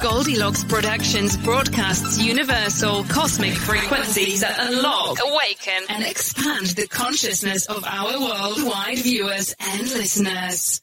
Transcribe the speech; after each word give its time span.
Goldilocks 0.00 0.64
Productions 0.64 1.36
broadcasts 1.36 2.20
universal 2.20 3.04
cosmic 3.04 3.54
frequencies 3.54 4.40
that 4.40 4.56
unlock, 4.58 5.18
awaken, 5.24 5.84
and 5.88 6.04
expand 6.04 6.66
the 6.68 6.86
consciousness 6.88 7.66
of 7.66 7.84
our 7.84 8.18
worldwide 8.20 8.98
viewers 8.98 9.54
and 9.60 9.82
listeners. 9.82 10.80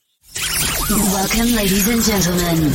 Welcome, 0.89 1.55
ladies 1.55 1.87
and 1.87 2.01
gentlemen. 2.01 2.71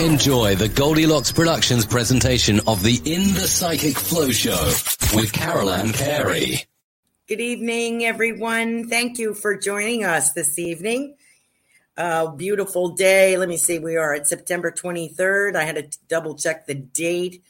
Enjoy 0.00 0.54
the 0.54 0.68
Goldilocks 0.68 1.30
Productions 1.32 1.84
presentation 1.84 2.60
of 2.66 2.82
the 2.82 2.96
In 3.04 3.34
the 3.34 3.46
Psychic 3.46 3.98
Flow 3.98 4.30
Show 4.30 4.72
with 5.14 5.32
Carol 5.32 5.70
Ann 5.70 5.92
Carey. 5.92 6.64
Good 7.28 7.40
evening, 7.40 8.04
everyone. 8.04 8.88
Thank 8.88 9.18
you 9.18 9.34
for 9.34 9.56
joining 9.56 10.04
us 10.04 10.32
this 10.32 10.58
evening. 10.58 11.16
Uh, 11.96 12.28
beautiful 12.28 12.90
day. 12.90 13.36
Let 13.36 13.48
me 13.48 13.56
see. 13.56 13.78
We 13.78 13.96
are 13.96 14.14
at 14.14 14.26
September 14.26 14.70
23rd. 14.70 15.56
I 15.56 15.64
had 15.64 15.76
to 15.76 15.98
double 16.08 16.34
check 16.34 16.66
the 16.66 16.74
date 16.74 17.42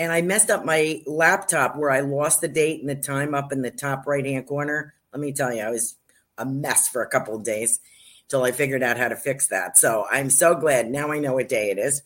and 0.00 0.10
I 0.12 0.22
messed 0.22 0.48
up 0.48 0.64
my 0.64 1.02
laptop 1.06 1.76
where 1.76 1.90
I 1.90 2.00
lost 2.00 2.40
the 2.40 2.48
date 2.48 2.80
and 2.80 2.88
the 2.88 2.94
time 2.94 3.34
up 3.34 3.52
in 3.52 3.60
the 3.60 3.70
top 3.70 4.06
right 4.06 4.24
hand 4.24 4.46
corner. 4.46 4.94
Let 5.12 5.20
me 5.20 5.30
tell 5.32 5.52
you, 5.52 5.60
I 5.62 5.68
was 5.68 5.96
a 6.38 6.46
mess 6.46 6.88
for 6.88 7.02
a 7.02 7.08
couple 7.08 7.34
of 7.34 7.44
days 7.44 7.80
until 8.24 8.44
I 8.44 8.52
figured 8.52 8.82
out 8.82 8.96
how 8.96 9.08
to 9.08 9.16
fix 9.16 9.48
that. 9.48 9.76
So 9.76 10.06
I'm 10.10 10.30
so 10.30 10.54
glad 10.54 10.90
now 10.90 11.12
I 11.12 11.18
know 11.18 11.34
what 11.34 11.50
day 11.50 11.70
it 11.70 11.78
is. 11.78 12.00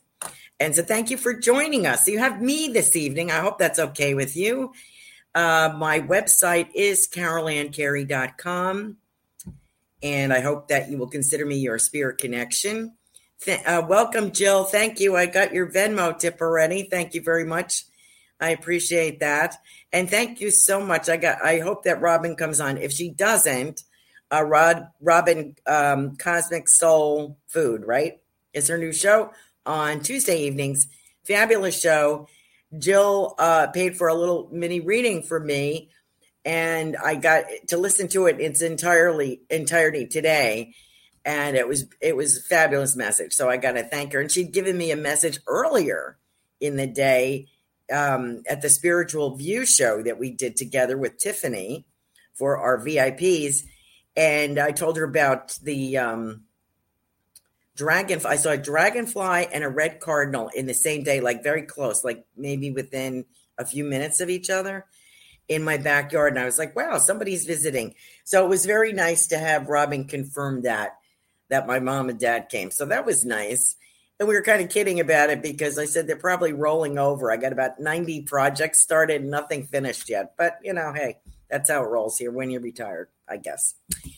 And 0.59 0.75
so 0.75 0.83
thank 0.83 1.09
you 1.11 1.17
for 1.17 1.35
joining 1.35 1.87
us. 1.87 2.09
You 2.09 2.19
have 2.19 2.43
me 2.43 2.67
this 2.67 2.97
evening. 2.97 3.31
I 3.31 3.39
hope 3.39 3.59
that's 3.59 3.79
okay 3.79 4.15
with 4.15 4.37
you. 4.37 4.73
Uh, 5.33 5.73
my 5.77 6.01
website 6.01 6.71
is 6.75 7.07
carolancarey.com 7.07 8.97
and 10.05 10.35
I 10.35 10.41
hope 10.41 10.69
that 10.69 10.91
you 10.91 10.99
will 10.99 11.09
consider 11.09 11.47
me 11.47 11.57
your 11.57 11.79
spirit 11.79 12.19
connection. 12.19 12.93
Th- 13.41 13.65
uh, 13.67 13.85
welcome, 13.89 14.31
Jill. 14.31 14.65
Thank 14.65 15.01
you. 15.01 15.17
I 15.17 15.27
got 15.27 15.55
your 15.55 15.73
Venmo 15.73 16.17
tip 16.17 16.41
already. 16.43 16.87
Thank 16.91 17.15
you 17.15 17.23
very 17.23 17.45
much. 17.45 17.85
I 18.39 18.51
appreciate 18.51 19.21
that, 19.21 19.57
and 19.93 20.11
thank 20.11 20.41
you 20.41 20.51
so 20.51 20.85
much. 20.85 21.09
I 21.09 21.17
got. 21.17 21.43
I 21.43 21.61
hope 21.61 21.85
that 21.85 22.03
Robin 22.03 22.37
comes 22.37 22.61
on. 22.61 22.77
If 22.77 22.93
she 22.93 23.11
doesn't, 23.11 23.83
uh, 24.31 24.43
Rod 24.45 24.89
Robin 25.01 25.57
um, 25.67 26.17
Cosmic 26.17 26.69
Soul 26.69 27.39
Food, 27.47 27.85
right? 27.87 28.21
Is 28.53 28.69
her 28.69 28.77
new 28.77 28.93
show 28.93 29.31
on 29.65 30.01
Tuesday 30.01 30.43
evenings. 30.43 30.87
Fabulous 31.25 31.81
show. 31.81 32.29
Jill 32.77 33.35
uh, 33.39 33.69
paid 33.69 33.97
for 33.97 34.09
a 34.09 34.15
little 34.15 34.49
mini 34.53 34.81
reading 34.81 35.23
for 35.23 35.41
me 35.41 35.91
and 36.45 36.97
I 36.97 37.15
got 37.15 37.45
to 37.69 37.79
listen 37.79 38.09
to 38.09 38.27
it 38.27 38.41
its 38.41 38.61
entirely 38.61 39.41
entirety 39.49 40.07
today, 40.07 40.75
and 41.25 41.57
it 41.57 41.67
was 41.67 41.87
it 42.01 42.17
was 42.17 42.37
a 42.37 42.43
fabulous 42.43 42.97
message. 42.97 43.33
So 43.33 43.49
I 43.49 43.57
got 43.57 43.73
to 43.73 43.83
thank 43.83 44.13
her, 44.13 44.21
and 44.21 44.31
she'd 44.31 44.53
given 44.53 44.77
me 44.77 44.91
a 44.91 44.97
message 44.97 45.39
earlier 45.47 46.19
in 46.61 46.77
the 46.77 46.87
day 46.87 47.47
um, 47.93 48.43
at 48.49 48.63
the 48.63 48.69
Spiritual 48.69 49.37
View 49.37 49.65
show 49.65 50.03
that 50.03 50.19
we 50.19 50.31
did 50.31 50.57
together 50.57 50.99
with 50.99 51.19
Tiffany 51.19 51.87
for 52.35 52.59
our 52.59 52.79
VIPs, 52.79 53.63
and 54.17 54.59
I 54.59 54.73
told 54.73 54.99
her 54.99 55.05
about 55.05 55.59
the 55.63 55.97
um, 55.97 56.43
dragon. 57.75 58.21
I 58.27 58.37
saw 58.37 58.51
a 58.51 58.59
dragonfly 58.59 59.47
and 59.47 59.65
a 59.65 59.69
red 59.71 59.99
cardinal 59.99 60.51
in 60.55 60.67
the 60.67 60.75
same 60.75 61.05
day, 61.05 61.21
like 61.21 61.43
very 61.43 61.63
close, 61.63 62.05
like 62.05 62.27
maybe 62.37 62.71
within 62.71 63.25
a 63.57 63.65
few 63.65 63.85
minutes 63.85 64.21
of 64.21 64.29
each 64.29 64.51
other 64.51 64.85
in 65.49 65.63
my 65.63 65.77
backyard. 65.77 66.33
And 66.33 66.43
I 66.43 66.47
was 66.47 66.59
like, 66.59 66.75
wow, 66.75 66.99
somebody's 66.99 67.45
visiting. 67.45 67.95
So 68.25 68.45
it 68.45 68.49
was 68.49 68.67
very 68.67 68.93
nice 68.93 69.27
to 69.29 69.39
have 69.39 69.69
Robin 69.69 70.05
confirm 70.05 70.63
that, 70.63 70.97
that 71.51 71.67
my 71.67 71.81
mom 71.81 72.09
and 72.09 72.19
dad 72.19 72.49
came. 72.49 72.71
So 72.71 72.87
that 72.87 73.07
was 73.07 73.25
nice. 73.25 73.77
And 74.19 74.29
we 74.29 74.35
were 74.35 74.43
kind 74.43 74.63
of 74.63 74.71
kidding 74.71 75.01
about 75.01 75.31
it 75.31 75.43
because 75.43 75.79
I 75.79 75.87
said 75.87 76.07
they're 76.07 76.17
probably 76.17 76.53
rolling 76.53 76.99
over. 76.99 77.33
I 77.33 77.37
got 77.37 77.53
about 77.53 77.81
90 77.81 78.23
projects 78.23 78.81
started, 78.81 79.25
nothing 79.25 79.67
finished 79.67 80.09
yet. 80.09 80.35
But, 80.39 80.59
you 80.63 80.73
know, 80.73 80.93
hey, 80.93 81.19
that's 81.51 81.71
how 81.71 81.83
it 81.83 81.89
rolls 81.89 82.17
here 82.17 82.31
when 82.31 82.51
you're 82.51 82.61
retired, 82.61 83.09
I 83.29 83.39
guess. 83.39 83.75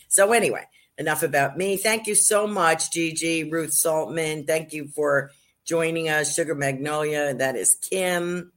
So, 0.07 0.31
anyway, 0.33 0.65
enough 0.97 1.23
about 1.23 1.57
me. 1.57 1.77
Thank 1.77 2.07
you 2.07 2.15
so 2.15 2.45
much, 2.45 2.91
Gigi, 2.91 3.49
Ruth 3.49 3.71
Saltman. 3.71 4.45
Thank 4.45 4.71
you 4.71 4.87
for 4.87 5.31
joining 5.65 6.09
us. 6.09 6.33
Sugar 6.33 6.55
Magnolia, 6.55 7.33
that 7.33 7.55
is 7.55 7.75
Kim. 7.75 8.51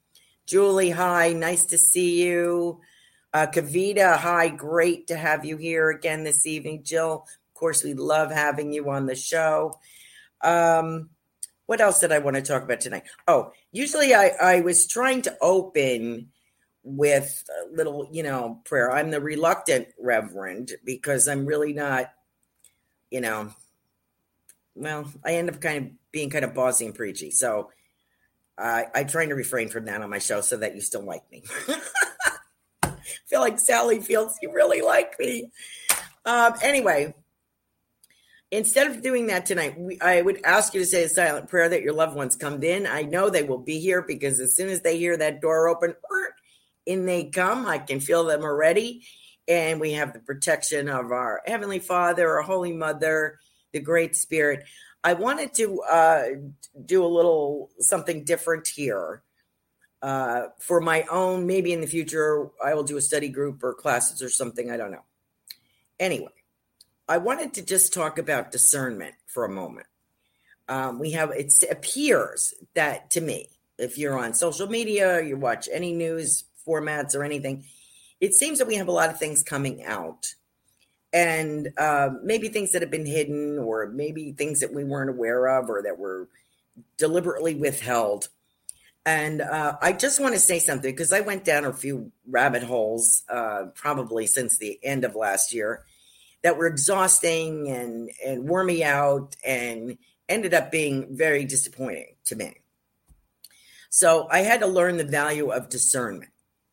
Julie, 0.50 0.90
hi, 0.90 1.32
nice 1.32 1.66
to 1.66 1.78
see 1.78 2.24
you. 2.24 2.80
Uh, 3.32 3.46
Kavita, 3.46 4.16
hi, 4.16 4.48
great 4.48 5.06
to 5.06 5.16
have 5.16 5.44
you 5.44 5.56
here 5.56 5.90
again 5.90 6.24
this 6.24 6.44
evening. 6.44 6.82
Jill, 6.82 7.24
of 7.28 7.54
course, 7.54 7.84
we 7.84 7.94
love 7.94 8.32
having 8.32 8.72
you 8.72 8.90
on 8.90 9.06
the 9.06 9.14
show. 9.14 9.78
Um, 10.40 11.10
what 11.66 11.80
else 11.80 12.00
did 12.00 12.10
I 12.10 12.18
want 12.18 12.34
to 12.34 12.42
talk 12.42 12.64
about 12.64 12.80
tonight? 12.80 13.04
Oh, 13.28 13.52
usually 13.70 14.12
I, 14.12 14.32
I 14.42 14.60
was 14.62 14.88
trying 14.88 15.22
to 15.22 15.38
open 15.40 16.30
with 16.82 17.44
a 17.62 17.72
little, 17.72 18.08
you 18.10 18.24
know, 18.24 18.60
prayer. 18.64 18.90
I'm 18.90 19.12
the 19.12 19.20
reluctant 19.20 19.86
reverend 20.00 20.72
because 20.84 21.28
I'm 21.28 21.46
really 21.46 21.74
not, 21.74 22.10
you 23.08 23.20
know, 23.20 23.52
well, 24.74 25.12
I 25.24 25.34
end 25.34 25.48
up 25.48 25.60
kind 25.60 25.86
of 25.86 25.92
being 26.10 26.28
kind 26.28 26.44
of 26.44 26.54
bossy 26.54 26.86
and 26.86 26.94
preachy. 26.96 27.30
So 27.30 27.70
I, 28.60 28.86
I'm 28.95 29.07
trying 29.07 29.30
to 29.30 29.34
refrain 29.34 29.68
from 29.68 29.86
that 29.86 30.03
on 30.03 30.10
my 30.10 30.18
show 30.18 30.41
so 30.41 30.57
that 30.59 30.74
you 30.74 30.80
still 30.80 31.03
like 31.03 31.22
me. 31.30 31.42
I 32.83 32.95
feel 33.27 33.41
like 33.41 33.59
Sally 33.59 34.01
feels 34.01 34.36
you 34.42 34.53
really 34.53 34.83
like 34.83 35.18
me. 35.18 35.51
Um, 36.24 36.54
anyway, 36.62 37.15
instead 38.51 38.91
of 38.91 39.03
doing 39.03 39.28
that 39.28 39.47
tonight, 39.47 39.78
we, 39.78 40.01
I 40.01 40.21
would 40.21 40.41
ask 40.45 40.74
you 40.74 40.80
to 40.80 40.86
say 40.86 41.04
a 41.04 41.09
silent 41.09 41.48
prayer 41.48 41.68
that 41.68 41.83
your 41.83 41.95
loved 41.95 42.15
ones 42.15 42.36
come 42.36 42.62
in. 42.62 42.86
I 42.86 43.03
know 43.03 43.30
they 43.30 43.42
will 43.42 43.59
be 43.59 43.80
here 43.80 44.03
because 44.03 44.41
as 44.41 44.54
soon 44.54 44.68
as 44.68 44.83
they 44.83 44.98
hear 44.98 45.16
that 45.16 45.41
door 45.41 45.68
open, 45.68 45.95
in 46.86 47.06
they 47.06 47.24
come. 47.24 47.66
I 47.66 47.78
can 47.78 48.01
feel 48.01 48.24
them 48.24 48.42
already. 48.42 49.06
And 49.48 49.80
we 49.80 49.92
have 49.92 50.13
the 50.13 50.21
protection 50.21 50.89
of 50.89 51.13
our 51.13 51.41
Heavenly 51.47 51.78
Father, 51.78 52.28
our 52.28 52.42
Holy 52.42 52.72
Mother, 52.72 53.39
the 53.72 53.80
Great 53.80 54.16
Spirit. 54.16 54.65
I 55.02 55.14
wanted 55.14 55.54
to 55.54 55.80
uh, 55.82 56.22
do 56.84 57.04
a 57.04 57.06
little 57.06 57.70
something 57.80 58.24
different 58.24 58.68
here 58.68 59.22
uh, 60.02 60.48
for 60.58 60.80
my 60.80 61.04
own. 61.10 61.47
Maybe 61.47 61.72
in 61.72 61.80
the 61.80 61.86
future, 61.86 62.48
I 62.62 62.74
will 62.74 62.82
do 62.82 62.97
a 62.97 63.02
study 63.02 63.28
group 63.28 63.62
or 63.62 63.74
classes 63.74 64.22
or 64.22 64.28
something. 64.28 64.70
I 64.70 64.76
don't 64.76 64.91
know. 64.91 65.04
Anyway, 65.98 66.32
I 67.08 67.18
wanted 67.18 67.54
to 67.54 67.62
just 67.62 67.92
talk 67.92 68.18
about 68.18 68.52
discernment 68.52 69.14
for 69.26 69.44
a 69.44 69.50
moment. 69.50 69.86
Um, 70.68 70.98
we 70.98 71.10
have 71.12 71.30
it 71.30 71.53
appears 71.70 72.54
that 72.74 73.10
to 73.10 73.20
me, 73.20 73.48
if 73.78 73.98
you're 73.98 74.18
on 74.18 74.34
social 74.34 74.68
media, 74.68 75.22
you 75.22 75.36
watch 75.36 75.68
any 75.72 75.92
news 75.92 76.44
formats 76.66 77.14
or 77.14 77.24
anything, 77.24 77.64
it 78.20 78.34
seems 78.34 78.58
that 78.58 78.68
we 78.68 78.76
have 78.76 78.88
a 78.88 78.92
lot 78.92 79.10
of 79.10 79.18
things 79.18 79.42
coming 79.42 79.84
out 79.84 80.34
and 81.12 81.72
uh, 81.77 82.10
maybe 82.22 82.48
things 82.48 82.72
that 82.72 82.83
have 82.83 82.91
been 82.91 83.07
hidden 83.07 83.59
or 83.59 83.89
maybe 83.89 84.33
things 84.33 84.60
that 84.60 84.72
we 84.72 84.84
weren't 84.84 85.10
aware 85.10 85.47
of 85.47 85.68
or 85.68 85.83
that 85.83 85.98
were 85.98 86.28
deliberately 86.97 87.54
withheld. 87.54 88.28
And 89.07 89.41
uh, 89.41 89.77
i 89.80 89.92
just 89.92 90.21
want 90.21 90.34
to 90.34 90.41
say 90.41 90.59
something 90.59 90.92
because 90.92 91.12
i 91.12 91.21
went 91.21 91.45
down 91.45 91.65
a 91.65 91.72
few 91.72 92.12
rabbit 92.28 92.62
holes 92.62 93.22
uh, 93.30 93.65
probably 93.74 94.27
since 94.27 94.59
the 94.59 94.78
end 94.83 95.04
of 95.04 95.16
last 95.16 95.54
year 95.54 95.84
that 96.42 96.59
were 96.59 96.66
exhausting 96.66 97.68
and 97.68 98.10
and 98.24 98.47
wore 98.47 98.63
me 98.63 98.84
out 98.84 99.36
and 99.45 99.97
ended 100.28 100.53
up 100.53 100.71
being 100.71 101.16
very 101.16 101.45
disappointing 101.45 102.15
to 102.27 102.36
me. 102.36 102.54
So 103.89 104.28
i 104.30 104.41
had 104.41 104.60
to 104.60 104.66
learn 104.66 104.98
the 104.98 105.04
value 105.04 105.51
of 105.51 105.71
discernment. 105.71 106.30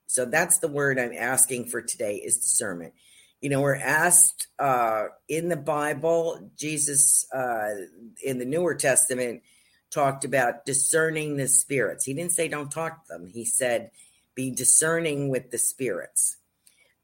So 0.08 0.26
that's 0.26 0.60
the 0.60 0.68
word 0.68 1.00
i'm 1.00 1.14
asking 1.14 1.68
for 1.68 1.82
today 1.82 2.18
is 2.18 2.38
discernment 2.38 2.94
you 3.42 3.50
know, 3.50 3.62
we're 3.62 3.76
asked 3.76 4.48
uh, 4.60 5.06
in 5.30 5.50
the 5.50 5.58
Bible, 5.58 6.52
Jesus 6.58 7.26
uh, 7.32 7.70
in 8.24 8.40
the 8.40 8.46
Newer 8.46 8.76
Testament 8.76 9.44
talked 9.92 10.26
about 10.26 10.66
discerning 10.66 11.38
the 11.38 11.48
spirits. 11.48 12.06
He 12.06 12.14
didn't 12.14 12.32
say 12.32 12.48
don't 12.48 12.72
talk 12.72 13.06
to 13.06 13.14
them, 13.14 13.28
he 13.28 13.46
said 13.46 13.92
be 14.36 14.52
discerning 14.52 15.30
with 15.30 15.50
the 15.52 15.58
spirits. 15.58 16.38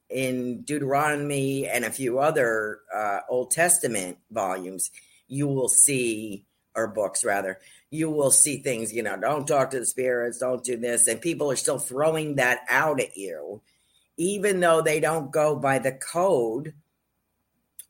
In 0.09 0.61
Deuteronomy 0.61 1.67
and 1.67 1.83
a 1.83 1.89
few 1.89 2.19
other 2.19 2.81
uh, 2.93 3.21
Old 3.27 3.49
Testament 3.49 4.19
volumes, 4.29 4.91
you 5.27 5.47
will 5.47 5.69
see, 5.69 6.45
or 6.75 6.87
books 6.87 7.25
rather, 7.25 7.59
you 7.89 8.11
will 8.11 8.29
see 8.29 8.57
things, 8.57 8.93
you 8.93 9.01
know, 9.01 9.17
don't 9.17 9.47
talk 9.47 9.71
to 9.71 9.79
the 9.79 9.85
spirits, 9.85 10.37
don't 10.37 10.63
do 10.63 10.77
this. 10.77 11.07
And 11.07 11.19
people 11.19 11.49
are 11.49 11.55
still 11.55 11.79
throwing 11.79 12.35
that 12.35 12.59
out 12.69 12.99
at 12.99 13.17
you 13.17 13.61
even 14.17 14.59
though 14.59 14.81
they 14.81 14.99
don't 14.99 15.31
go 15.31 15.55
by 15.55 15.79
the 15.79 15.91
code 15.91 16.73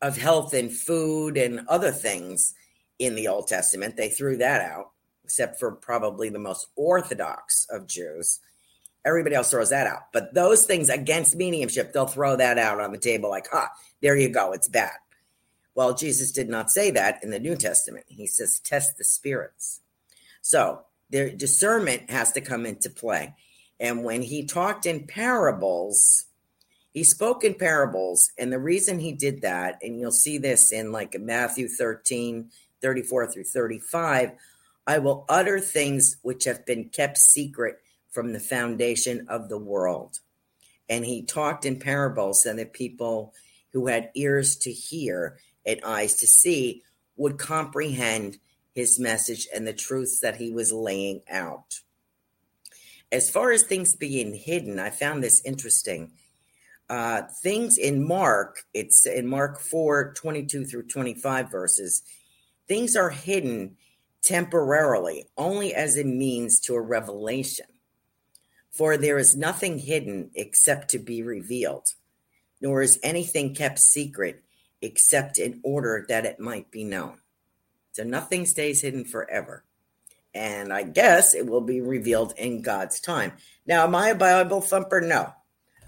of 0.02 0.18
health 0.18 0.54
and 0.54 0.72
food 0.72 1.38
and 1.38 1.62
other 1.70 1.92
things 1.92 2.54
in 3.00 3.16
the 3.16 3.28
Old 3.28 3.48
Testament. 3.48 3.96
They 3.96 4.10
threw 4.10 4.38
that 4.38 4.62
out, 4.62 4.92
except 5.24 5.60
for 5.60 5.72
probably 5.72 6.30
the 6.30 6.40
most 6.40 6.68
orthodox 6.76 7.66
of 7.70 7.88
Jews. 7.88 8.40
Everybody 9.06 9.36
else 9.36 9.50
throws 9.50 9.70
that 9.70 9.88
out. 9.88 10.12
But 10.12 10.34
those 10.34 10.66
things 10.66 10.90
against 10.90 11.36
mediumship, 11.36 11.94
they'll 11.94 12.06
throw 12.06 12.36
that 12.36 12.58
out 12.58 12.80
on 12.80 12.92
the 12.92 12.98
table 12.98 13.30
like, 13.30 13.48
ah, 13.54 13.70
there 14.02 14.18
you 14.18 14.30
go, 14.30 14.52
it's 14.52 14.68
bad. 14.68 14.92
Well, 15.76 15.94
Jesus 15.94 16.32
did 16.32 16.50
not 16.50 16.70
say 16.70 16.92
that 16.92 17.24
in 17.24 17.32
the 17.32 17.40
New 17.40 17.56
Testament. 17.56 18.06
He 18.08 18.28
says, 18.28 18.60
test 18.60 18.98
the 18.98 19.04
spirits. 19.04 19.82
So 20.42 20.82
their 21.10 21.30
discernment 21.32 22.10
has 22.10 22.32
to 22.34 22.42
come 22.42 22.66
into 22.66 22.90
play. 22.90 23.36
And 23.84 24.06
when 24.06 24.22
he 24.22 24.46
talked 24.46 24.86
in 24.86 25.06
parables, 25.08 26.24
he 26.94 27.04
spoke 27.04 27.44
in 27.44 27.54
parables. 27.54 28.32
And 28.40 28.52
the 28.52 28.58
reason 28.58 28.98
he 28.98 29.12
did 29.12 29.42
that, 29.42 29.78
and 29.82 30.00
you'll 30.00 30.14
see 30.14 30.38
this 30.38 30.72
in 30.72 30.94
like 30.94 31.20
Matthew 31.20 31.68
13, 31.68 32.50
34 32.82 33.28
through 33.28 33.44
35, 33.44 34.32
I 34.88 35.00
will 35.00 35.26
utter 35.28 35.60
things 35.60 36.16
which 36.22 36.46
have 36.46 36.66
been 36.66 36.86
kept 36.86 37.18
secret 37.18 37.82
from 38.10 38.32
the 38.32 38.40
foundation 38.40 39.26
of 39.28 39.50
the 39.50 39.58
world. 39.58 40.20
And 40.88 41.04
he 41.04 41.22
talked 41.22 41.66
in 41.66 41.78
parables, 41.78 42.46
and 42.46 42.60
that 42.60 42.72
people 42.72 43.34
who 43.74 43.88
had 43.88 44.12
ears 44.16 44.56
to 44.58 44.72
hear 44.72 45.40
and 45.66 45.82
eyes 45.84 46.14
to 46.16 46.28
see 46.28 46.84
would 47.18 47.38
comprehend 47.38 48.38
his 48.74 48.98
message 48.98 49.46
and 49.54 49.68
the 49.68 49.74
truths 49.74 50.22
that 50.22 50.38
he 50.38 50.52
was 50.52 50.72
laying 50.72 51.22
out 51.30 51.82
as 53.14 53.30
far 53.30 53.52
as 53.52 53.62
things 53.62 53.96
being 53.96 54.34
hidden, 54.34 54.80
I 54.80 54.90
found 54.90 55.24
this 55.24 55.46
interesting. 55.46 56.12
Uh, 56.90 57.22
things 57.44 57.78
in 57.78 58.06
Mark, 58.06 58.64
it's 58.74 59.06
in 59.06 59.28
Mark 59.28 59.60
4 59.62 60.14
22 60.14 60.66
through 60.66 60.88
25 60.88 61.50
verses, 61.50 62.02
things 62.68 62.96
are 62.96 63.12
hidden 63.12 63.78
temporarily, 64.24 65.28
only 65.38 65.76
as 65.76 65.96
a 65.96 66.04
means 66.04 66.60
to 66.62 66.74
a 66.74 66.82
revelation. 66.82 67.68
For 68.72 68.98
there 68.98 69.20
is 69.20 69.38
nothing 69.38 69.78
hidden 69.78 70.32
except 70.34 70.90
to 70.90 71.00
be 71.00 71.22
revealed, 71.22 71.90
nor 72.62 72.82
is 72.82 73.00
anything 73.04 73.54
kept 73.54 73.78
secret 73.78 74.44
except 74.82 75.38
in 75.38 75.62
order 75.64 76.04
that 76.10 76.26
it 76.26 76.40
might 76.40 76.72
be 76.72 76.84
known. 76.84 77.20
So 77.92 78.04
nothing 78.04 78.48
stays 78.48 78.82
hidden 78.82 79.06
forever 79.06 79.64
and 80.34 80.74
I 80.74 80.84
guess 80.84 81.34
it 81.36 81.46
will 81.46 81.62
be 81.62 81.82
revealed 81.82 82.34
in 82.38 82.62
God's 82.62 83.00
time. 83.00 83.34
Now, 83.66 83.84
am 83.84 83.96
I 83.96 84.10
a 84.10 84.16
Bible 84.16 84.62
thumper? 84.62 85.02
No. 85.02 85.34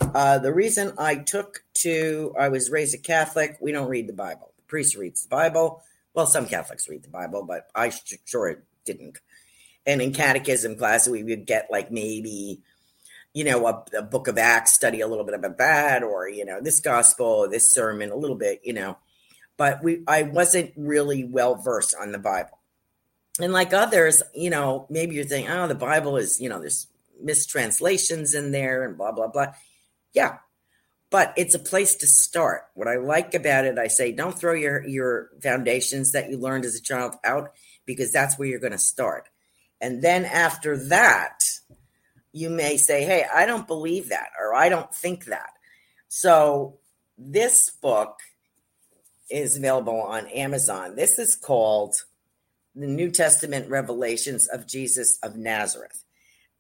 Uh, 0.02 0.38
the 0.38 0.54
reason 0.54 0.94
I 0.98 1.16
took 1.16 1.64
to, 1.76 2.34
I 2.40 2.50
was 2.50 2.70
raised 2.70 2.94
a 2.94 2.98
Catholic. 2.98 3.58
We 3.60 3.72
don't 3.72 3.90
read 3.90 4.08
the 4.08 4.14
Bible. 4.14 4.52
The 4.58 4.64
priest 4.64 4.96
reads 4.96 5.24
the 5.24 5.30
Bible. 5.30 5.82
Well, 6.14 6.28
some 6.28 6.46
Catholics 6.46 6.88
read 6.88 7.04
the 7.04 7.10
Bible, 7.10 7.44
but 7.44 7.68
I 7.74 7.92
sure 8.26 8.64
didn't. 8.86 9.20
And 9.86 10.02
in 10.02 10.14
catechism 10.14 10.78
class, 10.78 11.08
we 11.08 11.24
would 11.24 11.46
get 11.46 11.68
like 11.70 11.92
maybe, 11.92 12.62
you 13.34 13.44
know, 13.44 13.68
a, 13.68 13.84
a 13.98 14.02
book 14.02 14.28
of 14.28 14.38
Acts, 14.38 14.74
study 14.74 15.02
a 15.02 15.08
little 15.08 15.26
bit 15.26 15.36
about 15.36 15.58
that, 15.58 16.04
or 16.04 16.28
you 16.28 16.46
know, 16.46 16.60
this 16.62 16.80
gospel, 16.80 17.48
this 17.50 17.72
sermon, 17.72 18.12
a 18.12 18.16
little 18.16 18.38
bit, 18.38 18.62
you 18.64 18.74
know. 18.74 18.98
But 19.58 19.84
we, 19.84 20.04
I 20.08 20.24
wasn't 20.24 20.74
really 20.76 21.24
well 21.24 21.56
versed 21.56 21.96
on 22.00 22.12
the 22.12 22.18
Bible 22.18 22.58
and 23.40 23.52
like 23.52 23.74
others, 23.74 24.24
you 24.34 24.50
know, 24.50 24.86
maybe 24.90 25.16
you're 25.16 25.26
thinking, 25.26 25.52
oh, 25.52 25.68
the 25.68 25.76
Bible 25.76 26.18
is, 26.18 26.40
you 26.40 26.50
know, 26.50 26.60
there's 26.60 26.88
mistranslations 27.22 28.34
in 28.34 28.52
there 28.52 28.84
and 28.84 28.98
blah, 28.98 29.12
blah, 29.12 29.28
blah. 29.28 29.48
Yeah. 30.14 30.38
But 31.10 31.34
it's 31.38 31.56
a 31.56 31.60
place 31.60 31.96
to 31.96 32.08
start. 32.08 32.64
What 32.74 32.88
I 32.88 32.96
like 32.96 33.34
about 33.34 33.66
it, 33.66 33.78
I 33.78 33.88
say, 33.88 34.12
don't 34.12 34.38
throw 34.38 34.54
your, 34.54 34.86
your 34.88 35.30
foundations 35.42 36.12
that 36.12 36.30
you 36.30 36.38
learned 36.38 36.66
as 36.66 36.76
a 36.76 36.82
child 36.82 37.16
out 37.24 37.52
because 37.86 38.12
that's 38.12 38.38
where 38.38 38.48
you're 38.48 38.60
going 38.60 38.72
to 38.72 38.78
start. 38.78 39.30
And 39.82 40.02
then 40.02 40.26
after 40.26 40.78
that, 40.88 41.44
you 42.32 42.50
may 42.50 42.78
say, 42.78 43.04
hey, 43.04 43.26
I 43.34 43.46
don't 43.46 43.68
believe 43.68 44.10
that 44.10 44.30
or 44.40 44.54
I 44.56 44.70
don't 44.70 44.94
think 44.94 45.26
that. 45.26 45.52
So 46.08 46.78
this 47.18 47.70
book 47.70 48.20
is 49.30 49.58
available 49.58 50.02
on 50.02 50.28
Amazon. 50.28 50.96
This 50.96 51.20
is 51.20 51.36
called 51.36 51.96
the 52.76 52.88
New 52.88 53.10
Testament 53.10 53.70
revelations 53.70 54.48
of 54.48 54.68
Jesus 54.68 55.18
of 55.24 55.38
Nazareth. 55.38 56.04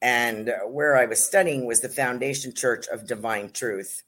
And 0.01 0.53
where 0.67 0.95
I 0.95 1.05
was 1.05 1.23
studying 1.23 1.65
was 1.65 1.81
the 1.81 1.89
Foundation 1.89 2.53
Church 2.53 2.87
of 2.87 3.07
Divine 3.07 3.51
Truth. 3.51 4.03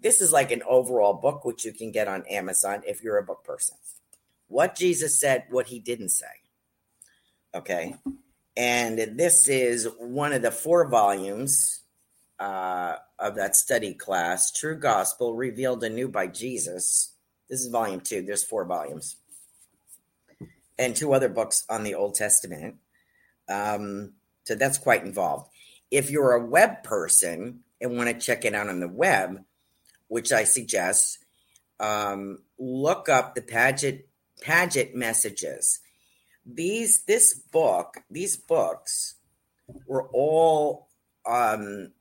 This 0.00 0.20
is 0.20 0.32
like 0.32 0.50
an 0.50 0.62
overall 0.68 1.14
book, 1.14 1.44
which 1.44 1.64
you 1.64 1.72
can 1.72 1.92
get 1.92 2.08
on 2.08 2.24
Amazon 2.26 2.82
if 2.86 3.02
you're 3.02 3.18
a 3.18 3.24
book 3.24 3.44
person. 3.44 3.76
What 4.48 4.74
Jesus 4.74 5.18
said, 5.18 5.44
what 5.50 5.68
he 5.68 5.78
didn't 5.78 6.10
say. 6.10 6.26
Okay. 7.54 7.96
And 8.56 8.98
this 8.98 9.48
is 9.48 9.88
one 9.98 10.32
of 10.32 10.42
the 10.42 10.50
four 10.50 10.88
volumes 10.88 11.82
uh, 12.38 12.96
of 13.18 13.36
that 13.36 13.56
study 13.56 13.94
class, 13.94 14.50
True 14.50 14.78
Gospel 14.78 15.34
Revealed 15.34 15.84
anew 15.84 16.08
by 16.08 16.26
Jesus. 16.26 17.14
This 17.48 17.60
is 17.60 17.68
volume 17.68 18.00
two. 18.00 18.22
There's 18.22 18.44
four 18.44 18.64
volumes 18.64 19.16
and 20.78 20.96
two 20.96 21.12
other 21.12 21.28
books 21.28 21.64
on 21.68 21.84
the 21.84 21.94
Old 21.94 22.14
Testament. 22.14 22.76
Um, 23.48 24.12
so 24.44 24.54
that's 24.54 24.78
quite 24.78 25.04
involved. 25.04 25.50
If 25.90 26.10
you're 26.10 26.32
a 26.32 26.44
web 26.44 26.82
person 26.82 27.60
and 27.80 27.96
want 27.96 28.08
to 28.08 28.18
check 28.18 28.44
it 28.44 28.54
out 28.54 28.68
on 28.68 28.80
the 28.80 28.88
web, 28.88 29.44
which 30.08 30.32
I 30.32 30.44
suggest, 30.44 31.18
um, 31.80 32.38
look 32.58 33.08
up 33.08 33.34
the 33.34 33.42
Padgett 33.42 34.04
Padgett 34.42 34.94
messages. 34.94 35.80
These 36.44 37.04
this 37.04 37.34
book, 37.34 37.98
these 38.10 38.36
books 38.36 39.14
were 39.86 40.08
all 40.12 40.88
um, 41.26 41.92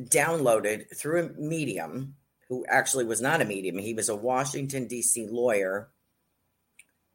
downloaded 0.00 0.96
through 0.96 1.24
a 1.24 1.40
medium 1.40 2.14
who 2.48 2.64
actually 2.68 3.04
was 3.04 3.20
not 3.20 3.40
a 3.40 3.44
medium. 3.44 3.78
He 3.78 3.94
was 3.94 4.08
a 4.08 4.16
Washington 4.16 4.86
D.C. 4.86 5.28
lawyer 5.30 5.88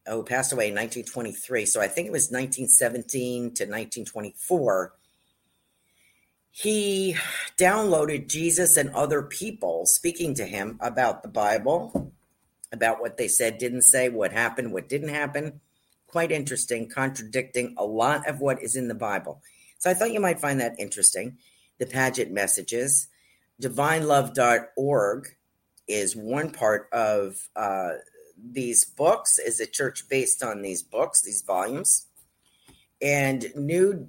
who 0.08 0.24
passed 0.24 0.54
away 0.54 0.68
in 0.68 0.76
1923. 0.76 1.66
So 1.66 1.82
I 1.82 1.88
think 1.88 2.08
it 2.08 2.12
was 2.12 2.32
1917 2.32 3.42
to 3.42 3.64
1924. 3.64 4.94
He 6.52 7.16
downloaded 7.58 8.28
Jesus 8.28 8.78
and 8.78 8.90
other 8.92 9.24
people 9.24 9.86
speaking 9.86 10.34
to 10.36 10.46
him 10.46 10.78
about 10.80 11.22
the 11.22 11.30
Bible, 11.30 12.14
about 12.72 13.02
what 13.02 13.18
they 13.18 13.28
said, 13.28 13.58
didn't 13.58 13.82
say, 13.82 14.10
what 14.10 14.32
happened, 14.32 14.72
what 14.72 14.88
didn't 14.88 15.10
happen. 15.10 15.60
Quite 16.08 16.32
interesting, 16.32 16.88
contradicting 16.88 17.76
a 17.78 17.84
lot 17.84 18.28
of 18.30 18.40
what 18.40 18.62
is 18.62 18.76
in 18.76 18.88
the 18.88 18.96
Bible. 18.96 19.42
So 19.80 19.90
I 19.90 19.94
thought 19.94 20.14
you 20.14 20.22
might 20.22 20.40
find 20.40 20.62
that 20.62 20.80
interesting. 20.80 21.38
The 21.78 21.86
Padgett 21.86 22.32
messages, 22.32 23.08
divinelove.org 23.62 25.28
is 25.88 26.16
one 26.16 26.52
part 26.52 26.88
of 26.94 27.36
uh, 27.56 27.92
these 28.38 28.86
books 28.86 29.40
is 29.40 29.60
a 29.60 29.66
church 29.66 30.08
based 30.10 30.44
on 30.44 30.62
these 30.62 30.84
books, 30.84 31.22
these 31.22 31.42
volumes, 31.42 32.08
and 33.02 33.46
new-birth.net, 33.56 34.04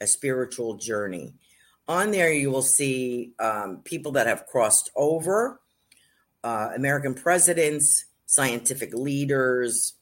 a 0.00 0.06
spiritual 0.06 0.74
journey. 0.74 1.34
On 1.86 2.10
there, 2.10 2.32
you 2.32 2.50
will 2.50 2.62
see 2.62 3.32
um, 3.38 3.82
people 3.84 4.12
that 4.12 4.26
have 4.26 4.46
crossed 4.46 4.90
over, 4.96 5.60
uh, 6.42 6.70
American 6.74 7.14
presidents, 7.14 8.06
scientific 8.26 8.94
leaders, 8.94 9.94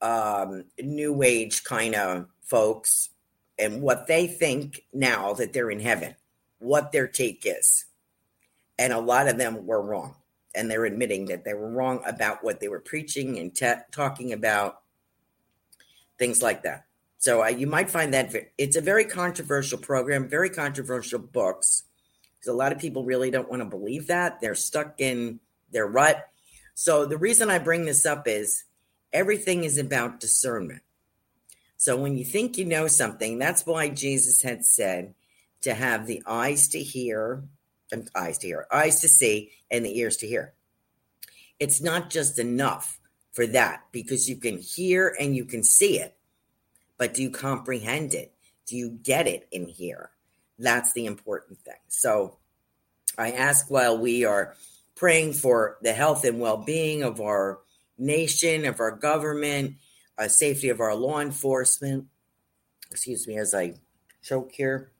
um, 0.00 0.64
new 0.80 1.22
age 1.22 1.64
kind 1.64 1.94
of 1.94 2.26
folks, 2.42 3.10
and 3.58 3.82
what 3.82 4.06
they 4.06 4.26
think 4.26 4.82
now 4.92 5.32
that 5.34 5.52
they're 5.52 5.70
in 5.70 5.80
heaven, 5.80 6.14
what 6.58 6.92
their 6.92 7.06
take 7.06 7.42
is. 7.44 7.86
And 8.78 8.92
a 8.92 9.00
lot 9.00 9.28
of 9.28 9.38
them 9.38 9.66
were 9.66 9.80
wrong. 9.80 10.16
And 10.56 10.70
they're 10.70 10.86
admitting 10.86 11.26
that 11.26 11.44
they 11.44 11.54
were 11.54 11.70
wrong 11.70 12.00
about 12.06 12.42
what 12.42 12.58
they 12.60 12.68
were 12.68 12.80
preaching 12.80 13.38
and 13.38 13.54
talking 13.92 14.32
about, 14.32 14.80
things 16.18 16.42
like 16.42 16.62
that. 16.62 16.86
So 17.18 17.44
uh, 17.44 17.48
you 17.48 17.66
might 17.66 17.90
find 17.90 18.14
that 18.14 18.34
it's 18.56 18.76
a 18.76 18.80
very 18.80 19.04
controversial 19.04 19.78
program, 19.78 20.28
very 20.28 20.50
controversial 20.50 21.18
books. 21.18 21.84
Because 22.38 22.52
a 22.52 22.56
lot 22.56 22.72
of 22.72 22.78
people 22.78 23.04
really 23.04 23.30
don't 23.30 23.50
want 23.50 23.62
to 23.62 23.68
believe 23.68 24.06
that. 24.08 24.40
They're 24.40 24.54
stuck 24.54 25.00
in 25.00 25.40
their 25.72 25.86
rut. 25.86 26.28
So 26.74 27.06
the 27.06 27.18
reason 27.18 27.50
I 27.50 27.58
bring 27.58 27.84
this 27.84 28.04
up 28.06 28.28
is 28.28 28.64
everything 29.12 29.64
is 29.64 29.78
about 29.78 30.20
discernment. 30.20 30.82
So 31.76 31.96
when 31.96 32.16
you 32.16 32.24
think 32.24 32.56
you 32.56 32.64
know 32.64 32.86
something, 32.86 33.38
that's 33.38 33.66
why 33.66 33.88
Jesus 33.88 34.42
had 34.42 34.64
said 34.64 35.14
to 35.62 35.74
have 35.74 36.06
the 36.06 36.22
eyes 36.26 36.68
to 36.68 36.78
hear, 36.78 37.42
eyes 38.14 38.38
to 38.38 38.46
hear, 38.46 38.66
eyes 38.72 39.00
to 39.00 39.08
see, 39.08 39.50
and 39.70 39.84
the 39.84 39.98
ears 39.98 40.16
to 40.18 40.26
hear. 40.26 40.54
It's 41.58 41.80
not 41.80 42.10
just 42.10 42.38
enough 42.38 42.98
for 43.32 43.46
that 43.48 43.84
because 43.92 44.28
you 44.28 44.36
can 44.36 44.58
hear 44.58 45.14
and 45.18 45.36
you 45.36 45.44
can 45.44 45.62
see 45.62 45.98
it 45.98 46.16
but 46.98 47.14
do 47.14 47.22
you 47.22 47.30
comprehend 47.30 48.14
it? 48.14 48.32
Do 48.66 48.76
you 48.76 48.90
get 48.90 49.26
it 49.26 49.46
in 49.52 49.66
here? 49.66 50.10
That's 50.58 50.92
the 50.92 51.06
important 51.06 51.58
thing. 51.60 51.74
So 51.88 52.38
I 53.18 53.32
ask 53.32 53.70
while 53.70 53.98
we 53.98 54.24
are 54.24 54.54
praying 54.94 55.34
for 55.34 55.78
the 55.82 55.92
health 55.92 56.24
and 56.24 56.40
well 56.40 56.56
being 56.56 57.02
of 57.02 57.20
our 57.20 57.60
nation, 57.98 58.64
of 58.64 58.80
our 58.80 58.90
government, 58.90 59.76
uh, 60.18 60.28
safety 60.28 60.70
of 60.70 60.80
our 60.80 60.94
law 60.94 61.20
enforcement. 61.20 62.06
Excuse 62.90 63.26
me 63.26 63.36
as 63.36 63.54
I 63.54 63.74
choke 64.22 64.52
here. 64.52 64.90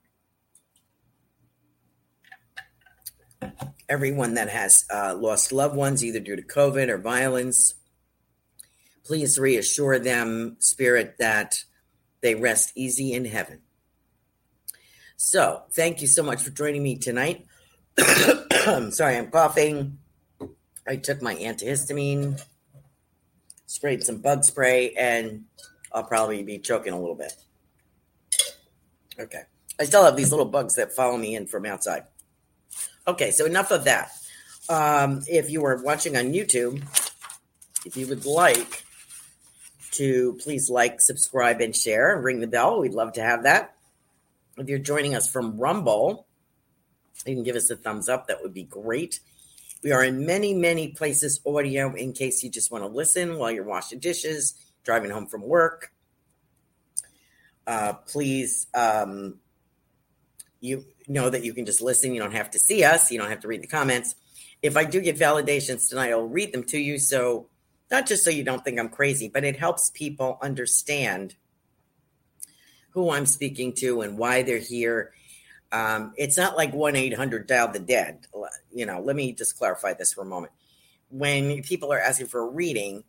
Everyone 3.89 4.35
that 4.35 4.49
has 4.49 4.85
uh, 4.93 5.15
lost 5.17 5.53
loved 5.53 5.77
ones, 5.77 6.05
either 6.05 6.21
due 6.21 6.37
to 6.37 6.43
COVID 6.43 6.89
or 6.89 6.99
violence, 6.99 7.75
please 9.05 9.39
reassure 9.39 9.99
them, 9.99 10.57
Spirit, 10.59 11.17
that 11.19 11.65
they 12.21 12.35
rest 12.35 12.73
easy 12.75 13.13
in 13.13 13.25
heaven. 13.25 13.61
So, 15.17 15.63
thank 15.73 16.03
you 16.03 16.09
so 16.09 16.23
much 16.23 16.43
for 16.43 16.51
joining 16.51 16.83
me 16.83 16.97
tonight. 16.97 17.47
I'm 18.67 18.91
sorry, 18.91 19.17
I'm 19.17 19.31
coughing. 19.31 19.99
I 20.87 20.97
took 20.97 21.23
my 21.23 21.35
antihistamine, 21.37 22.43
sprayed 23.67 24.03
some 24.03 24.19
bug 24.19 24.45
spray, 24.45 24.91
and 24.93 25.45
I'll 25.93 26.05
probably 26.05 26.43
be 26.43 26.59
choking 26.59 26.93
a 26.93 27.01
little 27.01 27.15
bit. 27.15 27.35
Okay. 29.19 29.43
I 29.81 29.85
still 29.85 30.05
have 30.05 30.17
these 30.17 30.31
little 30.31 30.47
bugs 30.47 30.75
that 30.77 30.93
follow 30.93 31.17
me 31.17 31.35
in 31.35 31.47
from 31.47 31.67
outside. 31.67 32.05
Okay, 33.09 33.31
so 33.31 33.47
enough 33.47 33.71
of 33.71 33.85
that. 33.85 34.11
Um, 34.69 35.23
if 35.29 35.49
you 35.49 35.65
are 35.65 35.81
watching 35.83 36.17
on 36.17 36.33
YouTube, 36.33 36.83
if 37.85 37.97
you 37.97 38.07
would 38.09 38.27
like 38.27 38.85
to 39.93 40.37
please 40.43 40.69
like, 40.69 41.01
subscribe, 41.01 41.61
and 41.61 41.75
share 41.75 42.21
ring 42.21 42.41
the 42.41 42.49
bell. 42.49 42.81
We'd 42.81 42.95
love 42.95 43.13
to 43.13 43.23
have 43.23 43.45
that. 43.45 43.77
If 44.59 44.69
you're 44.69 44.81
joining 44.81 45.15
us 45.15 45.31
from 45.31 45.57
Rumble, 45.57 46.27
you 47.25 47.35
can 47.35 47.45
give 47.45 47.57
us 47.57 47.71
a 47.71 47.77
thumbs 47.77 48.09
up. 48.09 48.27
That 48.27 48.43
would 48.43 48.53
be 48.53 48.65
great. 48.65 49.21
We 49.85 49.93
are 49.93 50.03
in 50.03 50.27
many, 50.27 50.53
many 50.53 50.89
places 50.89 51.41
audio 51.47 51.95
in 51.95 52.13
case 52.13 52.43
you 52.43 52.51
just 52.51 52.73
want 52.73 52.83
to 52.83 52.89
listen 52.89 53.39
while 53.39 53.53
you're 53.53 53.65
washing 53.65 54.01
dishes, 54.01 54.55
driving 54.83 55.11
home 55.11 55.27
from 55.27 55.43
work. 55.43 55.93
Uh, 57.67 57.93
please, 57.93 58.67
um, 58.75 59.39
you 60.61 60.85
know 61.07 61.31
that 61.31 61.45
you 61.45 61.55
can 61.55 61.67
just 61.67 61.81
listen. 61.81 62.15
You 62.15 62.21
don't 62.21 62.35
have 62.35 62.51
to 62.53 62.59
see 62.59 62.85
us. 62.85 63.11
You 63.11 63.19
don't 63.19 63.31
have 63.31 63.41
to 63.41 63.49
read 63.49 63.63
the 63.63 63.69
comments. 63.69 64.15
If 64.63 64.77
I 64.77 64.85
do 64.85 65.01
get 65.01 65.19
validations 65.19 65.89
tonight, 65.89 66.11
I'll 66.11 66.23
read 66.23 66.53
them 66.53 66.65
to 66.65 66.79
you. 66.79 66.99
So 66.99 67.49
not 67.91 68.07
just 68.07 68.25
so 68.25 68.31
you 68.31 68.45
don't 68.45 68.65
think 68.65 68.79
I'm 68.79 68.89
crazy, 68.89 69.29
but 69.29 69.45
it 69.45 69.59
helps 69.59 69.91
people 69.91 70.39
understand 70.43 71.37
who 72.91 73.11
I'm 73.11 73.27
speaking 73.27 73.75
to 73.75 74.01
and 74.01 74.19
why 74.19 74.43
they're 74.43 74.59
here. 74.59 75.13
Um, 75.71 76.15
it's 76.17 76.37
not 76.37 76.57
like 76.57 76.73
1 76.73 76.97
800 76.97 77.47
dial 77.47 77.69
the 77.69 77.79
dead. 77.79 78.27
You 78.73 78.87
know, 78.87 79.01
let 79.01 79.17
me 79.17 79.33
just 79.33 79.59
clarify 79.59 79.93
this 79.95 80.13
for 80.13 80.23
a 80.23 80.27
moment. 80.27 80.53
When 81.11 81.63
people 81.63 81.93
are 81.93 82.01
asking 82.01 82.29
for 82.29 82.41
a 82.41 82.47
reading, 82.47 83.05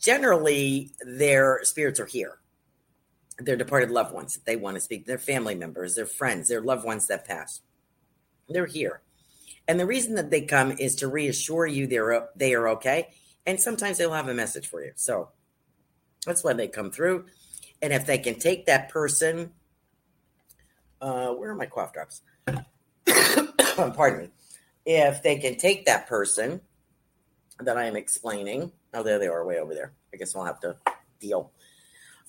generally 0.00 0.90
their 1.04 1.60
spirits 1.64 2.00
are 2.00 2.06
here. 2.06 2.38
Their 3.38 3.56
departed 3.56 3.90
loved 3.90 4.12
ones, 4.12 4.34
that 4.34 4.44
they 4.44 4.56
want 4.56 4.76
to 4.76 4.80
speak, 4.80 5.06
their 5.06 5.18
family 5.18 5.54
members, 5.54 5.94
their 5.94 6.06
friends, 6.06 6.48
their 6.48 6.60
loved 6.60 6.84
ones 6.84 7.06
that 7.06 7.26
pass. 7.26 7.60
They're 8.48 8.66
here. 8.66 9.02
And 9.68 9.78
the 9.78 9.86
reason 9.86 10.14
that 10.16 10.30
they 10.30 10.40
come 10.40 10.72
is 10.72 10.96
to 10.96 11.08
reassure 11.08 11.66
you 11.66 11.86
they're 11.86 12.28
they 12.34 12.54
are 12.54 12.68
okay 12.70 13.08
and 13.48 13.58
sometimes 13.58 13.96
they'll 13.96 14.12
have 14.12 14.28
a 14.28 14.34
message 14.34 14.68
for 14.68 14.84
you. 14.84 14.92
So 14.94 15.30
that's 16.26 16.44
why 16.44 16.52
they 16.52 16.68
come 16.68 16.90
through. 16.90 17.24
And 17.80 17.94
if 17.94 18.04
they 18.04 18.18
can 18.18 18.38
take 18.38 18.66
that 18.66 18.90
person, 18.90 19.52
uh, 21.00 21.28
where 21.28 21.50
are 21.50 21.54
my 21.54 21.64
cough 21.64 21.94
drops? 21.94 22.20
Pardon 23.76 24.20
me. 24.20 24.30
If 24.84 25.22
they 25.22 25.38
can 25.38 25.56
take 25.56 25.86
that 25.86 26.06
person 26.06 26.60
that 27.58 27.78
I 27.78 27.86
am 27.86 27.96
explaining, 27.96 28.70
oh, 28.92 29.02
there 29.02 29.18
they 29.18 29.28
are, 29.28 29.46
way 29.46 29.58
over 29.58 29.72
there. 29.72 29.94
I 30.12 30.18
guess 30.18 30.36
I'll 30.36 30.44
have 30.44 30.60
to 30.60 30.76
deal. 31.18 31.50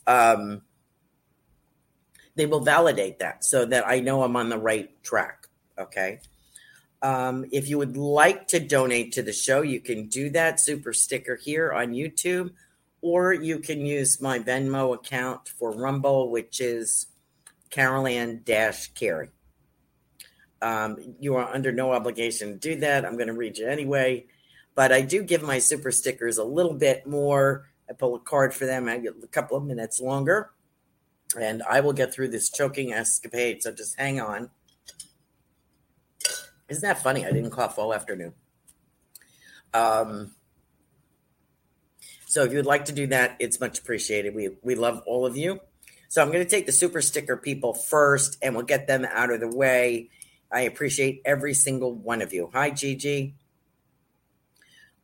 Um, 0.08 0.62
they 2.40 2.46
will 2.46 2.62
validate 2.62 3.20
that 3.20 3.44
so 3.44 3.66
that 3.66 3.86
I 3.86 4.00
know 4.00 4.24
I'm 4.24 4.38
on 4.38 4.48
the 4.48 4.58
right 4.58 4.90
track. 5.04 5.48
Okay. 5.78 6.22
Um, 7.02 7.46
if 7.52 7.68
you 7.68 7.78
would 7.78 7.98
like 7.98 8.48
to 8.50 8.60
donate 8.60 9.12
to 9.14 9.22
the 9.22 9.34
show, 9.34 9.62
you 9.62 9.82
can 9.82 10.08
do 10.08 10.30
that. 10.32 10.60
Super 10.60 10.94
sticker 10.94 11.36
here 11.36 11.72
on 11.74 11.94
YouTube, 11.94 12.52
or 13.02 13.34
you 13.34 13.60
can 13.60 13.86
use 13.86 14.22
my 14.22 14.40
Venmo 14.40 14.96
account 14.96 15.50
for 15.50 15.72
Rumble, 15.72 16.32
which 16.32 16.62
is 16.62 17.08
Carolan 17.70 18.42
Dash 18.46 18.88
Carey. 18.94 19.30
Um, 20.62 20.98
you 21.20 21.36
are 21.36 21.54
under 21.54 21.72
no 21.72 21.92
obligation 21.92 22.54
to 22.54 22.58
do 22.58 22.80
that. 22.82 23.06
I'm 23.06 23.16
going 23.16 23.28
to 23.28 23.34
read 23.34 23.58
you 23.58 23.68
anyway, 23.68 24.28
but 24.76 24.92
I 24.92 25.02
do 25.02 25.24
give 25.24 25.42
my 25.42 25.60
super 25.60 25.92
stickers 25.92 26.38
a 26.38 26.44
little 26.44 26.74
bit 26.74 27.06
more. 27.08 27.70
I 27.90 27.94
pull 27.94 28.16
a 28.16 28.20
card 28.20 28.54
for 28.54 28.66
them. 28.66 28.88
I 28.88 28.98
get 28.98 29.14
a 29.24 29.28
couple 29.28 29.58
of 29.58 29.64
minutes 29.64 30.02
longer, 30.02 30.52
and 31.38 31.64
I 31.64 31.82
will 31.82 31.94
get 31.94 32.14
through 32.14 32.30
this 32.30 32.50
choking 32.50 32.94
escapade. 32.94 33.64
So 33.64 33.72
just 33.72 34.00
hang 34.00 34.20
on. 34.20 34.50
Isn't 36.70 36.82
that 36.82 37.02
funny? 37.02 37.26
I 37.26 37.32
didn't 37.32 37.52
cough 37.52 37.78
all 37.78 37.94
afternoon. 37.94 38.34
Um, 39.74 40.32
so 42.26 42.44
if 42.44 42.54
you'd 42.54 42.66
like 42.66 42.86
to 42.86 42.92
do 42.92 43.08
that, 43.08 43.36
it's 43.40 43.60
much 43.60 43.80
appreciated. 43.80 44.36
We 44.36 44.50
we 44.62 44.76
love 44.76 45.02
all 45.06 45.26
of 45.26 45.36
you. 45.36 45.60
So 46.10 46.22
I'm 46.22 46.32
going 46.32 46.44
to 46.44 46.50
take 46.50 46.66
the 46.66 46.72
super 46.72 47.02
sticker 47.02 47.38
people 47.38 47.74
first, 47.74 48.38
and 48.42 48.56
we'll 48.56 48.66
get 48.66 48.88
them 48.88 49.06
out 49.06 49.32
of 49.32 49.40
the 49.40 49.48
way. 49.48 50.10
I 50.52 50.62
appreciate 50.62 51.22
every 51.26 51.54
single 51.54 51.94
one 51.94 52.22
of 52.24 52.34
you. 52.34 52.50
Hi, 52.54 52.72
Gigi. 52.72 53.36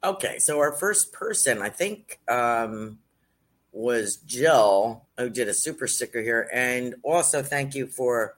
Okay, 0.03 0.39
so 0.39 0.59
our 0.59 0.71
first 0.71 1.13
person, 1.13 1.61
I 1.61 1.69
think, 1.69 2.19
um, 2.27 2.99
was 3.75 4.15
Jill, 4.17 5.05
who 5.17 5.29
did 5.29 5.49
a 5.49 5.53
super 5.53 5.85
sticker 5.85 6.21
here, 6.21 6.49
and 6.53 6.95
also 7.03 7.43
thank 7.43 7.75
you 7.75 7.87
for 7.87 8.37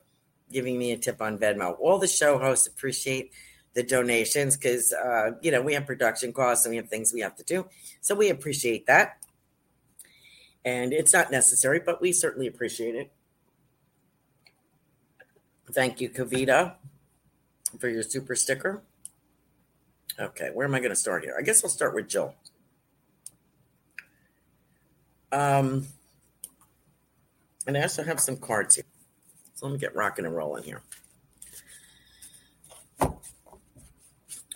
giving 0.52 0.80
me 0.80 0.92
a 0.92 0.98
tip 0.98 1.22
on 1.22 1.38
Venmo. 1.38 1.78
All 1.80 2.00
the 2.00 2.08
show 2.08 2.40
hosts 2.40 2.66
appreciate 2.66 3.32
the 3.76 3.84
donations 3.84 4.58
because 4.58 4.92
uh, 4.92 5.32
you 5.42 5.52
know 5.52 5.62
we 5.62 5.76
have 5.76 5.86
production 5.86 6.34
costs 6.34 6.66
and 6.66 6.72
we 6.72 6.78
have 6.78 6.90
things 6.90 7.14
we 7.14 7.22
have 7.22 7.36
to 7.36 7.44
do, 7.44 7.68
so 8.02 8.16
we 8.16 8.30
appreciate 8.30 8.88
that. 8.88 9.24
And 10.66 10.92
it's 10.92 11.14
not 11.14 11.32
necessary, 11.32 11.80
but 11.86 12.02
we 12.02 12.12
certainly 12.12 12.48
appreciate 12.48 12.96
it. 12.96 13.12
Thank 15.72 16.02
you, 16.02 16.10
Kavita, 16.10 16.74
for 17.80 17.88
your 17.88 18.04
super 18.04 18.36
sticker. 18.36 18.82
Okay, 20.20 20.50
where 20.54 20.66
am 20.66 20.74
I 20.74 20.80
going 20.80 20.90
to 20.90 20.96
start 20.96 21.24
here? 21.24 21.36
I 21.38 21.44
guess 21.44 21.64
I'll 21.64 21.70
start 21.70 21.94
with 21.94 22.10
Jill. 22.10 22.34
Um, 25.32 25.88
and 27.66 27.78
I 27.78 27.82
also 27.82 28.04
have 28.04 28.20
some 28.20 28.38
cards 28.38 28.76
here. 28.76 28.86
So 29.56 29.66
let 29.66 29.74
me 29.74 29.80
get 29.80 29.96
rocking 29.96 30.26
and 30.26 30.36
rolling 30.36 30.64
here. 30.64 30.82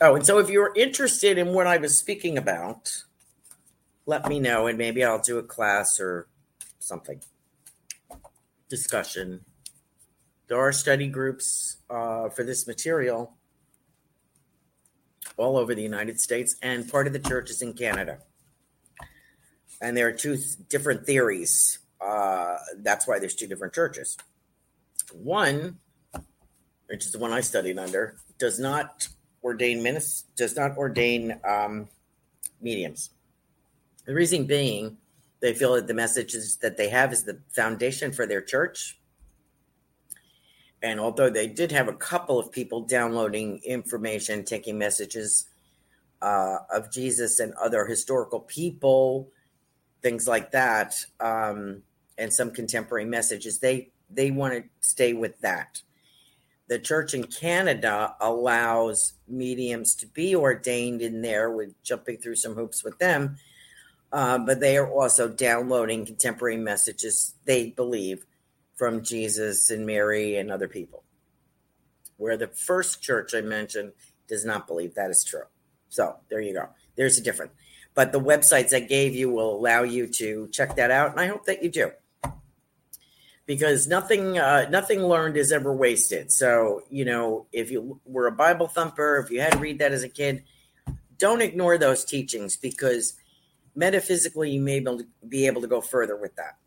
Oh, 0.04 0.16
and 0.16 0.25
so 0.25 0.40
if 0.40 0.50
you're 0.50 0.74
interested 0.75 1.38
in 1.38 1.54
what 1.54 1.68
I 1.68 1.78
was 1.78 1.98
speaking 1.98 2.38
about, 2.38 3.04
let 4.06 4.28
me 4.28 4.40
know 4.40 4.68
and 4.68 4.78
maybe 4.78 5.04
I'll 5.04 5.22
do 5.22 5.38
a 5.38 5.44
class 5.44 6.00
or 6.00 6.28
something 6.80 7.22
discussion. 8.68 9.42
There 10.48 10.58
are 10.58 10.72
study 10.72 11.08
groups 11.08 11.78
uh, 11.90 12.30
for 12.30 12.44
this 12.44 12.66
material 12.66 13.34
all 15.38 15.58
over 15.58 15.75
the 15.75 15.84
United 15.84 16.20
States, 16.20 16.56
and 16.62 16.90
part 16.90 17.06
of 17.08 17.13
the 17.13 17.20
church 17.20 17.50
is 17.50 17.62
in 17.62 17.74
Canada. 17.74 18.20
And 19.82 19.98
there 19.98 20.08
are 20.08 20.14
two 20.14 20.38
different 20.70 21.06
theories. 21.06 21.80
Uh, 22.00 22.58
that's 22.78 23.08
why 23.08 23.20
there's 23.20 23.36
two 23.36 23.48
different 23.48 23.74
churches. 23.74 24.18
One, 25.12 25.80
which 26.88 27.06
is 27.06 27.12
the 27.12 27.20
one 27.20 27.32
I 27.32 27.42
studied 27.42 27.80
under, 27.80 28.16
does 28.38 28.60
not 28.60 29.08
ordain 29.44 29.82
ministers, 29.82 30.26
does 30.36 30.56
not 30.56 30.78
ordain 30.78 31.40
um, 31.44 31.90
mediums. 32.62 33.10
The 34.06 34.14
reason 34.14 34.46
being, 34.46 34.98
they 35.42 35.54
feel 35.54 35.74
that 35.74 35.88
the 35.88 35.94
messages 35.94 36.58
that 36.58 36.78
they 36.78 36.90
have 36.90 37.12
is 37.12 37.24
the 37.24 37.40
foundation 37.50 38.12
for 38.12 38.28
their 38.28 38.42
church. 38.42 39.00
And 40.84 41.00
although 41.00 41.30
they 41.30 41.48
did 41.48 41.72
have 41.72 41.88
a 41.88 41.94
couple 41.94 42.40
of 42.40 42.52
people 42.52 42.82
downloading 42.82 43.62
information, 43.64 44.44
taking 44.44 44.78
messages 44.78 45.46
uh, 46.22 46.58
of 46.74 46.92
Jesus 46.92 47.40
and 47.40 47.54
other 47.54 47.86
historical 47.86 48.40
people, 48.40 49.32
things 50.01 50.27
like 50.27 50.51
that, 50.51 50.96
um, 51.20 51.84
and 52.17 52.31
some 52.31 52.51
contemporary 52.51 53.05
messages, 53.05 53.60
they 53.60 53.91
they 54.10 54.31
want 54.31 54.53
to 54.53 54.63
stay 54.81 55.13
with 55.13 55.39
that. 55.41 55.81
The 56.67 56.79
church 56.79 57.13
in 57.13 57.25
Canada 57.25 58.15
allows 58.20 59.13
mediums 59.27 59.96
to 59.96 60.08
be 60.08 60.36
ordained 60.36 61.01
in 61.01 61.22
there 61.22 61.51
with 61.51 61.81
jumping 61.84 62.17
through 62.17 62.36
some 62.36 62.55
hoops 62.55 62.84
with 62.84 62.98
them 63.00 63.38
uh, 64.12 64.38
but 64.38 64.60
they 64.60 64.77
are 64.77 64.89
also 64.91 65.29
downloading 65.29 66.05
contemporary 66.05 66.58
messages 66.58 67.36
they 67.46 67.70
believe 67.70 68.25
from 68.75 69.03
Jesus 69.03 69.70
and 69.70 69.86
Mary 69.86 70.36
and 70.36 70.51
other 70.51 70.67
people. 70.67 71.03
Where 72.17 72.38
the 72.38 72.48
first 72.48 73.01
church 73.01 73.34
I 73.34 73.41
mentioned 73.41 73.93
does 74.27 74.46
not 74.46 74.67
believe 74.67 74.96
that 74.96 75.10
is 75.10 75.24
true. 75.24 75.43
So 75.89 76.17
there 76.29 76.41
you 76.41 76.53
go. 76.53 76.70
There's 76.96 77.17
a 77.17 77.24
difference. 77.24 77.53
But 77.93 78.12
the 78.12 78.19
websites 78.19 78.74
I 78.74 78.79
gave 78.79 79.15
you 79.15 79.29
will 79.29 79.55
allow 79.55 79.83
you 79.83 80.07
to 80.07 80.48
check 80.51 80.75
that 80.77 80.91
out, 80.91 81.12
and 81.12 81.19
I 81.19 81.27
hope 81.27 81.45
that 81.45 81.62
you 81.62 81.69
do. 81.69 81.91
Because 83.45 83.88
nothing, 83.88 84.39
uh, 84.39 84.67
nothing 84.69 85.03
learned 85.03 85.36
is 85.36 85.51
ever 85.51 85.74
wasted. 85.74 86.31
So 86.31 86.83
you 86.89 87.05
know, 87.05 87.48
if 87.51 87.69
you 87.69 88.00
were 88.05 88.27
a 88.27 88.31
Bible 88.31 88.67
thumper, 88.67 89.17
if 89.17 89.29
you 89.29 89.41
had 89.41 89.53
to 89.53 89.60
read 89.60 89.79
that 89.79 89.91
as 89.91 90.03
a 90.03 90.10
kid, 90.10 90.43
don't 91.17 91.41
ignore 91.41 91.77
those 91.77 92.03
teachings 92.03 92.57
because 92.57 93.13
metaphysically 93.75 94.51
you 94.51 94.62
may 94.62 94.83
be 95.29 95.45
able 95.45 95.62
to 95.62 95.67
go 95.67 95.79
further 95.79 96.17
with 96.17 96.36
that 96.36 96.57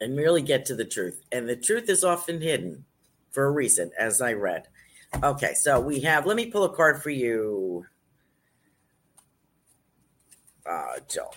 and 0.00 0.16
really 0.16 0.42
get 0.42 0.66
to 0.66 0.74
the 0.74 0.84
truth 0.84 1.22
and 1.32 1.48
the 1.48 1.56
truth 1.56 1.88
is 1.88 2.04
often 2.04 2.40
hidden 2.40 2.84
for 3.30 3.46
a 3.46 3.50
reason 3.50 3.90
as 3.98 4.20
i 4.20 4.32
read 4.32 4.66
okay 5.22 5.54
so 5.54 5.80
we 5.80 6.00
have 6.00 6.26
let 6.26 6.36
me 6.36 6.50
pull 6.50 6.64
a 6.64 6.74
card 6.74 7.02
for 7.02 7.10
you 7.10 7.86
uh 10.68 10.98
jill 11.08 11.32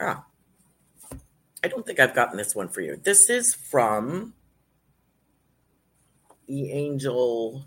ah 0.00 0.24
i 1.62 1.68
don't 1.68 1.86
think 1.86 1.98
i've 1.98 2.14
gotten 2.14 2.36
this 2.36 2.54
one 2.54 2.68
for 2.68 2.80
you 2.80 2.96
this 3.02 3.28
is 3.28 3.54
from 3.54 4.34
the 6.46 6.70
angel 6.70 7.66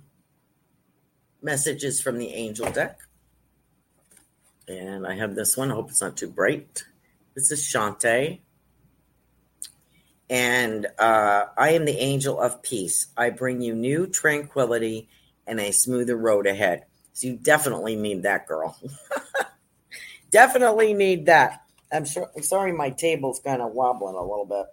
messages 1.41 2.01
from 2.01 2.17
the 2.17 2.33
angel 2.33 2.71
deck 2.71 2.99
and 4.69 5.05
I 5.07 5.15
have 5.15 5.35
this 5.35 5.57
one. 5.57 5.71
I 5.71 5.75
hope 5.75 5.89
it's 5.89 6.01
not 6.01 6.15
too 6.15 6.29
bright. 6.29 6.83
This 7.33 7.51
is 7.51 7.61
Shante. 7.61 8.39
And 10.29 10.85
uh, 10.99 11.45
I 11.57 11.71
am 11.71 11.85
the 11.85 11.97
angel 11.97 12.39
of 12.39 12.61
peace. 12.61 13.07
I 13.17 13.31
bring 13.31 13.61
you 13.61 13.73
new 13.73 14.05
tranquility 14.05 15.09
and 15.47 15.59
a 15.59 15.71
smoother 15.71 16.15
road 16.15 16.45
ahead. 16.45 16.85
So 17.13 17.27
you 17.27 17.37
definitely 17.37 17.95
need 17.95 18.23
that, 18.23 18.47
girl. 18.47 18.79
definitely 20.31 20.93
need 20.93 21.25
that. 21.27 21.63
I'm 21.91 22.05
sure. 22.05 22.29
I'm 22.35 22.43
sorry, 22.43 22.71
my 22.71 22.91
table's 22.91 23.39
kind 23.39 23.61
of 23.61 23.71
wobbling 23.73 24.15
a 24.15 24.21
little 24.21 24.45
bit. 24.45 24.65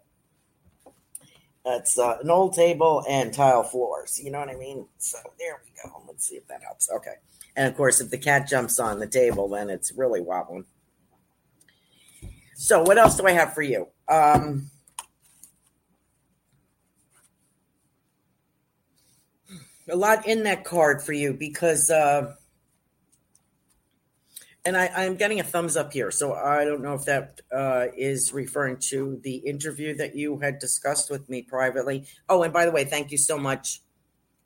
That's 1.64 1.99
uh, 1.99 2.19
an 2.23 2.31
old 2.31 2.55
table 2.55 3.05
and 3.09 3.33
tile 3.35 3.64
floors. 3.64 4.21
You 4.23 4.31
know 4.31 4.38
what 4.38 4.51
I 4.51 4.55
mean? 4.55 4.87
So 4.99 5.19
there 5.38 5.61
we 5.64 5.71
go. 5.83 6.03
Let's 6.07 6.29
see 6.29 6.37
if 6.37 6.47
that 6.49 6.62
helps. 6.62 6.88
Okay. 6.90 7.14
And 7.57 7.66
of 7.66 7.77
course, 7.77 8.01
if 8.01 8.11
the 8.11 8.19
cat 8.19 8.47
jumps 8.47 8.79
on 8.79 9.01
the 9.01 9.07
table, 9.07 9.49
then 9.49 9.71
it's 9.71 9.92
really 9.92 10.21
wobbling. 10.21 10.66
So, 12.55 12.83
what 12.83 12.99
else 12.99 13.16
do 13.16 13.27
I 13.27 13.33
have 13.33 13.55
for 13.55 13.62
you? 13.62 13.88
Um, 14.09 14.71
a 19.88 19.97
lot 19.97 20.27
in 20.27 20.45
that 20.45 20.64
card 20.64 21.03
for 21.03 21.12
you 21.12 21.33
because, 21.33 21.90
uh, 21.90 22.35
and 24.67 24.77
I, 24.77 24.91
I'm 24.95 25.15
getting 25.15 25.39
a 25.39 25.45
thumbs 25.45 25.77
up 25.77 25.93
here. 25.93 26.11
So, 26.11 26.35
I 26.35 26.65
don't 26.65 26.83
know 26.83 26.95
if 26.95 27.05
that 27.05 27.41
uh, 27.55 27.87
is 27.97 28.33
referring 28.33 28.79
to 28.91 29.21
the 29.23 29.37
interview 29.37 29.97
that 29.97 30.17
you 30.17 30.39
had 30.41 30.59
discussed 30.59 31.09
with 31.09 31.29
me 31.29 31.43
privately. 31.43 32.07
Oh, 32.29 32.43
and 32.43 32.53
by 32.53 32.67
the 32.67 32.73
way, 32.73 32.85
thank 32.85 33.13
you 33.13 33.19
so 33.19 33.39
much 33.39 33.81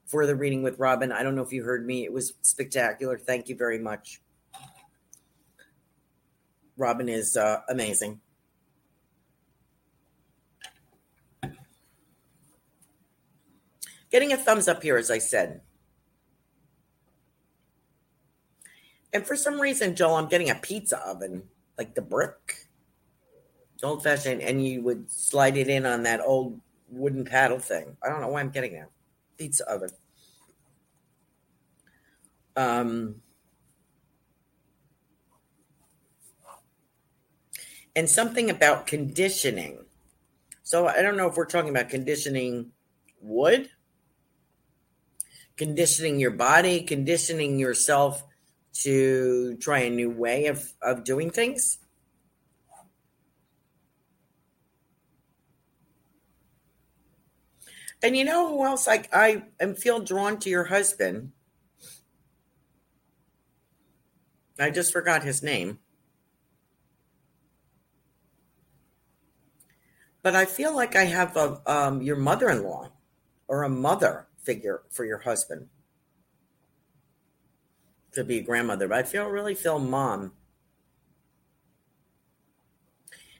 for 0.05 0.27
the 0.27 0.37
reading 0.37 0.63
with 0.63 0.79
Robin. 0.79 1.11
I 1.11 1.23
don't 1.23 1.35
know 1.35 1.43
if 1.43 1.53
you 1.53 1.65
heard 1.65 1.87
me. 1.87 2.05
It 2.05 2.13
was 2.13 2.35
spectacular. 2.43 3.19
Thank 3.19 3.49
you 3.49 3.57
very 3.57 3.79
much. 3.79 4.21
Robin 6.77 7.09
is 7.09 7.37
uh, 7.37 7.61
amazing. 7.69 8.21
Getting 14.11 14.33
a 14.33 14.37
thumbs 14.37 14.67
up 14.67 14.83
here, 14.83 14.97
as 14.97 15.11
I 15.11 15.19
said. 15.19 15.61
And 19.12 19.27
for 19.27 19.37
some 19.37 19.61
reason, 19.61 19.96
Joel, 19.96 20.16
I'm 20.16 20.29
getting 20.29 20.51
a 20.51 20.55
pizza 20.55 20.99
oven, 21.07 21.42
like 21.77 21.94
the 21.94 22.03
brick, 22.03 22.68
old 23.83 24.03
fashioned, 24.03 24.42
and 24.42 24.64
you 24.64 24.83
would 24.83 25.11
slide 25.11 25.57
it 25.57 25.68
in 25.68 25.87
on 25.87 26.03
that 26.05 26.20
old 26.20 26.61
wooden 26.88 27.25
paddle 27.25 27.59
thing. 27.59 27.96
I 28.03 28.09
don't 28.09 28.20
know 28.20 28.29
why 28.29 28.40
I'm 28.40 28.51
getting 28.51 28.75
that 28.75 28.90
pizza 29.38 29.68
oven. 29.68 29.90
Um, 32.57 33.16
and 37.96 38.09
something 38.09 38.51
about 38.51 38.87
conditioning. 38.87 39.79
So 40.62 40.87
I 40.87 41.03
don't 41.03 41.16
know 41.16 41.29
if 41.29 41.37
we're 41.37 41.46
talking 41.46 41.70
about 41.70 41.88
conditioning 41.88 42.70
wood, 43.20 43.70
conditioning 45.57 46.20
your 46.20 46.31
body, 46.31 46.83
conditioning 46.83 47.59
yourself 47.59 48.25
to 48.73 49.57
try 49.57 49.81
a 49.81 49.91
new 49.91 50.11
way 50.11 50.47
of, 50.47 50.73
of 50.83 51.05
doing 51.05 51.31
things. 51.31 51.79
And 58.03 58.17
you 58.17 58.25
know 58.25 58.49
who 58.49 58.65
else 58.65 58.89
I 58.89 59.07
I 59.13 59.43
am 59.61 59.75
feel 59.75 60.01
drawn 60.01 60.39
to 60.39 60.49
your 60.49 60.65
husband 60.65 61.33
I 64.61 64.71
just 64.71 64.93
forgot 64.93 65.25
his 65.25 65.43
name. 65.43 65.79
But 70.23 70.37
I 70.37 70.45
feel 70.45 70.77
like 70.77 70.95
I 70.95 71.05
have 71.05 71.35
a 71.37 71.63
um, 71.67 72.03
your 72.03 72.17
mother-in-law 72.17 72.91
or 73.49 73.63
a 73.63 73.71
mother 73.71 74.29
figure 74.43 74.83
for 74.91 75.07
your 75.07 75.19
husband. 75.19 75.69
Could 78.12 78.27
be 78.27 78.38
a 78.38 78.42
grandmother, 78.42 78.88
but 78.88 78.99
I 78.99 79.03
feel 79.05 79.27
really 79.27 79.55
feel 79.55 79.79
mom. 79.79 80.33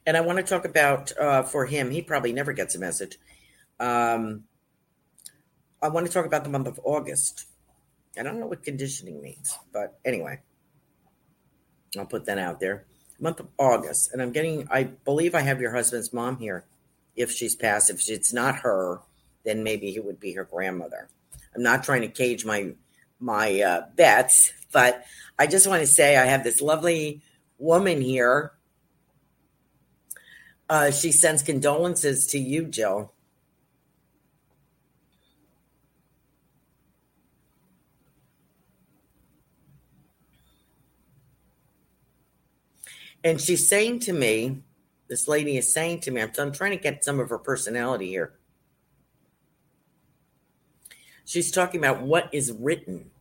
And 0.07 0.17
I 0.17 0.21
want 0.21 0.39
to 0.39 0.45
talk 0.45 0.65
about 0.65 1.17
uh, 1.19 1.43
for 1.43 1.67
him. 1.67 1.91
He 1.91 2.03
probably 2.03 2.33
never 2.33 2.53
gets 2.53 2.75
a 2.75 2.79
message. 2.79 3.19
Um, 3.79 4.45
I 5.83 5.89
want 5.89 6.07
to 6.07 6.13
talk 6.13 6.27
about 6.27 6.45
the 6.45 6.51
month 6.51 6.67
of 6.67 6.81
August. 6.85 7.47
I 8.19 8.23
don't 8.23 8.39
know 8.39 8.47
what 8.47 8.63
conditioning 8.63 9.23
means, 9.23 9.57
but 9.73 9.99
anyway. 10.05 10.41
I'll 11.99 12.07
put 12.07 12.27
that 12.27 12.39
out 12.39 12.61
there. 12.61 12.87
Month 13.19 13.41
of 13.41 13.49
August, 13.59 14.13
and 14.13 14.23
I'm 14.23 14.33
getting. 14.33 14.67
I 14.71 14.85
believe 14.85 15.35
I 15.35 15.41
have 15.41 15.61
your 15.61 15.73
husband's 15.73 16.13
mom 16.13 16.39
here. 16.39 16.65
If 17.17 17.31
she's 17.31 17.55
passed, 17.55 17.91
if 17.91 18.09
it's 18.09 18.33
not 18.33 18.61
her, 18.61 19.01
then 19.45 19.63
maybe 19.63 19.95
it 19.95 20.05
would 20.05 20.21
be 20.21 20.33
her 20.35 20.45
grandmother. 20.45 21.09
I'm 21.55 21.63
not 21.63 21.85
trying 21.85 22.03
to 22.03 22.09
cage 22.09 22.45
my 22.45 22.73
my 23.21 23.61
uh, 23.61 23.83
bets, 23.97 24.53
but 24.73 25.05
I 25.39 25.47
just 25.47 25.67
want 25.67 25.81
to 25.81 25.87
say 25.87 26.17
I 26.17 26.25
have 26.27 26.45
this 26.45 26.61
lovely 26.61 27.23
woman 27.59 28.01
here. 28.01 28.53
Uh, 30.69 30.91
she 30.91 31.13
sends 31.13 31.43
condolences 31.43 32.27
to 32.29 32.39
you, 32.39 32.65
Jill. 32.65 33.13
And 43.23 43.41
she's 43.41 43.69
saying 43.69 44.01
to 44.01 44.13
me, 44.13 44.63
this 45.09 45.29
lady 45.29 45.59
is 45.59 45.73
saying 45.73 46.01
to 46.01 46.11
me, 46.11 46.23
I'm, 46.23 46.31
I'm 46.39 46.53
trying 46.53 46.71
to 46.71 46.77
get 46.77 47.05
some 47.05 47.21
of 47.21 47.29
her 47.29 47.39
personality 47.39 48.09
here. 48.09 48.40
She's 51.31 51.53
talking 51.53 51.79
about 51.79 52.03
what 52.03 52.29
is 52.33 52.51
written. 52.51 53.13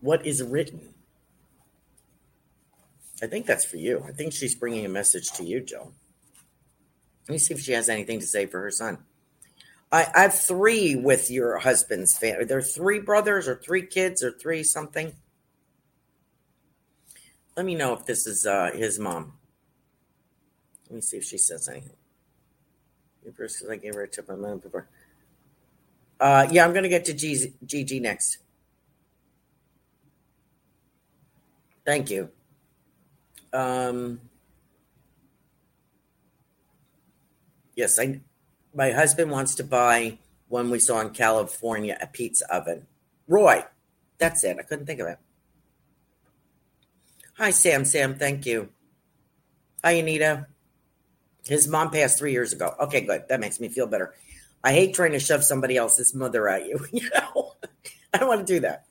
What 0.00 0.24
is 0.24 0.44
written? 0.44 0.94
I 3.20 3.26
think 3.26 3.46
that's 3.46 3.64
for 3.64 3.78
you. 3.78 4.04
I 4.06 4.12
think 4.12 4.32
she's 4.32 4.54
bringing 4.54 4.84
a 4.86 4.88
message 4.88 5.32
to 5.32 5.44
you, 5.44 5.60
Joe. 5.60 5.90
Let 7.28 7.32
me 7.32 7.38
see 7.38 7.52
if 7.52 7.60
she 7.62 7.72
has 7.72 7.88
anything 7.88 8.20
to 8.20 8.28
say 8.28 8.46
for 8.46 8.60
her 8.60 8.70
son. 8.70 8.98
I, 9.90 10.06
I 10.14 10.22
have 10.22 10.38
three 10.38 10.94
with 10.94 11.32
your 11.32 11.58
husband's 11.58 12.16
family. 12.16 12.44
There 12.44 12.58
are 12.58 12.62
three 12.62 13.00
brothers 13.00 13.48
or 13.48 13.56
three 13.56 13.84
kids 13.84 14.22
or 14.22 14.30
three 14.30 14.62
something. 14.62 15.14
Let 17.56 17.66
me 17.66 17.74
know 17.74 17.92
if 17.92 18.06
this 18.06 18.24
is 18.24 18.46
uh, 18.46 18.70
his 18.72 19.00
mom. 19.00 19.32
Let 20.88 20.94
me 20.94 21.00
see 21.00 21.16
if 21.16 21.24
she 21.24 21.38
says 21.38 21.68
anything. 21.68 21.96
First, 23.36 23.58
because 23.58 23.70
I 23.70 23.76
gave 23.76 23.94
her 23.94 24.02
a 24.02 24.08
tip 24.08 24.30
on 24.30 24.40
my 24.40 24.54
before. 24.54 24.88
Uh, 26.20 26.48
yeah, 26.50 26.64
I'm 26.64 26.72
going 26.72 26.82
to 26.82 26.88
get 26.88 27.04
to 27.06 27.12
GG 27.12 28.00
next. 28.00 28.38
Thank 31.84 32.10
you. 32.10 32.30
Um, 33.52 34.20
yes, 37.74 37.98
I. 37.98 38.20
My 38.74 38.90
husband 38.90 39.30
wants 39.30 39.54
to 39.56 39.64
buy 39.64 40.18
one 40.48 40.70
we 40.70 40.78
saw 40.78 41.00
in 41.00 41.10
California, 41.10 41.96
a 42.00 42.06
pizza 42.06 42.44
oven. 42.54 42.86
Roy, 43.26 43.64
that's 44.18 44.44
it. 44.44 44.58
I 44.58 44.62
couldn't 44.62 44.86
think 44.86 45.00
of 45.00 45.06
it. 45.06 45.18
Hi, 47.38 47.50
Sam. 47.50 47.84
Sam, 47.84 48.14
thank 48.16 48.44
you. 48.46 48.68
Hi, 49.82 49.92
Anita. 49.92 50.46
His 51.48 51.66
mom 51.66 51.90
passed 51.90 52.18
three 52.18 52.32
years 52.32 52.52
ago. 52.52 52.74
Okay, 52.80 53.00
good. 53.00 53.24
That 53.28 53.40
makes 53.40 53.58
me 53.58 53.68
feel 53.68 53.86
better. 53.86 54.14
I 54.62 54.72
hate 54.72 54.94
trying 54.94 55.12
to 55.12 55.20
shove 55.20 55.44
somebody 55.44 55.76
else's 55.76 56.14
mother 56.14 56.48
at 56.48 56.66
you. 56.66 56.78
You 56.92 57.08
know, 57.14 57.54
I 58.12 58.18
don't 58.18 58.28
want 58.28 58.46
to 58.46 58.54
do 58.54 58.60
that. 58.60 58.84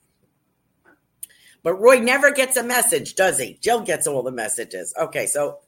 But 1.62 1.74
Roy 1.74 2.00
never 2.00 2.30
gets 2.30 2.56
a 2.56 2.62
message, 2.62 3.14
does 3.14 3.38
he? 3.38 3.58
Jill 3.60 3.82
gets 3.82 4.06
all 4.06 4.22
the 4.22 4.30
messages. 4.30 4.94
Okay, 4.98 5.26
so 5.26 5.58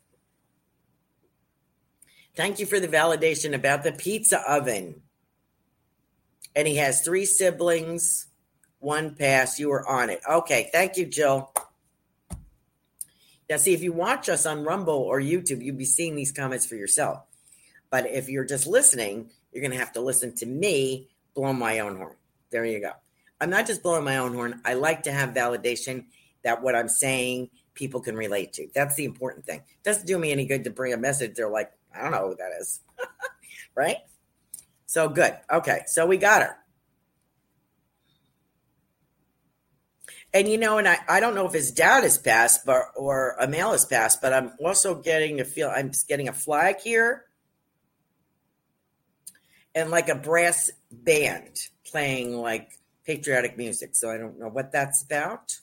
thank 2.37 2.59
you 2.59 2.66
for 2.66 2.81
the 2.81 2.88
validation 2.88 3.55
about 3.55 3.83
the 3.83 3.92
pizza 3.92 4.40
oven. 4.50 5.03
And 6.55 6.66
he 6.66 6.76
has 6.76 7.03
three 7.03 7.24
siblings, 7.24 8.26
one 8.79 9.14
pass. 9.14 9.59
You 9.59 9.68
were 9.68 9.87
on 9.87 10.11
it. 10.11 10.20
Okay, 10.29 10.70
thank 10.72 10.96
you, 10.96 11.07
Jill. 11.07 11.53
Now, 13.50 13.56
see, 13.56 13.74
if 13.74 13.82
you 13.82 13.92
watch 13.92 14.28
us 14.28 14.46
on 14.46 14.62
Rumble 14.62 14.94
or 14.94 15.20
YouTube, 15.20 15.62
you'd 15.62 15.76
be 15.76 15.84
seeing 15.84 16.14
these 16.14 16.30
comments 16.30 16.64
for 16.64 16.76
yourself. 16.76 17.24
But 17.90 18.06
if 18.06 18.28
you're 18.28 18.44
just 18.44 18.68
listening, 18.68 19.28
you're 19.52 19.60
going 19.60 19.72
to 19.72 19.78
have 19.78 19.92
to 19.94 20.00
listen 20.00 20.32
to 20.36 20.46
me 20.46 21.08
blow 21.34 21.52
my 21.52 21.80
own 21.80 21.96
horn. 21.96 22.14
There 22.50 22.64
you 22.64 22.80
go. 22.80 22.92
I'm 23.40 23.50
not 23.50 23.66
just 23.66 23.82
blowing 23.82 24.04
my 24.04 24.18
own 24.18 24.34
horn. 24.34 24.60
I 24.64 24.74
like 24.74 25.02
to 25.04 25.12
have 25.12 25.30
validation 25.30 26.04
that 26.44 26.62
what 26.62 26.76
I'm 26.76 26.88
saying 26.88 27.50
people 27.74 28.00
can 28.00 28.14
relate 28.14 28.52
to. 28.54 28.68
That's 28.72 28.94
the 28.94 29.04
important 29.04 29.46
thing. 29.46 29.58
It 29.58 29.84
doesn't 29.84 30.06
do 30.06 30.16
me 30.16 30.30
any 30.30 30.46
good 30.46 30.62
to 30.64 30.70
bring 30.70 30.92
a 30.92 30.96
message. 30.96 31.34
They're 31.34 31.50
like, 31.50 31.72
I 31.92 32.02
don't 32.02 32.12
know 32.12 32.28
who 32.28 32.36
that 32.36 32.52
is. 32.60 32.80
right? 33.74 33.96
So 34.86 35.08
good. 35.08 35.36
Okay. 35.50 35.80
So 35.86 36.06
we 36.06 36.18
got 36.18 36.42
her. 36.42 36.56
And 40.33 40.47
you 40.47 40.59
know, 40.59 40.79
and 40.79 40.87
I, 40.87 40.99
I 41.09 41.21
don't 41.21 41.35
know 41.35 41.47
if 41.47 41.53
his 41.53 41.73
dad 41.73 42.05
has 42.05 42.16
passed, 42.16 42.64
but 42.64 42.83
or 42.95 43.35
a 43.40 43.49
male 43.49 43.73
has 43.73 43.85
passed, 43.85 44.23
but 44.23 44.33
I'm 44.33 44.53
also 44.64 44.95
getting 44.95 45.40
a 45.40 45.45
feel 45.45 45.73
I'm 45.75 45.90
getting 46.09 46.29
a 46.29 46.33
flag 46.33 46.81
here 46.81 47.25
and 49.75 49.90
like 49.90 50.09
a 50.09 50.14
brass 50.14 50.71
band 50.90 51.57
playing 51.85 52.37
like 52.37 52.71
patriotic 53.05 53.57
music. 53.57 53.95
So 53.95 54.11
I 54.11 54.19
don't 54.19 54.38
know 54.38 54.49
what 54.49 54.73
that's 54.73 55.03
about, 55.03 55.59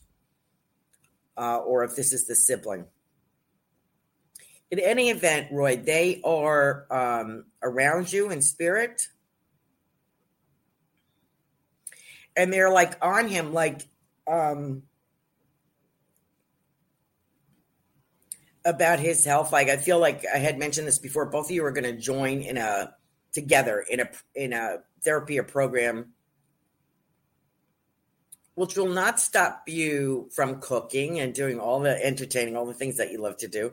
uh, 1.38 1.58
or 1.58 1.84
if 1.84 1.96
this 1.96 2.12
is 2.12 2.26
the 2.26 2.36
sibling. 2.36 2.86
In 4.70 4.80
any 4.80 5.10
event, 5.10 5.48
Roy, 5.52 5.78
they 5.78 6.22
are 6.26 6.88
um, 6.92 7.46
around 7.64 8.12
you 8.12 8.32
in 8.32 8.42
spirit. 8.42 9.08
And 12.36 12.52
they're 12.52 12.70
like 12.70 12.94
on 13.02 13.30
him, 13.30 13.54
like 13.54 13.88
um, 14.28 14.84
about 18.66 19.00
his 19.00 19.24
health. 19.24 19.52
Like 19.52 19.70
I 19.70 19.78
feel 19.78 20.00
like 20.00 20.24
I 20.34 20.38
had 20.38 20.58
mentioned 20.58 20.88
this 20.88 21.00
before. 21.00 21.26
Both 21.26 21.48
of 21.48 21.52
you 21.52 21.64
are 21.66 21.72
going 21.72 21.84
to 21.84 22.00
join 22.00 22.42
in 22.42 22.58
a 22.58 22.94
together 23.32 23.86
in 23.90 24.00
a 24.00 24.10
in 24.36 24.54
a 24.54 24.78
therapy 25.04 25.40
or 25.40 25.44
program 25.44 26.14
which 28.58 28.76
will 28.76 28.90
not 28.90 29.20
stop 29.20 29.62
you 29.68 30.28
from 30.34 30.60
cooking 30.60 31.20
and 31.20 31.36
doing 31.36 31.60
all 31.60 31.80
the 31.80 32.04
entertaining, 32.04 32.58
all 32.58 32.66
the 32.66 32.74
things 32.74 32.98
that 32.98 33.12
you 33.12 33.22
love 33.22 33.38
to 33.38 33.48
do. 33.48 33.72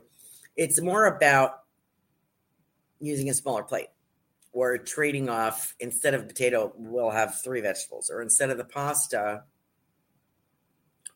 It's 0.55 0.79
more 0.79 1.07
about 1.07 1.61
using 2.99 3.27
a 3.27 3.33
smaller 3.33 3.63
plate 3.63 3.87
or 4.51 4.77
trading 4.77 5.27
off 5.27 5.73
instead 5.79 6.13
of 6.13 6.27
potato, 6.27 6.71
we'll 6.77 7.09
have 7.09 7.41
three 7.43 7.61
vegetables, 7.61 8.11
or 8.11 8.21
instead 8.21 8.51
of 8.51 8.57
the 8.57 8.63
pasta, 8.63 9.41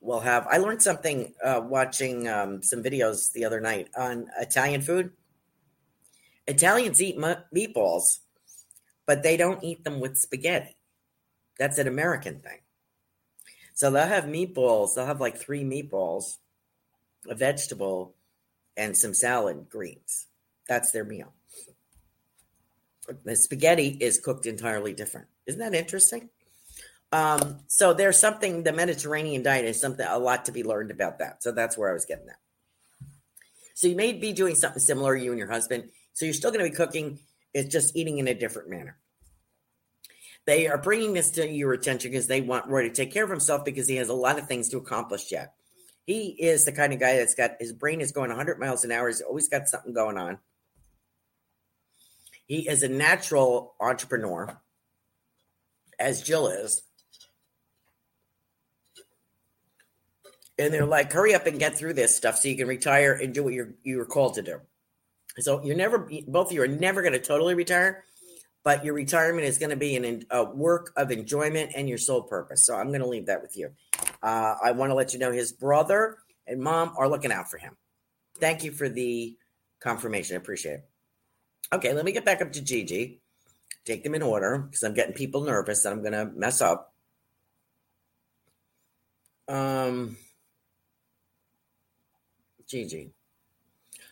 we'll 0.01 0.19
have. 0.19 0.47
I 0.47 0.57
learned 0.57 0.81
something 0.81 1.33
uh, 1.43 1.62
watching 1.63 2.27
um, 2.27 2.63
some 2.63 2.83
videos 2.83 3.31
the 3.31 3.45
other 3.45 3.59
night 3.59 3.89
on 3.97 4.27
Italian 4.39 4.81
food. 4.81 5.12
Italians 6.47 7.01
eat 7.01 7.17
meatballs, 7.17 8.19
but 9.05 9.23
they 9.23 9.38
don't 9.38 9.63
eat 9.63 9.83
them 9.83 9.99
with 9.99 10.17
spaghetti. 10.17 10.75
That's 11.59 11.77
an 11.77 11.88
American 11.88 12.39
thing. 12.39 12.59
So 13.75 13.91
they'll 13.91 14.07
have 14.07 14.25
meatballs. 14.25 14.95
They'll 14.95 15.05
have 15.05 15.21
like 15.21 15.38
three 15.38 15.63
meatballs, 15.63 16.38
a 17.27 17.35
vegetable, 17.35 18.15
and 18.75 18.97
some 18.97 19.13
salad 19.13 19.67
greens. 19.69 20.27
That's 20.67 20.91
their 20.91 21.03
meal. 21.03 21.33
The 23.23 23.35
spaghetti 23.35 23.97
is 23.99 24.19
cooked 24.19 24.45
entirely 24.45 24.93
different. 24.93 25.27
Isn't 25.45 25.59
that 25.59 25.73
interesting? 25.73 26.29
Um, 27.12 27.60
so 27.67 27.93
there's 27.93 28.17
something 28.17 28.63
the 28.63 28.72
Mediterranean 28.72 29.41
diet 29.41 29.65
is 29.65 29.82
something 29.82 30.06
a 30.08 30.17
lot 30.17 30.45
to 30.45 30.52
be 30.52 30.63
learned 30.63 30.91
about 30.91 31.19
that. 31.19 31.41
So 31.41 31.52
that's 31.52 31.78
where 31.78 31.89
I 31.89 31.93
was 31.93 32.06
getting 32.06 32.28
that. 32.28 32.39
So 33.74 33.88
you 33.88 33.95
may 33.95 34.13
be 34.13 34.34
doing 34.34 34.56
something 34.56 34.80
similar, 34.80 35.15
you 35.15 35.32
and 35.32 35.39
your 35.39 35.50
husband. 35.50 35.89
So 36.13 36.26
you're 36.26 36.34
still 36.34 36.52
going 36.52 36.63
to 36.63 36.69
be 36.69 36.76
cooking. 36.76 37.19
It's 37.54 37.69
just 37.69 37.95
eating 37.95 38.17
in 38.17 38.28
a 38.28 38.34
different 38.34 38.69
manner. 38.69 38.98
They 40.45 40.67
are 40.67 40.78
bringing 40.78 41.13
this 41.13 41.32
to 41.32 41.48
your 41.48 41.74
attention 41.74 42.12
because 42.12 42.28
they 42.28 42.41
want 42.41 42.67
Roy 42.67 42.84
to 42.84 42.89
take 42.89 43.13
care 43.13 43.24
of 43.24 43.30
himself 43.30 43.65
because 43.65 43.88
he 43.88 43.95
has 43.98 44.10
a 44.10 44.13
lot 44.13 44.39
of 44.39 44.48
things 44.48 44.69
to 44.69 44.78
accomplish 44.78 45.32
yet. 45.32 45.54
He 46.06 46.30
is 46.30 46.65
the 46.65 46.72
kind 46.72 46.91
of 46.91 47.00
guy 47.00 47.17
that's 47.17 47.36
got 47.36 47.52
his 47.60 47.72
brain 47.72 48.02
is 48.02 48.12
going 48.12 48.30
100 48.30 48.60
miles 48.60 48.84
an 48.84 48.91
hour. 48.91 49.08
He's 49.08 49.22
always 49.22 49.48
got 49.48 49.67
something 49.67 49.93
going 49.93 50.17
on. 50.17 50.39
He 52.48 52.67
is 52.67 52.82
a 52.82 52.89
natural 52.89 53.76
entrepreneur, 53.80 54.60
as 56.00 56.24
Jill 56.24 56.48
is. 56.48 56.82
And 60.60 60.74
they're 60.74 60.86
like, 60.86 61.12
hurry 61.12 61.34
up 61.34 61.48
and 61.48 61.58
get 61.58 61.76
through 61.76 61.93
this 61.93 62.15
stuff 62.15 62.38
so 62.38 62.50
you 62.50 62.58
can 62.58 62.67
retire 62.67 63.13
and 63.13 63.34
do 63.34 63.43
what 63.43 63.54
you're 63.54 63.74
you're 63.84 64.06
called 64.06 64.36
to 64.36 64.41
do. 64.41 64.60
So 65.39 65.63
you're 65.63 65.76
never 65.76 66.08
both 66.28 66.48
of 66.48 66.54
you 66.54 66.62
are 66.62 66.67
never 66.67 67.02
going 67.02 67.13
to 67.13 67.19
totally 67.19 67.56
retire, 67.56 68.04
but 68.63 68.84
your 68.84 68.93
retirement 68.93 69.45
is 69.45 69.58
going 69.58 69.69
to 69.69 69.78
be 69.78 69.95
an, 69.95 70.26
a 70.30 70.43
work 70.43 70.91
of 70.98 71.12
enjoyment 71.12 71.72
and 71.76 71.88
your 71.88 71.98
sole 71.98 72.24
purpose. 72.24 72.65
So 72.65 72.76
I'm 72.76 72.89
going 72.89 73.02
to 73.02 73.08
leave 73.08 73.28
that 73.28 73.41
with 73.41 73.56
you. 73.56 73.72
Uh, 74.22 74.56
I 74.62 74.72
want 74.72 74.91
to 74.91 74.95
let 74.95 75.13
you 75.13 75.19
know 75.19 75.32
his 75.32 75.54
brother 75.54 76.17
and 76.45 76.62
mom 76.62 76.93
are 76.98 77.08
looking 77.08 77.32
out 77.32 77.50
for 77.50 77.58
him. 77.58 77.78
Thank 78.39 78.63
you 78.63 78.72
for 78.72 78.89
the 78.89 79.38
confirmation. 79.80 80.36
I 80.36 80.38
appreciate 80.38 80.74
it. 80.74 80.89
Okay, 81.72 81.93
let 81.93 82.04
me 82.04 82.12
get 82.12 82.26
back 82.26 82.41
up 82.41 82.52
to 82.54 82.62
Gigi. 82.62 83.22
Take 83.86 84.04
them 84.04 84.15
in 84.15 84.22
order 84.22 84.58
because 84.58 84.84
I'm 84.84 84.93
getting 84.93 85.13
people 85.13 85.41
nervous 85.41 85.84
that 85.84 85.93
I'm 85.93 86.02
going 86.02 86.13
to 86.13 86.26
mess 86.26 86.62
up. 86.62 86.93
Um, 89.48 90.17
Gigi. 92.69 93.12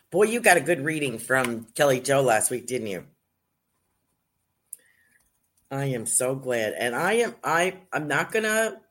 Boy, 0.10 0.24
you 0.24 0.40
got 0.40 0.58
a 0.58 0.62
good 0.62 0.84
reading 0.84 1.20
from 1.20 1.66
Kelly 1.76 2.00
Joe 2.00 2.22
last 2.22 2.50
week, 2.50 2.66
didn't 2.66 2.88
you? 2.88 3.06
I 5.70 5.86
am 5.86 6.06
so 6.06 6.36
glad. 6.36 6.74
And 6.74 6.96
I 6.96 7.14
am 7.14 7.36
I 7.44 7.82
I'm 7.94 8.08
not 8.08 8.32
gonna 8.32 8.82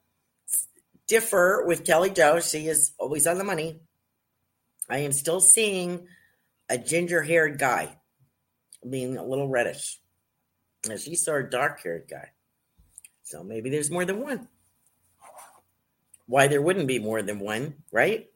differ 1.09 1.65
with 1.67 1.85
Kelly 1.85 2.11
Joe. 2.11 2.41
She 2.41 2.69
is 2.69 2.93
always 2.99 3.27
on 3.27 3.39
the 3.39 3.45
money. 3.45 3.81
I 4.89 4.99
am 4.99 5.13
still 5.13 5.41
seeing 5.41 6.07
a 6.69 6.79
ginger 6.79 7.23
haired 7.23 7.59
guy 7.59 7.99
being 8.89 9.17
a 9.17 9.25
little 9.25 9.49
reddish. 9.49 10.01
And 10.89 11.01
she 11.01 11.17
saw 11.17 11.37
a 11.37 11.43
dark 11.43 11.83
haired 11.83 12.07
guy. 12.09 12.31
So 13.23 13.43
maybe 13.43 13.71
there's 13.71 13.91
more 13.91 14.05
than 14.05 14.21
one. 14.21 14.49
why 16.27 16.47
there 16.49 16.63
wouldn't 16.63 16.87
be 16.87 16.99
more 16.99 17.23
than 17.23 17.41
one, 17.41 17.77
right? 17.91 18.29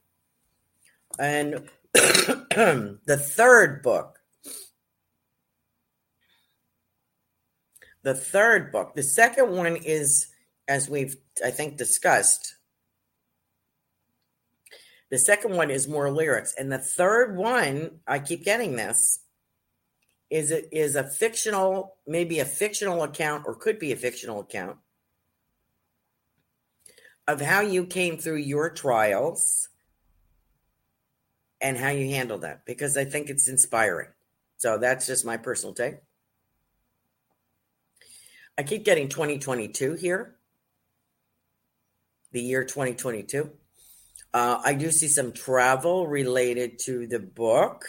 And 1.19 1.69
the 1.93 3.21
third 3.21 3.83
book, 3.83 4.21
the 8.03 8.15
third 8.15 8.73
book, 8.73 8.95
the 8.95 9.03
second 9.03 9.51
one 9.51 9.77
is, 9.77 10.29
as 10.69 10.89
we've, 10.89 11.17
I 11.45 11.51
think, 11.51 11.77
discussed, 11.77 12.57
the 15.11 15.19
second 15.19 15.57
one 15.57 15.71
is 15.71 15.89
more 15.89 16.11
lyrics. 16.11 16.55
And 16.57 16.71
the 16.71 16.79
third 16.79 17.37
one, 17.37 18.01
I 18.07 18.21
keep 18.21 18.45
getting 18.45 18.77
this, 18.77 19.21
is 20.31 20.53
it 20.53 20.69
is 20.71 20.95
a 20.95 21.03
fictional, 21.03 21.97
maybe 22.07 22.39
a 22.39 22.45
fictional 22.45 23.03
account 23.03 23.45
or 23.47 23.57
could 23.57 23.81
be 23.81 23.91
a 23.91 23.97
fictional 23.97 24.41
account 24.41 24.77
of 27.27 27.41
how 27.41 27.61
you 27.61 27.85
came 27.85 28.17
through 28.17 28.37
your 28.37 28.71
trials 28.71 29.70
and 31.61 31.77
how 31.77 31.91
you 31.91 32.11
handle 32.11 32.39
that 32.39 32.65
because 32.65 32.97
I 32.97 33.05
think 33.05 33.29
it's 33.29 33.49
inspiring. 33.49 34.09
So 34.57 34.79
that's 34.79 35.07
just 35.07 35.25
my 35.25 35.37
personal 35.37 35.75
take. 35.75 35.97
I 38.59 38.63
keep 38.63 38.85
getting 38.85 39.09
2022 39.09 39.95
here, 39.95 40.37
the 42.33 42.43
year 42.43 42.65
2022. 42.65 43.51
Uh, 44.33 44.61
I 44.65 44.75
do 44.75 44.91
see 44.91 45.09
some 45.09 45.33
travel 45.33 46.07
related 46.07 46.79
to 46.81 47.07
the 47.07 47.19
book. 47.19 47.87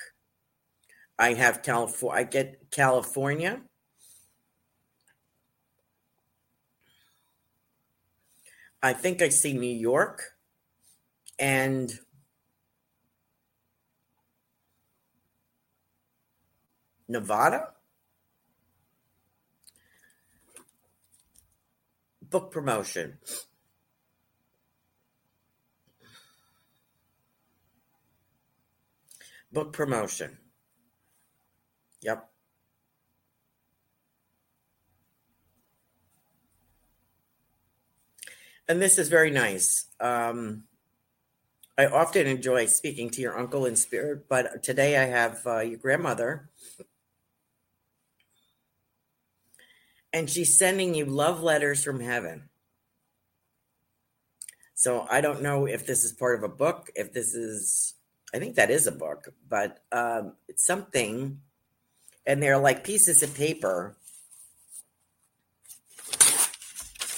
I 1.19 1.34
have 1.34 1.62
California. 1.62 2.21
I 2.21 2.23
get 2.23 2.71
California. 2.71 3.62
I 8.81 8.93
think 8.93 9.21
I 9.21 9.29
see 9.29 9.53
New 9.53 9.67
York 9.75 10.23
and 11.38 11.93
Nevada. 17.12 17.74
Book 22.21 22.52
promotion. 22.52 23.17
Book 29.52 29.74
promotion. 29.74 30.38
Yep. 32.02 32.30
And 38.69 38.82
this 38.82 38.97
is 38.97 39.10
very 39.10 39.32
nice. 39.32 39.88
Um, 40.00 40.63
I 41.78 41.88
often 41.88 42.28
enjoy 42.28 42.67
speaking 42.67 43.10
to 43.10 43.21
your 43.21 43.38
uncle 43.38 43.65
in 43.65 43.76
spirit, 43.76 44.30
but 44.30 44.63
today 44.63 44.97
I 44.97 45.06
have 45.06 45.45
uh, 45.45 45.60
your 45.60 45.80
grandmother. 45.80 46.51
And 50.13 50.30
she's 50.30 50.58
sending 50.58 50.93
you 50.93 51.06
love 51.06 51.41
letters 51.41 51.84
from 51.84 52.00
heaven. 52.00 52.50
So 54.74 55.06
I 55.10 55.21
don't 55.21 55.41
know 55.41 55.65
if 55.67 55.86
this 55.86 56.04
is 56.04 56.12
part 56.12 56.38
of 56.38 56.43
a 56.43 56.54
book, 56.54 56.89
if 56.95 57.13
this 57.13 57.36
is, 57.36 57.93
I 58.34 58.39
think 58.39 58.56
that 58.56 58.71
is 58.71 58.88
a 58.88 58.91
book, 58.91 59.34
but 59.47 59.84
um, 59.91 60.34
it's 60.47 60.65
something 60.65 61.39
and 62.26 62.41
they're 62.41 62.58
like 62.58 62.84
pieces 62.84 63.24
of 63.24 63.36
paper 63.36 63.95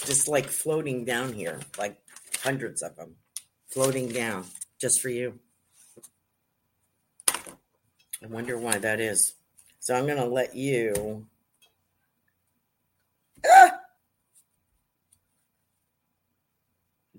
just 0.04 0.28
like 0.28 0.46
floating 0.46 1.04
down 1.04 1.32
here, 1.32 1.60
like 1.78 1.98
hundreds 2.42 2.82
of 2.82 2.96
them 2.96 3.16
floating 3.68 4.08
down 4.08 4.44
just 4.80 5.00
for 5.00 5.08
you. 5.08 5.38
I 7.28 8.26
wonder 8.28 8.58
why 8.58 8.78
that 8.78 9.00
is. 9.00 9.34
So 9.80 9.94
I'm 9.94 10.06
going 10.06 10.18
to 10.18 10.26
let 10.26 10.54
you. 10.54 11.26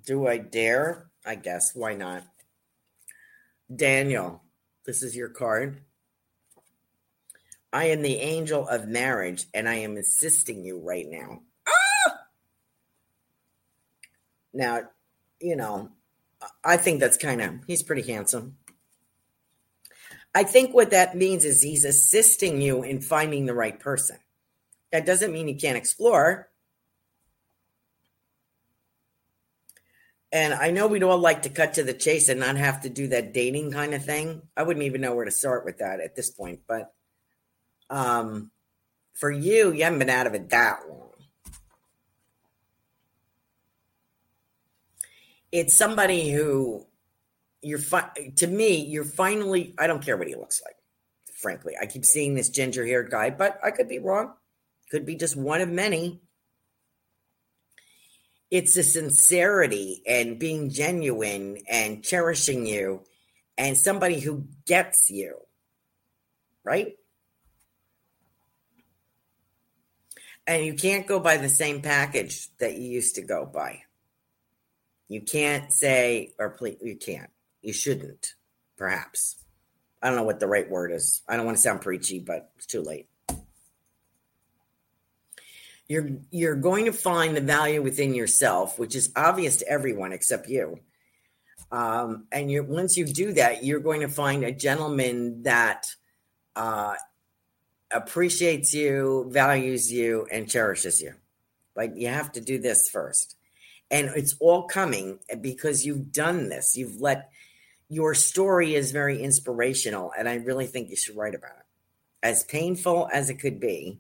Do 0.05 0.27
I 0.27 0.37
dare? 0.37 1.07
I 1.25 1.35
guess. 1.35 1.73
Why 1.75 1.95
not? 1.95 2.23
Daniel, 3.73 4.43
this 4.85 5.01
is 5.01 5.15
your 5.15 5.29
card. 5.29 5.81
I 7.73 7.85
am 7.85 8.03
the 8.03 8.17
angel 8.17 8.67
of 8.67 8.87
marriage 8.87 9.47
and 9.53 9.67
I 9.67 9.75
am 9.75 9.97
assisting 9.97 10.63
you 10.63 10.79
right 10.79 11.07
now. 11.09 11.41
Ah! 11.67 12.17
Now, 14.53 14.81
you 15.41 15.55
know, 15.55 15.89
I 16.63 16.77
think 16.77 16.99
that's 16.99 17.17
kind 17.17 17.41
of, 17.41 17.55
he's 17.67 17.83
pretty 17.83 18.09
handsome. 18.09 18.57
I 20.33 20.43
think 20.43 20.73
what 20.73 20.91
that 20.91 21.17
means 21.17 21.43
is 21.43 21.61
he's 21.61 21.83
assisting 21.83 22.61
you 22.61 22.83
in 22.83 23.01
finding 23.01 23.45
the 23.45 23.53
right 23.53 23.79
person. 23.79 24.17
That 24.91 25.05
doesn't 25.05 25.33
mean 25.33 25.47
you 25.47 25.55
can't 25.55 25.77
explore. 25.77 26.49
And 30.35 30.53
I 30.53 30.69
know 30.69 30.87
we'd 30.87 31.01
all 31.01 31.17
like 31.17 31.43
to 31.43 31.49
cut 31.49 31.75
to 31.75 31.83
the 31.83 31.93
chase 31.93 32.27
and 32.27 32.41
not 32.41 32.57
have 32.57 32.81
to 32.81 32.89
do 32.89 33.07
that 33.07 33.33
dating 33.33 33.71
kind 33.71 33.93
of 33.93 34.03
thing. 34.03 34.41
I 34.57 34.63
wouldn't 34.63 34.83
even 34.83 34.99
know 34.99 35.15
where 35.15 35.23
to 35.23 35.31
start 35.31 35.63
with 35.63 35.77
that 35.77 36.01
at 36.01 36.17
this 36.17 36.29
point, 36.29 36.59
but 36.67 36.93
um, 37.89 38.51
for 39.13 39.31
you, 39.31 39.71
you 39.71 39.85
haven't 39.85 39.99
been 39.99 40.09
out 40.09 40.27
of 40.27 40.33
it 40.33 40.49
that 40.49 40.81
long. 40.89 41.11
It's 45.53 45.73
somebody 45.73 46.31
who 46.31 46.85
you're 47.61 47.79
fi- 47.79 48.11
to 48.35 48.47
me, 48.47 48.83
you're 48.85 49.05
finally, 49.05 49.73
I 49.79 49.87
don't 49.87 50.03
care 50.03 50.17
what 50.17 50.27
he 50.27 50.35
looks 50.35 50.61
like, 50.65 50.75
frankly. 51.33 51.75
I 51.81 51.85
keep 51.85 52.03
seeing 52.03 52.35
this 52.35 52.49
ginger 52.49 52.85
haired 52.85 53.09
guy, 53.09 53.29
but 53.29 53.57
I 53.63 53.71
could 53.71 53.87
be 53.87 53.99
wrong. 53.99 54.33
Could 54.91 55.05
be 55.05 55.15
just 55.15 55.37
one 55.37 55.61
of 55.61 55.69
many. 55.69 56.19
It's 58.51 58.75
the 58.75 58.83
sincerity 58.83 60.01
and 60.07 60.39
being 60.39 60.69
genuine 60.69 61.63
and 61.69 62.03
cherishing 62.03 62.65
you 62.65 63.01
and 63.57 63.77
somebody 63.77 64.19
who 64.19 64.47
gets 64.65 65.09
you, 65.09 65.37
right? 66.63 66.95
And 70.47 70.63
you 70.63 70.75
can't 70.75 71.07
go 71.07 71.19
by 71.19 71.37
the 71.37 71.49
same 71.49 71.81
package 71.81 72.49
that 72.59 72.77
you 72.77 72.87
used 72.87 73.15
to 73.15 73.21
go 73.23 73.45
by. 73.45 73.81
You 75.07 75.21
can't 75.21 75.71
say, 75.71 76.33
or 76.37 76.51
please, 76.51 76.77
you 76.81 76.95
can't. 76.95 77.29
You 77.61 77.73
shouldn't, 77.73 78.35
perhaps. 78.77 79.37
I 80.01 80.07
don't 80.07 80.17
know 80.17 80.23
what 80.23 80.39
the 80.39 80.47
right 80.47 80.69
word 80.69 80.91
is. 80.91 81.23
I 81.27 81.35
don't 81.35 81.45
want 81.45 81.57
to 81.57 81.61
sound 81.61 81.81
preachy, 81.81 82.19
but 82.19 82.51
it's 82.57 82.67
too 82.67 82.81
late. 82.81 83.07
You're 85.87 86.09
you're 86.31 86.55
going 86.55 86.85
to 86.85 86.93
find 86.93 87.35
the 87.35 87.41
value 87.41 87.81
within 87.81 88.15
yourself, 88.15 88.79
which 88.79 88.95
is 88.95 89.11
obvious 89.15 89.57
to 89.57 89.67
everyone 89.67 90.13
except 90.13 90.49
you. 90.49 90.79
Um, 91.71 92.25
and 92.31 92.49
you 92.51 92.63
once 92.63 92.97
you 92.97 93.05
do 93.05 93.33
that, 93.33 93.63
you're 93.63 93.79
going 93.79 94.01
to 94.01 94.07
find 94.07 94.43
a 94.43 94.51
gentleman 94.51 95.43
that 95.43 95.85
uh, 96.55 96.95
appreciates 97.91 98.73
you, 98.73 99.27
values 99.29 99.91
you, 99.91 100.27
and 100.31 100.49
cherishes 100.49 101.01
you. 101.01 101.13
but 101.75 101.97
you 101.97 102.07
have 102.07 102.31
to 102.31 102.41
do 102.41 102.57
this 102.57 102.89
first. 102.89 103.35
And 103.91 104.09
it's 104.15 104.35
all 104.39 104.63
coming 104.63 105.19
because 105.41 105.85
you've 105.85 106.11
done 106.11 106.49
this. 106.49 106.75
You've 106.75 106.99
let 106.99 107.29
your 107.89 108.15
story 108.15 108.73
is 108.73 108.91
very 108.91 109.21
inspirational. 109.21 110.11
And 110.17 110.27
I 110.27 110.35
really 110.35 110.65
think 110.65 110.89
you 110.89 110.95
should 110.95 111.15
write 111.15 111.35
about 111.35 111.51
it. 111.51 111.65
As 112.23 112.43
painful 112.43 113.07
as 113.13 113.29
it 113.29 113.35
could 113.35 113.59
be. 113.59 113.99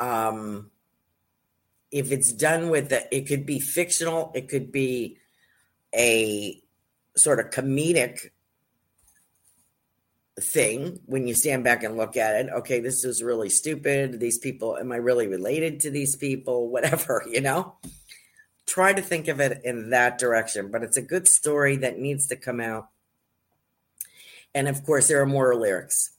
Um 0.00 0.70
if 1.94 2.10
it's 2.10 2.32
done 2.32 2.70
with 2.70 2.88
the, 2.88 3.16
it 3.16 3.28
could 3.28 3.46
be 3.46 3.60
fictional, 3.60 4.32
it 4.34 4.48
could 4.48 4.72
be 4.72 5.16
a 5.94 6.60
sort 7.16 7.38
of 7.38 7.50
comedic 7.50 8.30
thing 10.40 10.98
when 11.06 11.28
you 11.28 11.34
stand 11.34 11.62
back 11.62 11.84
and 11.84 11.96
look 11.96 12.16
at 12.16 12.34
it. 12.34 12.50
Okay 12.52 12.80
this 12.80 13.04
is 13.04 13.22
really 13.22 13.48
stupid. 13.48 14.18
These 14.18 14.38
people 14.38 14.76
am 14.76 14.90
i 14.90 14.96
really 14.96 15.28
related 15.28 15.80
to 15.80 15.90
these 15.90 16.16
people? 16.16 16.68
Whatever 16.74 17.24
you 17.30 17.40
know? 17.40 17.74
Try 18.66 18.92
to 18.92 19.02
think 19.02 19.28
of 19.28 19.40
it 19.40 19.60
in 19.64 19.90
that 19.90 20.18
direction 20.18 20.72
but 20.72 20.82
it's 20.82 20.96
a 20.96 21.02
good 21.02 21.28
story 21.28 21.76
that 21.76 21.98
needs 21.98 22.26
to 22.26 22.36
come 22.36 22.60
out. 22.60 22.88
And 24.52 24.66
of 24.66 24.84
course 24.84 25.06
there 25.06 25.20
are 25.22 25.26
more 25.26 25.54
lyrics 25.54 26.10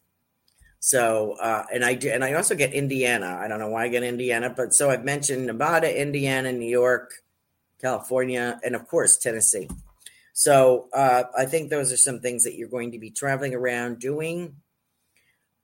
so 0.85 1.35
uh, 1.41 1.63
and 1.73 1.83
i 1.83 1.93
do 1.93 2.09
and 2.09 2.23
i 2.23 2.33
also 2.33 2.55
get 2.55 2.73
indiana 2.73 3.39
i 3.41 3.47
don't 3.47 3.59
know 3.59 3.69
why 3.69 3.85
i 3.85 3.87
get 3.87 4.03
indiana 4.03 4.49
but 4.49 4.73
so 4.73 4.89
i've 4.89 5.03
mentioned 5.03 5.45
nevada 5.45 5.89
indiana 6.01 6.51
new 6.51 6.69
york 6.69 7.23
california 7.81 8.59
and 8.63 8.75
of 8.75 8.87
course 8.87 9.17
tennessee 9.17 9.67
so 10.37 10.89
uh, 10.93 11.23
I 11.35 11.45
think 11.45 11.69
those 11.69 11.93
are 11.93 11.97
some 11.97 12.19
things 12.19 12.43
that 12.43 12.55
you're 12.55 12.67
going 12.67 12.91
to 12.91 12.99
be 12.99 13.09
traveling 13.09 13.55
around 13.55 13.99
doing. 13.99 14.57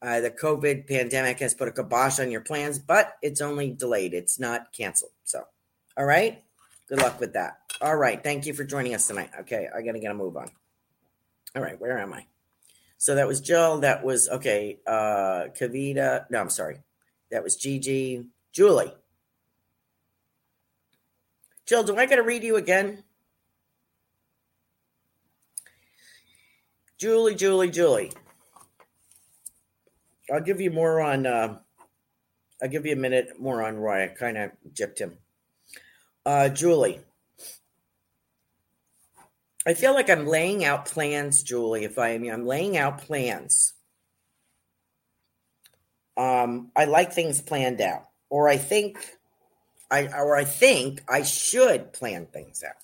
Uh, 0.02 0.22
the 0.22 0.32
COVID 0.32 0.88
pandemic 0.88 1.40
has 1.40 1.54
put 1.54 1.68
a 1.68 1.74
kibosh 1.74 2.22
on 2.22 2.32
your 2.32 2.40
plans, 2.40 2.80
but 2.80 3.18
it's 3.22 3.42
only 3.42 3.72
delayed. 3.72 4.14
It's 4.14 4.40
not 4.40 4.72
canceled. 4.72 5.12
So, 5.26 5.44
all 5.98 6.06
right. 6.06 6.42
Good 6.88 7.02
luck 7.02 7.20
with 7.20 7.34
that. 7.34 7.58
All 7.82 7.98
right. 7.98 8.24
Thank 8.24 8.46
you 8.46 8.54
for 8.54 8.64
joining 8.64 8.96
us 8.96 9.08
tonight. 9.08 9.32
Okay. 9.42 9.68
I 9.76 9.82
got 9.82 9.92
to 9.92 10.00
get 10.00 10.12
a 10.12 10.16
move 10.16 10.38
on. 10.38 10.50
All 11.54 11.62
right. 11.62 11.80
Where 11.80 12.00
am 12.00 12.14
I? 12.14 12.26
So 13.02 13.16
that 13.16 13.28
was 13.28 13.42
Jill. 13.42 13.80
That 13.80 14.04
was, 14.04 14.30
okay. 14.30 14.78
Uh, 14.86 15.48
Kavita. 15.60 16.30
No, 16.30 16.40
I'm 16.40 16.52
sorry. 16.52 16.82
That 17.32 17.44
was 17.44 17.56
Gigi. 17.56 18.28
Julie. 18.54 18.94
Jill, 21.66 21.82
do 21.82 21.98
I 21.98 22.06
got 22.06 22.18
to 22.18 22.22
read 22.22 22.44
you 22.44 22.58
again? 22.58 23.04
Julie, 27.00 27.34
Julie, 27.34 27.72
Julie. 27.72 28.12
I'll 30.32 30.40
give 30.40 30.62
you 30.62 30.70
more 30.70 31.02
on. 31.02 31.26
Uh, 31.26 31.58
I'll 32.62 32.70
give 32.70 32.86
you 32.86 32.94
a 32.94 32.96
minute 32.96 33.40
more 33.40 33.64
on 33.64 33.78
Roy. 33.78 34.04
I 34.04 34.08
kind 34.10 34.38
of 34.38 34.52
gypped 34.76 35.00
him. 35.00 35.18
Uh, 36.24 36.50
Julie, 36.50 37.00
I 39.66 39.76
feel 39.76 39.94
like 39.94 40.10
I'm 40.10 40.26
laying 40.26 40.66
out 40.66 40.86
plans, 40.86 41.44
Julie. 41.44 41.84
If 41.84 42.00
I 42.00 42.10
am, 42.10 42.24
I'm 42.28 42.46
laying 42.46 42.78
out 42.78 43.00
plans. 43.00 43.74
Um, 46.18 46.72
I 46.76 46.86
like 46.86 47.14
things 47.14 47.42
planned 47.42 47.80
out, 47.80 48.06
or 48.30 48.50
I 48.50 48.58
think, 48.58 48.98
I 49.90 50.08
or 50.08 50.36
I 50.36 50.44
think 50.44 51.04
I 51.08 51.24
should 51.24 51.94
plan 51.94 52.26
things 52.26 52.64
out. 52.64 52.76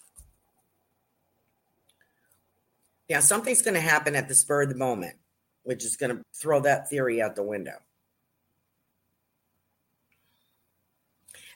Yeah, 3.07 3.21
something's 3.21 3.61
going 3.61 3.73
to 3.75 3.79
happen 3.79 4.15
at 4.15 4.27
the 4.27 4.35
spur 4.35 4.63
of 4.63 4.69
the 4.69 4.75
moment, 4.75 5.15
which 5.63 5.83
is 5.83 5.95
going 5.95 6.15
to 6.15 6.23
throw 6.33 6.59
that 6.61 6.89
theory 6.89 7.21
out 7.21 7.35
the 7.35 7.43
window. 7.43 7.79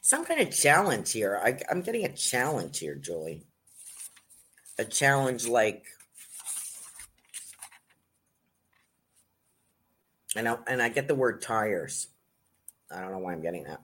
Some 0.02 0.26
kind 0.26 0.42
of 0.42 0.56
challenge 0.56 1.12
here. 1.12 1.40
I, 1.44 1.60
I'm 1.70 1.82
getting 1.82 2.06
a 2.06 2.16
challenge 2.16 2.80
here, 2.80 2.96
Julie. 2.96 3.46
A 4.82 4.84
challenge 4.84 5.48
like, 5.48 5.86
and 10.36 10.50
I, 10.50 10.58
and 10.66 10.82
I 10.82 10.90
get 10.90 11.08
the 11.08 11.14
word 11.14 11.40
tires. 11.40 12.08
I 12.92 13.00
don't 13.00 13.12
know 13.12 13.20
why 13.20 13.34
I'm 13.34 13.44
getting 13.44 13.64
that. 13.66 13.80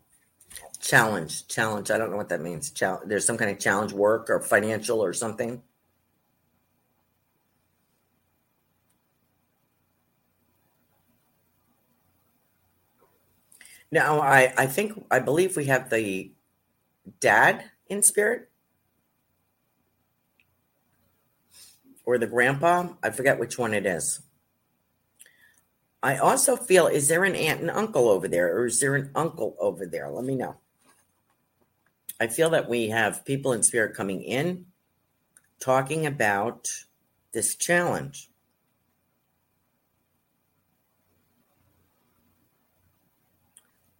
Challenge, 0.82 1.48
challenge. 1.48 1.92
I 1.92 2.00
don't 2.00 2.10
know 2.10 2.18
what 2.18 2.30
that 2.30 2.42
means. 2.42 2.74
There's 3.06 3.28
some 3.28 3.38
kind 3.38 3.52
of 3.52 3.60
challenge, 3.60 3.94
work 3.94 4.32
or 4.32 4.42
financial 4.42 5.04
or 5.04 5.14
something. 5.14 5.62
Now, 13.92 14.20
I, 14.20 14.52
I 14.58 14.66
think, 14.66 15.06
I 15.12 15.20
believe 15.20 15.56
we 15.56 15.66
have 15.66 15.92
the 15.92 16.32
dad 17.20 17.66
in 17.86 18.02
spirit 18.02 18.47
or 22.08 22.18
the 22.18 22.26
grandpa. 22.26 22.88
I 23.04 23.10
forget 23.10 23.38
which 23.38 23.60
one 23.60 23.74
it 23.74 23.86
is. 23.86 24.22
I 26.02 26.18
also 26.18 26.56
feel, 26.56 26.88
is 26.88 27.10
there 27.10 27.26
an 27.26 27.36
aunt 27.36 27.60
and 27.60 27.70
uncle 27.70 28.08
over 28.08 28.30
there 28.30 28.56
or 28.56 28.66
is 28.66 28.80
there 28.80 28.96
an 28.96 29.12
uncle 29.14 29.58
over 29.60 29.86
there? 29.86 30.10
Let 30.10 30.24
me 30.24 30.36
know. 30.36 30.56
I 32.18 32.28
feel 32.28 32.50
that 32.52 32.70
we 32.70 32.88
have 32.90 33.26
people 33.26 33.52
in 33.52 33.62
spirit 33.62 33.94
coming 33.94 34.24
in 34.24 34.68
talking 35.60 36.06
about 36.06 36.70
this 37.34 37.56
challenge. 37.56 38.30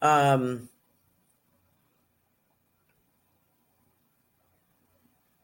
Um, 0.02 0.70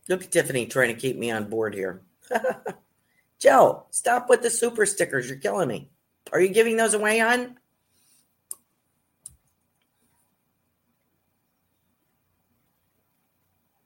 look 0.08 0.24
at 0.24 0.32
Tiffany 0.32 0.66
trying 0.66 0.96
to 0.96 1.02
keep 1.02 1.18
me 1.18 1.30
on 1.30 1.50
board 1.50 1.74
here. 1.74 2.04
Joe, 3.40 3.86
stop 3.90 4.30
with 4.30 4.42
the 4.42 4.50
super 4.50 4.86
stickers. 4.86 5.28
You're 5.28 5.38
killing 5.38 5.68
me. 5.68 5.90
Are 6.32 6.40
you 6.40 6.50
giving 6.50 6.78
those 6.78 6.94
away, 6.94 7.20
on? 7.20 7.58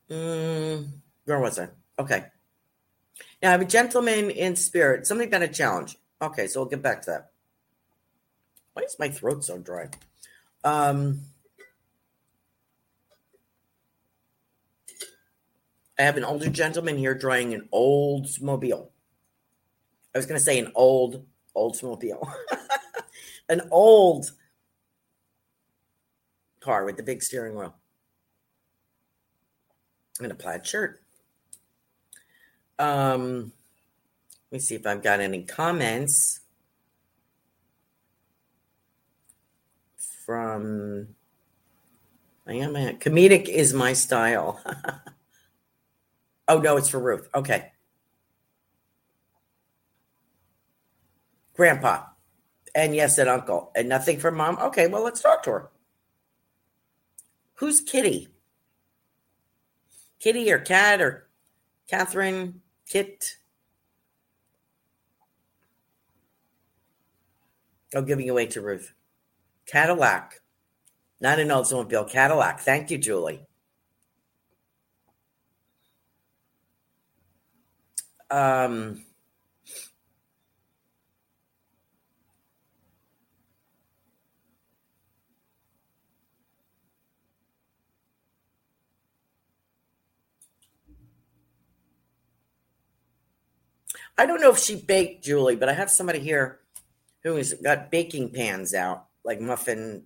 Mm, 0.10 0.88
where 1.26 1.40
was 1.40 1.60
I? 1.60 1.70
Okay. 2.00 2.26
Now 3.42 3.50
I 3.50 3.52
have 3.52 3.62
a 3.62 3.66
gentleman 3.66 4.30
in 4.30 4.56
spirit. 4.56 5.06
Something 5.06 5.30
got 5.30 5.42
a 5.42 5.48
challenge. 5.48 5.98
Okay, 6.22 6.48
so 6.48 6.62
we'll 6.62 6.70
get 6.70 6.82
back 6.82 7.02
to 7.04 7.12
that. 7.12 7.32
Why 8.74 8.84
is 8.84 8.98
my 9.00 9.10
throat 9.10 9.44
so 9.44 9.58
dry? 9.58 9.90
Um, 10.64 11.22
I 16.00 16.04
have 16.04 16.18
an 16.18 16.24
older 16.24 16.50
gentleman 16.50 16.98
here 16.98 17.16
drawing 17.16 17.54
an 17.54 17.70
Oldsmobile. 17.74 18.90
I 20.14 20.18
was 20.18 20.26
going 20.26 20.38
to 20.40 20.44
say 20.44 20.60
an 20.60 20.72
old 20.76 21.26
Oldsmobile, 21.56 22.32
an 23.50 23.62
old 23.72 24.32
car 26.60 26.86
with 26.86 26.98
the 26.98 27.04
big 27.04 27.24
steering 27.24 27.56
wheel 27.56 27.76
and 30.20 30.32
a 30.32 30.36
plaid 30.36 30.66
shirt. 30.66 31.02
Um, 32.80 33.52
let 34.52 34.58
me 34.58 34.60
see 34.60 34.76
if 34.76 34.86
I've 34.86 35.04
got 35.04 35.20
any 35.20 35.44
comments. 35.44 36.42
from 40.28 41.16
I 42.46 42.56
am 42.56 42.76
a 42.76 42.92
comedic 42.94 43.48
is 43.48 43.74
my 43.74 43.94
style. 43.94 44.62
oh 46.48 46.60
no, 46.60 46.78
it's 46.78 46.90
for 46.90 47.00
Ruth. 47.00 47.28
Okay. 47.34 47.72
Grandpa. 51.54 52.04
And 52.76 52.96
yes, 52.96 53.18
an 53.18 53.28
uncle. 53.28 53.72
And 53.76 53.90
nothing 53.90 54.20
for 54.20 54.32
mom. 54.32 54.58
Okay, 54.60 54.88
well, 54.88 55.04
let's 55.04 55.22
talk 55.22 55.44
to 55.44 55.52
her. 55.52 55.70
Who's 57.56 57.82
Kitty? 57.82 58.28
Kitty 60.20 60.52
or 60.52 60.60
Cat 60.60 61.02
or 61.02 61.28
Catherine? 61.90 62.62
Kit? 62.88 63.38
Oh, 67.96 68.02
giving 68.02 68.30
away 68.30 68.46
to 68.48 68.62
Ruth. 68.62 68.94
Cadillac. 69.66 70.42
Not 71.20 71.40
an 71.40 71.48
Oldsmobile, 71.48 72.10
Cadillac. 72.10 72.60
Thank 72.60 72.92
you, 72.92 72.98
Julie. 72.98 73.48
Um, 78.30 79.06
I 94.18 94.26
don't 94.26 94.42
know 94.42 94.52
if 94.52 94.58
she 94.58 94.76
baked 94.76 95.24
Julie, 95.24 95.56
but 95.56 95.70
I 95.70 95.74
have 95.74 95.92
somebody 95.92 96.20
here 96.20 96.60
who 97.24 97.36
has 97.36 97.54
got 97.54 97.92
baking 97.92 98.32
pans 98.32 98.74
out 98.74 99.06
like 99.24 99.40
muffin 99.40 100.04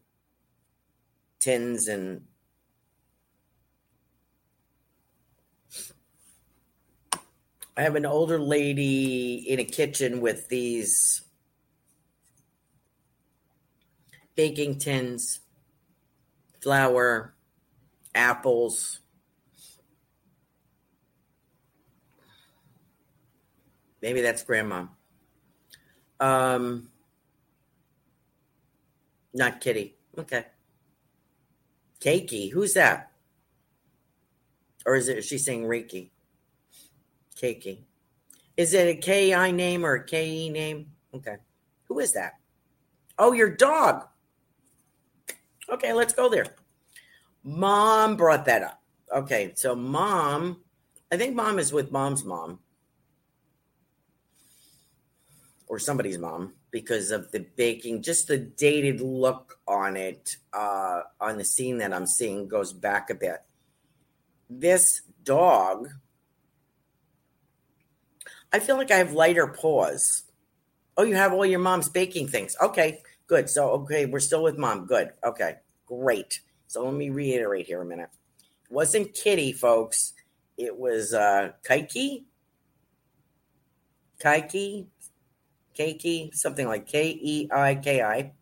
tins 1.39 1.87
and 1.87 2.25
I 7.81 7.83
have 7.85 7.95
an 7.95 8.05
older 8.05 8.37
lady 8.37 9.37
in 9.49 9.59
a 9.59 9.63
kitchen 9.63 10.21
with 10.21 10.49
these 10.49 11.23
baking 14.35 14.77
tins, 14.77 15.39
flour, 16.61 17.33
apples. 18.13 18.99
Maybe 23.99 24.21
that's 24.21 24.43
grandma. 24.43 24.85
Um, 26.19 26.91
not 29.33 29.59
Kitty. 29.59 29.95
Okay. 30.19 30.45
Keiki. 31.99 32.51
Who's 32.51 32.75
that? 32.75 33.11
Or 34.85 34.93
is 34.93 35.07
it 35.07 35.17
is 35.17 35.25
she 35.25 35.39
saying 35.39 35.63
Reiki? 35.63 36.10
Keiki. 37.41 37.79
Is 38.57 38.73
it 38.73 38.87
a 38.87 38.95
K-I 38.95 39.51
name 39.51 39.85
or 39.85 39.93
a 39.95 40.05
K-E 40.05 40.49
name? 40.49 40.91
Okay. 41.13 41.37
Who 41.85 41.99
is 41.99 42.13
that? 42.13 42.33
Oh, 43.17 43.31
your 43.31 43.49
dog. 43.49 44.07
Okay, 45.69 45.93
let's 45.93 46.13
go 46.13 46.29
there. 46.29 46.45
Mom 47.43 48.15
brought 48.15 48.45
that 48.45 48.63
up. 48.63 48.81
Okay, 49.13 49.53
so 49.55 49.75
mom, 49.75 50.61
I 51.11 51.17
think 51.17 51.35
mom 51.35 51.59
is 51.59 51.73
with 51.73 51.91
mom's 51.91 52.23
mom 52.23 52.59
or 55.67 55.79
somebody's 55.79 56.17
mom 56.17 56.53
because 56.69 57.11
of 57.11 57.31
the 57.31 57.39
baking, 57.55 58.01
just 58.01 58.27
the 58.27 58.37
dated 58.37 59.01
look 59.01 59.59
on 59.67 59.97
it, 59.97 60.37
uh, 60.53 61.01
on 61.19 61.37
the 61.37 61.45
scene 61.45 61.77
that 61.79 61.93
I'm 61.93 62.05
seeing 62.05 62.47
goes 62.47 62.73
back 62.73 63.09
a 63.09 63.15
bit. 63.15 63.41
this 64.49 65.01
dog, 65.23 65.89
I 68.53 68.59
feel 68.59 68.77
like 68.77 68.91
I 68.91 68.97
have 68.97 69.13
lighter 69.13 69.47
paws. 69.47 70.23
Oh, 70.97 71.03
you 71.03 71.15
have 71.15 71.33
all 71.33 71.45
your 71.45 71.59
mom's 71.59 71.89
baking 71.89 72.27
things. 72.27 72.55
Okay, 72.61 73.01
good. 73.27 73.49
So, 73.49 73.69
okay, 73.71 74.05
we're 74.05 74.19
still 74.19 74.43
with 74.43 74.57
mom. 74.57 74.85
Good. 74.85 75.11
Okay, 75.23 75.55
great. 75.85 76.41
So 76.67 76.83
let 76.83 76.93
me 76.93 77.09
reiterate 77.09 77.67
here 77.67 77.81
a 77.81 77.85
minute. 77.85 78.09
It 78.39 78.71
wasn't 78.71 79.13
Kitty, 79.13 79.51
folks. 79.51 80.13
It 80.57 80.77
was 80.77 81.13
uh 81.13 81.51
Keiki. 81.67 82.25
Keiki. 84.23 84.87
Keiki, 85.77 86.35
something 86.35 86.67
like 86.67 86.85
K 86.85 87.17
E 87.21 87.49
I 87.51 87.75
K 87.75 88.01
I. 88.01 88.33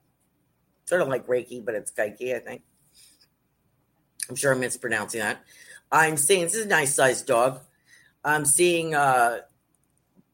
Sort 0.85 1.01
of 1.01 1.07
like 1.07 1.27
Reiki, 1.27 1.63
but 1.63 1.75
it's 1.75 1.91
Keiki, 1.91 2.35
I 2.35 2.39
think. 2.39 2.63
I'm 4.27 4.35
sure 4.35 4.51
I'm 4.51 4.59
mispronouncing 4.59 5.21
that. 5.21 5.43
I'm 5.91 6.17
seeing 6.17 6.43
this 6.43 6.55
is 6.55 6.65
a 6.65 6.69
nice 6.69 6.93
sized 6.93 7.27
dog. 7.27 7.61
I'm 8.23 8.45
seeing 8.45 8.95
uh 8.95 9.41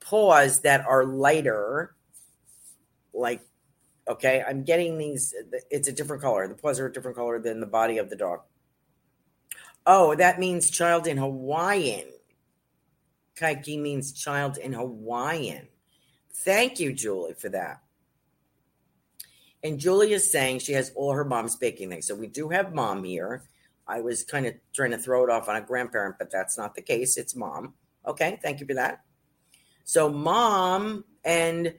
paws 0.05 0.61
that 0.61 0.85
are 0.85 1.03
lighter, 1.03 1.95
like 3.13 3.41
okay. 4.07 4.43
I'm 4.47 4.63
getting 4.63 4.97
these. 4.97 5.33
It's 5.69 5.87
a 5.87 5.91
different 5.91 6.21
color. 6.21 6.47
The 6.47 6.55
paws 6.55 6.79
are 6.79 6.87
a 6.87 6.93
different 6.93 7.17
color 7.17 7.39
than 7.39 7.59
the 7.59 7.65
body 7.65 7.97
of 7.97 8.09
the 8.09 8.15
dog. 8.15 8.41
Oh, 9.85 10.15
that 10.15 10.39
means 10.39 10.69
child 10.69 11.07
in 11.07 11.17
Hawaiian. 11.17 12.07
Keiki 13.35 13.79
means 13.79 14.13
child 14.13 14.57
in 14.57 14.73
Hawaiian. 14.73 15.67
Thank 16.33 16.79
you, 16.79 16.93
Julie, 16.93 17.33
for 17.33 17.49
that. 17.49 17.81
And 19.63 19.79
Julie 19.79 20.13
is 20.13 20.31
saying 20.31 20.59
she 20.59 20.73
has 20.73 20.91
all 20.95 21.13
her 21.13 21.25
mom's 21.25 21.55
baking 21.55 21.89
things. 21.89 22.07
So 22.07 22.15
we 22.15 22.27
do 22.27 22.49
have 22.49 22.73
mom 22.73 23.03
here. 23.03 23.43
I 23.87 24.01
was 24.01 24.23
kind 24.23 24.45
of 24.45 24.53
trying 24.73 24.91
to 24.91 24.97
throw 24.97 25.23
it 25.23 25.29
off 25.29 25.49
on 25.49 25.55
a 25.55 25.61
grandparent, 25.61 26.15
but 26.17 26.31
that's 26.31 26.57
not 26.57 26.75
the 26.75 26.81
case. 26.81 27.17
It's 27.17 27.35
mom. 27.35 27.73
Okay, 28.07 28.39
thank 28.41 28.59
you 28.59 28.67
for 28.67 28.75
that. 28.75 29.04
So 29.85 30.09
mom 30.09 31.05
and 31.23 31.73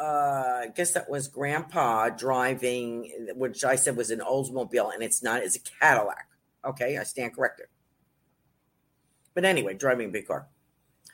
uh, 0.00 0.62
I 0.62 0.68
guess 0.74 0.92
that 0.92 1.10
was 1.10 1.28
grandpa 1.28 2.08
driving, 2.08 3.12
which 3.34 3.64
I 3.64 3.76
said 3.76 3.96
was 3.96 4.10
an 4.10 4.20
Oldsmobile, 4.20 4.94
and 4.94 5.02
it's 5.02 5.22
not, 5.22 5.42
it's 5.42 5.56
a 5.56 5.60
Cadillac. 5.60 6.26
Okay, 6.64 6.96
I 6.96 7.02
stand 7.02 7.36
corrected. 7.36 7.66
But 9.34 9.44
anyway, 9.44 9.74
driving 9.74 10.08
a 10.08 10.12
big 10.12 10.26
car. 10.26 10.48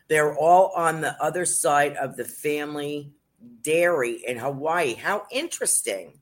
They're 0.08 0.36
all 0.36 0.72
on 0.76 1.00
the 1.00 1.20
other 1.20 1.44
side 1.44 1.96
of 1.96 2.16
the 2.16 2.24
family 2.24 3.12
dairy 3.62 4.22
in 4.24 4.38
Hawaii. 4.38 4.94
How 4.94 5.26
interesting. 5.32 6.20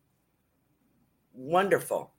Wonderful. 1.35 2.14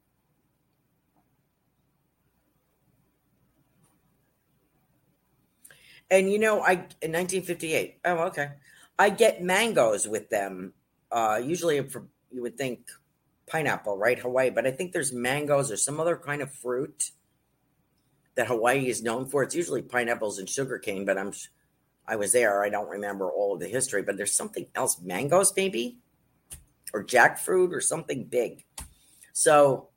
And 6.15 6.31
you 6.31 6.39
know, 6.39 6.61
I 6.61 6.73
in 7.01 7.11
1958. 7.11 7.99
Oh, 8.05 8.17
okay. 8.27 8.51
I 8.97 9.09
get 9.09 9.43
mangoes 9.43 10.07
with 10.07 10.29
them. 10.29 10.73
Uh, 11.11 11.41
usually, 11.43 11.81
for 11.89 12.05
you 12.31 12.41
would 12.41 12.57
think 12.57 12.89
pineapple, 13.47 13.97
right? 13.97 14.17
Hawaii, 14.17 14.49
but 14.49 14.65
I 14.65 14.71
think 14.71 14.91
there's 14.91 15.13
mangoes 15.13 15.71
or 15.71 15.77
some 15.77 15.99
other 15.99 16.15
kind 16.15 16.41
of 16.41 16.53
fruit 16.53 17.11
that 18.35 18.47
Hawaii 18.47 18.87
is 18.87 19.03
known 19.03 19.25
for. 19.25 19.43
It's 19.43 19.55
usually 19.55 19.81
pineapples 19.81 20.39
and 20.39 20.49
sugarcane, 20.49 21.05
but 21.05 21.17
I'm 21.17 21.33
I 22.07 22.15
was 22.15 22.31
there. 22.31 22.63
I 22.63 22.69
don't 22.69 22.89
remember 22.89 23.29
all 23.29 23.55
of 23.55 23.59
the 23.59 23.67
history, 23.67 24.01
but 24.01 24.15
there's 24.15 24.35
something 24.35 24.67
else, 24.75 25.01
mangoes 25.01 25.53
maybe, 25.55 25.97
or 26.93 27.03
jackfruit 27.03 27.73
or 27.73 27.81
something 27.81 28.25
big. 28.25 28.63
So, 29.33 29.89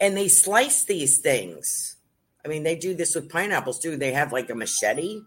and 0.00 0.16
they 0.16 0.28
slice 0.28 0.82
these 0.84 1.18
things 1.18 1.96
I 2.44 2.48
mean, 2.48 2.62
they 2.62 2.76
do 2.76 2.94
this 2.94 3.14
with 3.14 3.28
pineapples 3.28 3.78
too. 3.78 3.96
They 3.96 4.12
have 4.12 4.32
like 4.32 4.50
a 4.50 4.54
machete, 4.54 5.22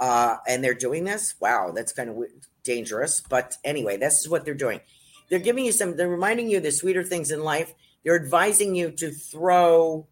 uh, 0.00 0.36
and 0.46 0.62
they're 0.62 0.74
doing 0.74 1.04
this. 1.04 1.34
Wow, 1.40 1.72
that's 1.74 1.92
kind 1.92 2.08
of 2.10 2.16
dangerous. 2.64 3.20
But 3.20 3.56
anyway, 3.64 3.96
this 3.96 4.20
is 4.20 4.28
what 4.28 4.44
they're 4.44 4.54
doing. 4.54 4.80
They're 5.28 5.38
giving 5.38 5.64
you 5.64 5.72
some. 5.72 5.96
They're 5.96 6.08
reminding 6.08 6.48
you 6.48 6.60
the 6.60 6.72
sweeter 6.72 7.04
things 7.04 7.30
in 7.30 7.42
life. 7.42 7.74
They're 8.04 8.16
advising 8.16 8.74
you 8.74 8.90
to 8.92 9.10
throw 9.10 10.06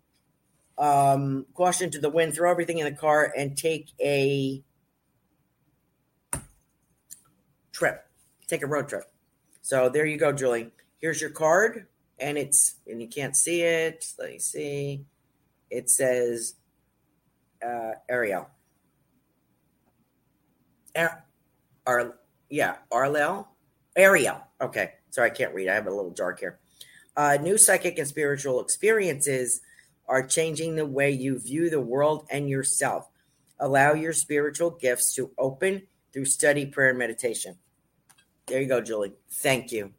um, 0.76 1.46
caution 1.54 1.90
to 1.90 1.98
the 1.98 2.10
wind, 2.10 2.34
throw 2.34 2.50
everything 2.50 2.78
in 2.78 2.84
the 2.84 2.92
car, 2.92 3.32
and 3.36 3.56
take 3.56 3.90
a 4.00 4.62
trip. 7.72 8.06
Take 8.46 8.62
a 8.62 8.66
road 8.66 8.88
trip. 8.88 9.04
So 9.62 9.88
there 9.88 10.06
you 10.06 10.18
go, 10.18 10.32
Julie. 10.32 10.70
Here's 10.98 11.20
your 11.20 11.30
card, 11.30 11.86
and 12.18 12.36
it's 12.36 12.76
and 12.86 13.00
you 13.00 13.08
can't 13.08 13.34
see 13.34 13.62
it. 13.62 14.12
Let 14.18 14.30
me 14.30 14.38
see 14.38 15.06
it 15.70 15.90
says 15.90 16.54
uh, 17.64 17.92
Ariel. 18.08 18.48
Ar, 20.94 21.24
Ar, 21.86 22.14
yeah, 22.48 22.76
Arlel? 22.90 23.46
Ariel. 23.96 24.42
Okay. 24.60 24.92
Sorry, 25.10 25.30
I 25.30 25.34
can't 25.34 25.54
read. 25.54 25.68
I 25.68 25.74
have 25.74 25.86
a 25.86 25.94
little 25.94 26.10
dark 26.10 26.40
here. 26.40 26.58
Uh, 27.16 27.38
new 27.40 27.56
psychic 27.56 27.98
and 27.98 28.06
spiritual 28.06 28.60
experiences 28.60 29.62
are 30.06 30.26
changing 30.26 30.76
the 30.76 30.86
way 30.86 31.10
you 31.10 31.38
view 31.38 31.70
the 31.70 31.80
world 31.80 32.26
and 32.30 32.48
yourself. 32.48 33.08
Allow 33.58 33.94
your 33.94 34.12
spiritual 34.12 34.70
gifts 34.70 35.14
to 35.14 35.30
open 35.38 35.82
through 36.12 36.26
study, 36.26 36.66
prayer, 36.66 36.90
and 36.90 36.98
meditation. 36.98 37.56
There 38.46 38.60
you 38.60 38.68
go, 38.68 38.80
Julie. 38.80 39.14
Thank 39.30 39.72
you. 39.72 39.92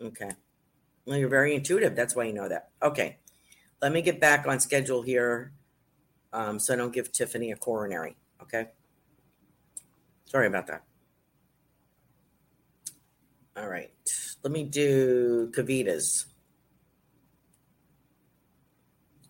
Okay. 0.00 0.30
Well, 1.06 1.16
you're 1.16 1.28
very 1.28 1.54
intuitive. 1.54 1.94
That's 1.94 2.14
why 2.14 2.24
you 2.24 2.32
know 2.32 2.48
that. 2.48 2.70
Okay 2.82 3.18
let 3.82 3.92
me 3.92 4.00
get 4.00 4.20
back 4.20 4.46
on 4.46 4.60
schedule 4.60 5.02
here 5.02 5.52
um, 6.32 6.58
so 6.58 6.72
I 6.72 6.76
don't 6.76 6.92
give 6.92 7.12
Tiffany 7.12 7.50
a 7.50 7.56
coronary. 7.56 8.16
Okay. 8.40 8.68
Sorry 10.24 10.46
about 10.46 10.68
that. 10.68 10.84
All 13.56 13.68
right. 13.68 13.90
Let 14.42 14.52
me 14.52 14.64
do 14.64 15.52
Kavita's. 15.54 16.26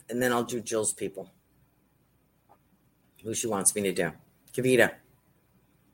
And 0.08 0.22
then 0.22 0.32
I'll 0.32 0.44
do 0.44 0.60
Jill's 0.60 0.92
people. 0.92 1.32
Who 3.24 3.34
she 3.34 3.46
wants 3.46 3.74
me 3.74 3.82
to 3.82 3.92
do. 3.92 4.12
Kavita. 4.52 4.92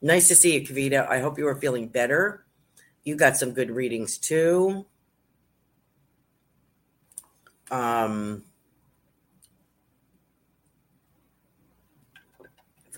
Nice 0.03 0.29
to 0.29 0.35
see 0.35 0.55
you, 0.55 0.67
Kavita. 0.67 1.09
I 1.09 1.21
hope 1.21 1.39
you 1.39 1.47
are 1.47 1.55
feeling 1.55 1.89
better. 1.89 2.45
You 3.05 3.17
got 3.17 3.37
some 3.37 3.53
good 3.53 3.71
readings 3.71 4.19
too. 4.19 4.85
Um, 7.71 8.45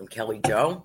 from 0.01 0.09
Kelly 0.09 0.41
Joe. 0.47 0.83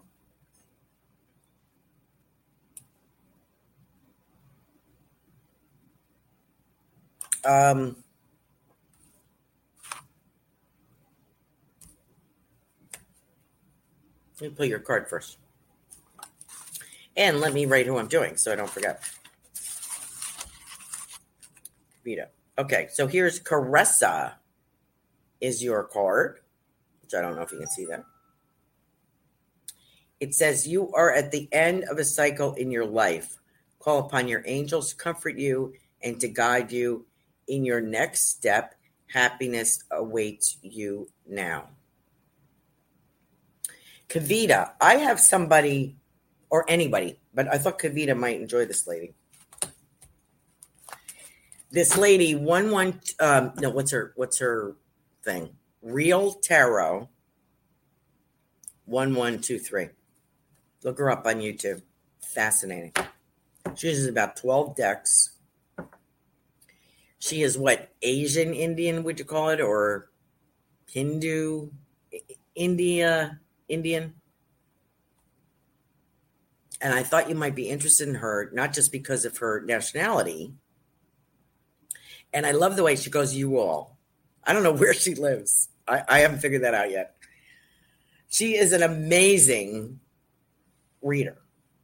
Um, 7.46 7.96
let 14.42 14.50
me 14.50 14.50
pull 14.50 14.66
your 14.66 14.80
card 14.80 15.08
first. 15.08 15.38
And 17.16 17.40
let 17.40 17.54
me 17.54 17.66
write 17.66 17.86
who 17.86 17.98
I'm 17.98 18.10
doing 18.10 18.36
so 18.36 18.52
I 18.52 18.58
don't 18.58 18.70
forget. 18.70 19.02
Vita. 22.06 22.28
Okay, 22.58 22.90
so 22.92 23.08
here's 23.08 23.40
Caressa 23.40 24.34
is 25.40 25.64
your 25.64 25.86
card, 25.86 26.42
which 27.02 27.14
I 27.14 27.22
don't 27.22 27.38
know 27.38 27.44
if 27.44 27.54
you 27.54 27.60
can 27.60 27.68
see 27.68 27.86
that. 27.86 28.04
It 30.20 30.34
says, 30.34 30.68
You 30.68 30.92
are 30.94 31.12
at 31.14 31.32
the 31.32 31.48
end 31.52 31.86
of 31.86 31.98
a 31.98 32.06
cycle 32.06 32.54
in 32.54 32.72
your 32.72 32.86
life. 32.86 33.38
Call 33.80 34.00
upon 34.00 34.28
your 34.28 34.44
angels 34.46 34.90
to 34.90 34.96
comfort 34.96 35.38
you 35.38 35.74
and 36.02 36.20
to 36.22 36.28
guide 36.28 36.72
you 36.72 37.06
in 37.48 37.66
your 37.66 37.82
next 37.82 38.30
step. 38.30 38.76
Happiness 39.08 39.84
awaits 39.92 40.58
you 40.62 41.10
now. 41.28 41.70
Kavita, 44.10 44.72
I 44.82 44.96
have 44.96 45.20
somebody 45.20 45.98
or 46.50 46.66
anybody, 46.68 47.20
but 47.34 47.48
I 47.48 47.58
thought 47.58 47.80
Kavita 47.80 48.18
might 48.18 48.40
enjoy 48.40 48.66
this 48.66 48.88
lady. 48.88 49.14
This 51.72 51.98
lady, 51.98 52.36
one 52.36 52.72
one 52.72 53.02
um 53.20 53.52
no, 53.58 53.70
what's 53.70 53.92
her 53.92 54.14
what's 54.16 54.40
her 54.40 54.76
thing? 55.24 55.50
Real 55.82 56.34
Tarot. 56.34 57.10
One 58.86 59.16
one 59.16 59.42
two 59.42 59.60
three. 59.60 59.90
Look 60.86 61.00
her 61.00 61.10
up 61.10 61.26
on 61.26 61.38
YouTube. 61.38 61.82
Fascinating. 62.22 62.94
She 63.74 63.88
uses 63.88 64.06
about 64.06 64.36
12 64.36 64.76
decks. 64.76 65.32
She 67.18 67.42
is 67.42 67.58
what 67.58 67.90
Asian 68.04 68.54
Indian 68.54 69.04
would 69.04 69.18
you 69.18 69.26
call 69.26 69.50
it 69.50 69.60
or 69.60 70.12
Hindu 70.92 71.72
India 72.54 73.40
Indian? 73.68 74.14
And 76.80 76.94
I 76.94 77.02
thought 77.02 77.30
you 77.30 77.36
might 77.36 77.56
be 77.56 77.68
interested 77.68 78.08
in 78.08 78.16
her 78.16 78.52
not 78.54 78.72
just 78.72 78.92
because 78.92 79.26
of 79.26 79.40
her 79.40 79.62
nationality. 79.66 80.54
And 82.32 82.46
I 82.46 82.52
love 82.52 82.76
the 82.76 82.84
way 82.84 82.96
she 82.96 83.10
goes 83.10 83.34
you 83.34 83.58
all. 83.58 83.98
I 84.44 84.54
don't 84.54 84.62
know 84.62 84.72
where 84.80 84.94
she 84.94 85.16
lives. 85.16 85.70
I, 85.88 86.04
I 86.08 86.20
haven't 86.20 86.42
figured 86.42 86.64
that 86.64 86.76
out 86.76 86.92
yet. 86.92 87.16
She 88.30 88.56
is 88.56 88.72
an 88.72 88.84
amazing 88.84 90.00
reader. 91.06 91.38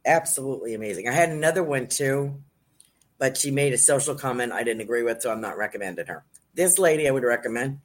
Absolutely 0.04 0.74
amazing. 0.74 1.08
I 1.08 1.12
had 1.12 1.30
another 1.30 1.62
one 1.62 1.86
too, 1.86 2.42
but 3.18 3.36
she 3.36 3.50
made 3.50 3.72
a 3.72 3.78
social 3.78 4.14
comment 4.14 4.52
I 4.52 4.64
didn't 4.64 4.82
agree 4.82 5.02
with, 5.02 5.22
so 5.22 5.30
I'm 5.30 5.40
not 5.40 5.56
recommending 5.56 6.06
her. 6.06 6.24
This 6.54 6.78
lady 6.78 7.08
I 7.08 7.12
would 7.12 7.22
recommend. 7.22 7.80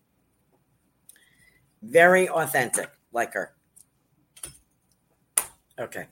Very 1.82 2.28
authentic, 2.28 2.90
like 3.14 3.34
her. 3.34 3.54
Okay. 5.80 6.08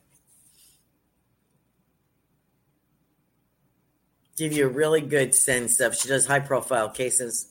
Give 4.36 4.52
you 4.52 4.66
a 4.66 4.68
really 4.68 5.00
good 5.00 5.34
sense 5.34 5.80
of 5.80 5.96
she 5.96 6.08
does 6.08 6.26
high 6.26 6.40
profile 6.40 6.88
cases. 6.88 7.48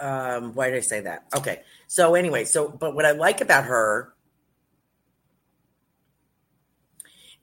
Um, 0.00 0.54
why 0.54 0.70
did 0.70 0.78
I 0.78 0.80
say 0.80 1.00
that? 1.00 1.26
Okay. 1.36 1.62
So 1.92 2.14
anyway, 2.14 2.46
so 2.46 2.70
but 2.70 2.94
what 2.94 3.04
I 3.04 3.10
like 3.10 3.42
about 3.42 3.64
her 3.64 4.14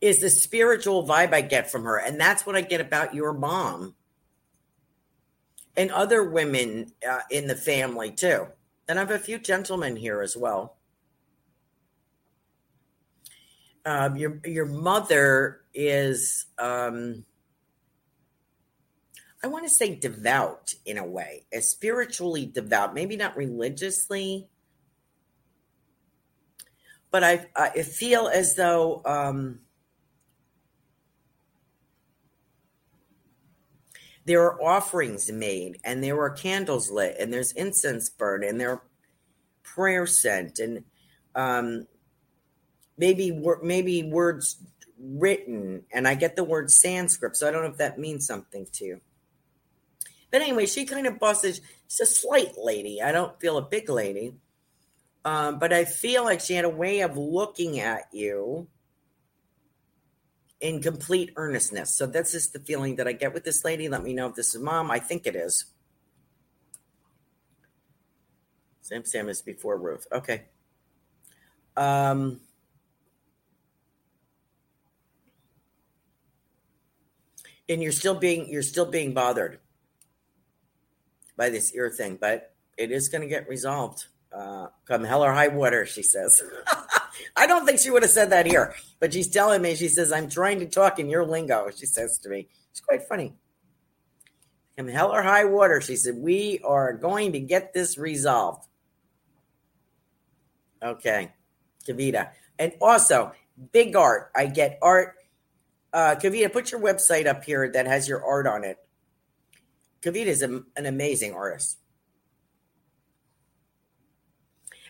is 0.01 0.21
the 0.21 0.29
spiritual 0.31 1.07
vibe 1.07 1.35
I 1.35 1.41
get 1.41 1.69
from 1.69 1.83
her, 1.83 1.97
and 1.97 2.19
that's 2.19 2.47
what 2.47 2.55
I 2.55 2.61
get 2.61 2.81
about 2.81 3.13
your 3.13 3.31
mom 3.31 3.93
and 5.77 5.91
other 5.91 6.23
women 6.23 6.91
uh, 7.07 7.19
in 7.29 7.45
the 7.45 7.53
family 7.53 8.09
too. 8.09 8.47
And 8.87 8.97
I 8.97 9.03
have 9.03 9.11
a 9.11 9.19
few 9.19 9.37
gentlemen 9.37 9.95
here 9.95 10.23
as 10.23 10.35
well. 10.35 10.77
Um, 13.85 14.17
your 14.17 14.41
your 14.45 14.65
mother 14.65 15.61
is, 15.75 16.47
um, 16.57 17.23
I 19.43 19.47
want 19.47 19.65
to 19.65 19.69
say, 19.69 19.95
devout 19.95 20.73
in 20.85 20.97
a 20.97 21.05
way, 21.05 21.45
as 21.53 21.69
spiritually 21.69 22.45
devout. 22.45 22.93
Maybe 22.93 23.15
not 23.15 23.37
religiously, 23.37 24.49
but 27.11 27.23
I 27.23 27.47
I 27.55 27.83
feel 27.83 28.27
as 28.27 28.55
though. 28.55 29.01
Um, 29.05 29.59
there 34.29 34.43
are 34.43 34.61
offerings 34.61 35.31
made 35.31 35.79
and 35.83 36.03
there 36.03 36.21
are 36.21 36.29
candles 36.29 36.91
lit 36.91 37.15
and 37.19 37.33
there's 37.33 37.51
incense 37.53 38.09
burned 38.09 38.43
and 38.43 38.61
there 38.61 38.69
are 38.69 38.83
prayer 39.63 40.05
sent 40.05 40.59
and 40.59 40.83
um, 41.33 41.87
maybe 42.95 43.43
maybe 43.63 44.03
words 44.03 44.57
written 44.99 45.81
and 45.91 46.07
i 46.07 46.13
get 46.13 46.35
the 46.35 46.43
word 46.43 46.69
sanskrit 46.69 47.35
so 47.35 47.47
i 47.47 47.51
don't 47.51 47.63
know 47.63 47.69
if 47.71 47.77
that 47.77 47.97
means 47.97 48.27
something 48.27 48.67
to 48.71 48.85
you 48.85 49.01
but 50.31 50.41
anyway 50.41 50.65
she 50.65 50.85
kind 50.85 51.07
of 51.07 51.19
bosses 51.19 51.61
she's 51.87 51.99
a 51.99 52.05
slight 52.05 52.53
lady 52.57 53.01
i 53.01 53.11
don't 53.11 53.39
feel 53.39 53.57
a 53.57 53.61
big 53.61 53.89
lady 53.89 54.33
um, 55.25 55.59
but 55.59 55.73
i 55.73 55.85
feel 55.85 56.23
like 56.23 56.39
she 56.39 56.53
had 56.53 56.65
a 56.65 56.69
way 56.69 57.01
of 57.01 57.17
looking 57.17 57.79
at 57.79 58.03
you 58.11 58.67
in 60.61 60.81
complete 60.81 61.31
earnestness. 61.35 61.95
So 61.95 62.05
that's 62.05 62.31
just 62.31 62.53
the 62.53 62.59
feeling 62.59 62.97
that 62.97 63.07
I 63.07 63.13
get 63.13 63.33
with 63.33 63.43
this 63.43 63.63
lady. 63.63 63.87
Let 63.87 64.03
me 64.03 64.13
know 64.13 64.27
if 64.27 64.35
this 64.35 64.53
is 64.55 64.61
mom. 64.61 64.91
I 64.91 64.99
think 64.99 65.25
it 65.25 65.35
is. 65.35 65.65
Sam 68.81 69.05
Sam 69.05 69.29
is 69.29 69.41
before 69.41 69.77
Ruth. 69.77 70.07
Okay. 70.11 70.45
Um 71.77 72.41
and 77.69 77.81
you're 77.81 77.91
still 77.91 78.15
being 78.15 78.49
you're 78.49 78.63
still 78.63 78.85
being 78.85 79.13
bothered 79.13 79.59
by 81.39 81.49
this 81.49 81.73
ear 81.73 81.89
thing, 81.89 82.17
but 82.19 82.53
it 82.77 82.91
is 82.91 83.07
going 83.07 83.21
to 83.21 83.27
get 83.27 83.47
resolved. 83.47 84.05
Uh, 84.31 84.67
come 84.85 85.03
hell 85.03 85.23
or 85.23 85.33
high 85.33 85.47
water, 85.47 85.85
she 85.85 86.03
says. 86.03 86.43
I 87.35 87.47
don't 87.47 87.65
think 87.65 87.79
she 87.79 87.89
would 87.89 88.03
have 88.03 88.11
said 88.11 88.29
that 88.29 88.45
here, 88.45 88.75
but 88.99 89.13
she's 89.13 89.29
telling 89.29 89.61
me, 89.61 89.73
she 89.73 89.87
says, 89.87 90.11
I'm 90.11 90.29
trying 90.29 90.59
to 90.59 90.65
talk 90.67 90.99
in 90.99 91.09
your 91.09 91.25
lingo, 91.25 91.69
she 91.75 91.85
says 91.85 92.19
to 92.19 92.29
me. 92.29 92.47
It's 92.69 92.81
quite 92.81 93.03
funny. 93.07 93.33
Come 94.77 94.87
hell 94.89 95.11
or 95.11 95.23
high 95.23 95.45
water, 95.45 95.81
she 95.81 95.95
said, 95.95 96.15
we 96.17 96.59
are 96.63 96.93
going 96.93 97.31
to 97.31 97.39
get 97.39 97.73
this 97.73 97.97
resolved. 97.97 98.67
Okay, 100.83 101.31
Kavita. 101.87 102.29
And 102.59 102.73
also, 102.81 103.31
big 103.71 103.95
art. 103.95 104.31
I 104.35 104.45
get 104.45 104.77
art. 104.81 105.15
Uh, 105.91 106.15
Kavita, 106.15 106.51
put 106.51 106.71
your 106.71 106.81
website 106.81 107.25
up 107.25 107.43
here 107.43 107.71
that 107.71 107.87
has 107.87 108.07
your 108.07 108.23
art 108.23 108.45
on 108.45 108.63
it. 108.63 108.77
Kavita 110.01 110.27
is 110.27 110.41
a, 110.41 110.61
an 110.75 110.85
amazing 110.85 111.33
artist. 111.33 111.79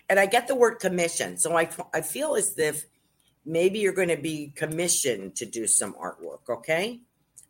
and 0.10 0.20
I 0.20 0.26
get 0.26 0.48
the 0.48 0.56
word 0.56 0.80
commission. 0.80 1.38
So 1.38 1.56
I, 1.56 1.70
I 1.94 2.02
feel 2.02 2.36
as 2.36 2.58
if 2.58 2.86
maybe 3.46 3.80
you're 3.80 3.94
going 3.94 4.10
to 4.10 4.18
be 4.18 4.52
commissioned 4.56 5.36
to 5.36 5.46
do 5.46 5.68
some 5.68 5.94
artwork. 5.94 6.50
Okay. 6.50 7.00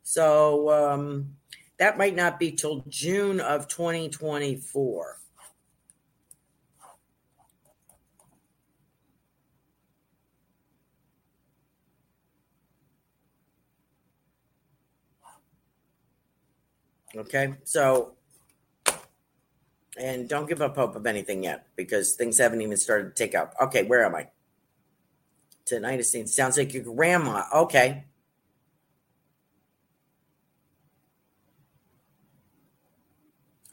So 0.03 0.69
um, 0.69 1.35
that 1.77 1.97
might 1.97 2.15
not 2.15 2.37
be 2.37 2.51
till 2.51 2.83
June 2.89 3.39
of 3.39 3.67
2024. 3.69 5.18
Okay. 17.15 17.55
So 17.63 18.15
and 19.99 20.29
don't 20.29 20.47
give 20.47 20.61
up 20.61 20.75
hope 20.75 20.95
of 20.95 21.05
anything 21.05 21.43
yet 21.43 21.67
because 21.75 22.15
things 22.15 22.37
haven't 22.37 22.61
even 22.61 22.77
started 22.77 23.15
to 23.15 23.23
take 23.23 23.35
up. 23.35 23.53
Okay, 23.61 23.83
where 23.83 24.05
am 24.05 24.15
I? 24.15 24.29
Tonight 25.65 25.99
it 25.99 26.29
sounds 26.29 26.57
like 26.57 26.73
your 26.73 26.83
grandma. 26.83 27.43
Okay. 27.53 28.05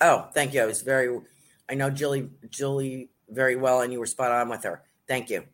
Oh, 0.00 0.28
thank 0.34 0.52
you. 0.52 0.62
I 0.62 0.66
was 0.66 0.82
very 0.82 1.20
I 1.68 1.74
know 1.74 1.90
Julie 1.90 2.30
Julie 2.50 3.10
very 3.28 3.56
well 3.56 3.80
and 3.82 3.92
you 3.92 3.98
were 3.98 4.06
spot 4.06 4.32
on 4.32 4.48
with 4.48 4.64
her. 4.64 4.82
Thank 5.08 5.30
you. 5.30 5.44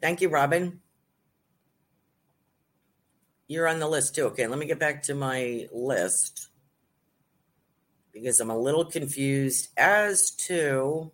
Thank 0.00 0.20
you, 0.20 0.28
Robin. 0.28 0.80
You're 3.48 3.68
on 3.68 3.80
the 3.80 3.88
list 3.88 4.14
too. 4.14 4.26
Okay, 4.26 4.46
let 4.46 4.58
me 4.58 4.66
get 4.66 4.78
back 4.78 5.02
to 5.04 5.14
my 5.14 5.66
list 5.72 6.49
because 8.12 8.40
I'm 8.40 8.50
a 8.50 8.58
little 8.58 8.84
confused 8.84 9.68
as 9.76 10.30
to 10.32 11.12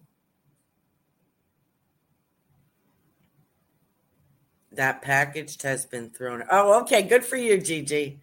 that 4.72 5.02
package 5.02 5.60
has 5.62 5.84
been 5.86 6.10
thrown. 6.10 6.44
Oh, 6.50 6.80
okay. 6.82 7.02
Good 7.02 7.24
for 7.24 7.36
you, 7.36 7.60
Gigi. 7.60 8.20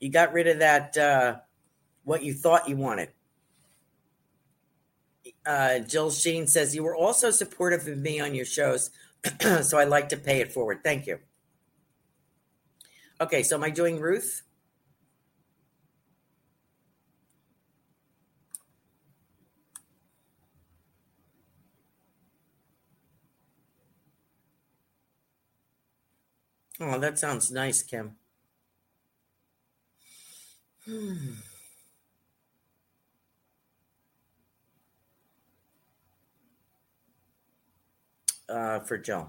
You 0.00 0.10
got 0.10 0.32
rid 0.32 0.46
of 0.46 0.60
that, 0.60 0.96
uh, 0.96 1.36
what 2.04 2.22
you 2.22 2.34
thought 2.34 2.68
you 2.68 2.76
wanted. 2.76 3.10
Uh, 5.44 5.80
Jill 5.80 6.10
Sheen 6.10 6.46
says, 6.46 6.74
You 6.74 6.84
were 6.84 6.96
also 6.96 7.30
supportive 7.30 7.86
of 7.86 7.98
me 7.98 8.20
on 8.20 8.34
your 8.34 8.44
shows, 8.44 8.90
so 9.62 9.78
I'd 9.78 9.88
like 9.88 10.10
to 10.10 10.16
pay 10.16 10.40
it 10.40 10.52
forward. 10.52 10.80
Thank 10.84 11.06
you. 11.06 11.18
Okay, 13.20 13.42
so 13.42 13.56
am 13.56 13.64
I 13.64 13.70
doing 13.70 13.98
Ruth? 13.98 14.42
Oh, 26.80 26.98
that 26.98 27.18
sounds 27.18 27.50
nice, 27.52 27.82
Kim. 27.82 28.16
Hmm. 30.84 31.34
Uh, 38.48 38.80
for 38.80 38.96
Joe. 38.98 39.28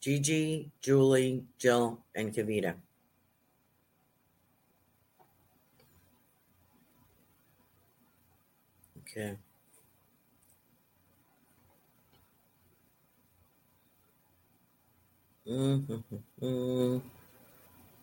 Gigi, 0.00 0.70
Julie, 0.80 1.44
Jill, 1.58 2.04
and 2.14 2.32
Kavita. 2.32 2.76
Yeah. 9.16 9.32
Mm-hmm. 15.48 16.98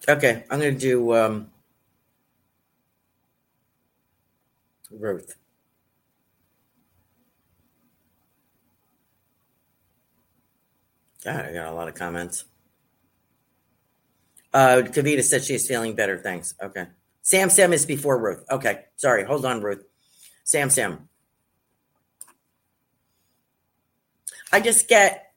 Okay, 0.09 0.43
I'm 0.49 0.59
going 0.59 0.73
to 0.73 0.79
do 0.79 1.13
um, 1.13 1.51
Ruth. 4.91 5.35
God, 11.23 11.45
I 11.45 11.53
got 11.53 11.67
a 11.67 11.73
lot 11.73 11.87
of 11.87 11.93
comments. 11.93 12.45
Uh, 14.51 14.81
Kavita 14.85 15.23
said 15.23 15.43
she's 15.43 15.67
feeling 15.67 15.93
better. 15.95 16.17
Thanks. 16.17 16.55
Okay. 16.61 16.87
Sam 17.21 17.49
Sam 17.49 17.71
is 17.71 17.85
before 17.85 18.17
Ruth. 18.19 18.43
Okay. 18.51 18.85
Sorry. 18.95 19.23
Hold 19.23 19.45
on, 19.45 19.61
Ruth. 19.61 19.83
Sam 20.43 20.69
Sam. 20.69 21.09
I 24.51 24.59
just 24.59 24.87
get 24.87 25.33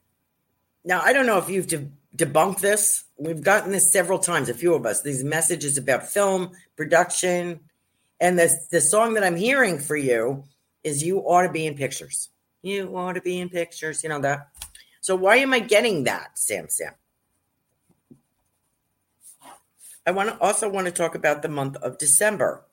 now. 0.85 1.01
I 1.01 1.13
don't 1.13 1.25
know 1.25 1.39
if 1.39 1.49
you've 1.49 1.67
de- 1.67 1.89
debunked 2.15 2.59
this. 2.59 3.03
We've 3.17 3.41
gotten 3.41 3.71
this 3.71 3.91
several 3.91 4.19
times, 4.19 4.47
a 4.49 4.53
few 4.53 4.75
of 4.75 4.85
us. 4.85 5.01
These 5.01 5.23
messages 5.23 5.77
about 5.77 6.07
film 6.07 6.51
production, 6.75 7.61
and 8.19 8.37
the 8.37 8.55
the 8.69 8.81
song 8.81 9.15
that 9.15 9.23
I'm 9.23 9.35
hearing 9.35 9.79
for 9.79 9.97
you 9.97 10.43
is 10.83 11.03
"You 11.03 11.19
Ought 11.19 11.43
to 11.43 11.51
Be 11.51 11.65
in 11.65 11.75
Pictures." 11.75 12.29
You 12.61 12.95
ought 12.97 13.13
to 13.13 13.21
be 13.21 13.39
in 13.39 13.49
pictures. 13.49 14.03
You 14.03 14.09
know 14.09 14.19
that. 14.21 14.49
So 15.01 15.15
why 15.15 15.37
am 15.37 15.53
I 15.53 15.59
getting 15.59 16.03
that, 16.03 16.37
Sam 16.37 16.67
Sam? 16.69 16.93
I 20.05 20.11
want 20.11 20.29
to 20.29 20.39
also 20.39 20.69
want 20.69 20.85
to 20.85 20.91
talk 20.91 21.15
about 21.15 21.41
the 21.41 21.49
month 21.49 21.77
of 21.77 21.97
December. 21.97 22.66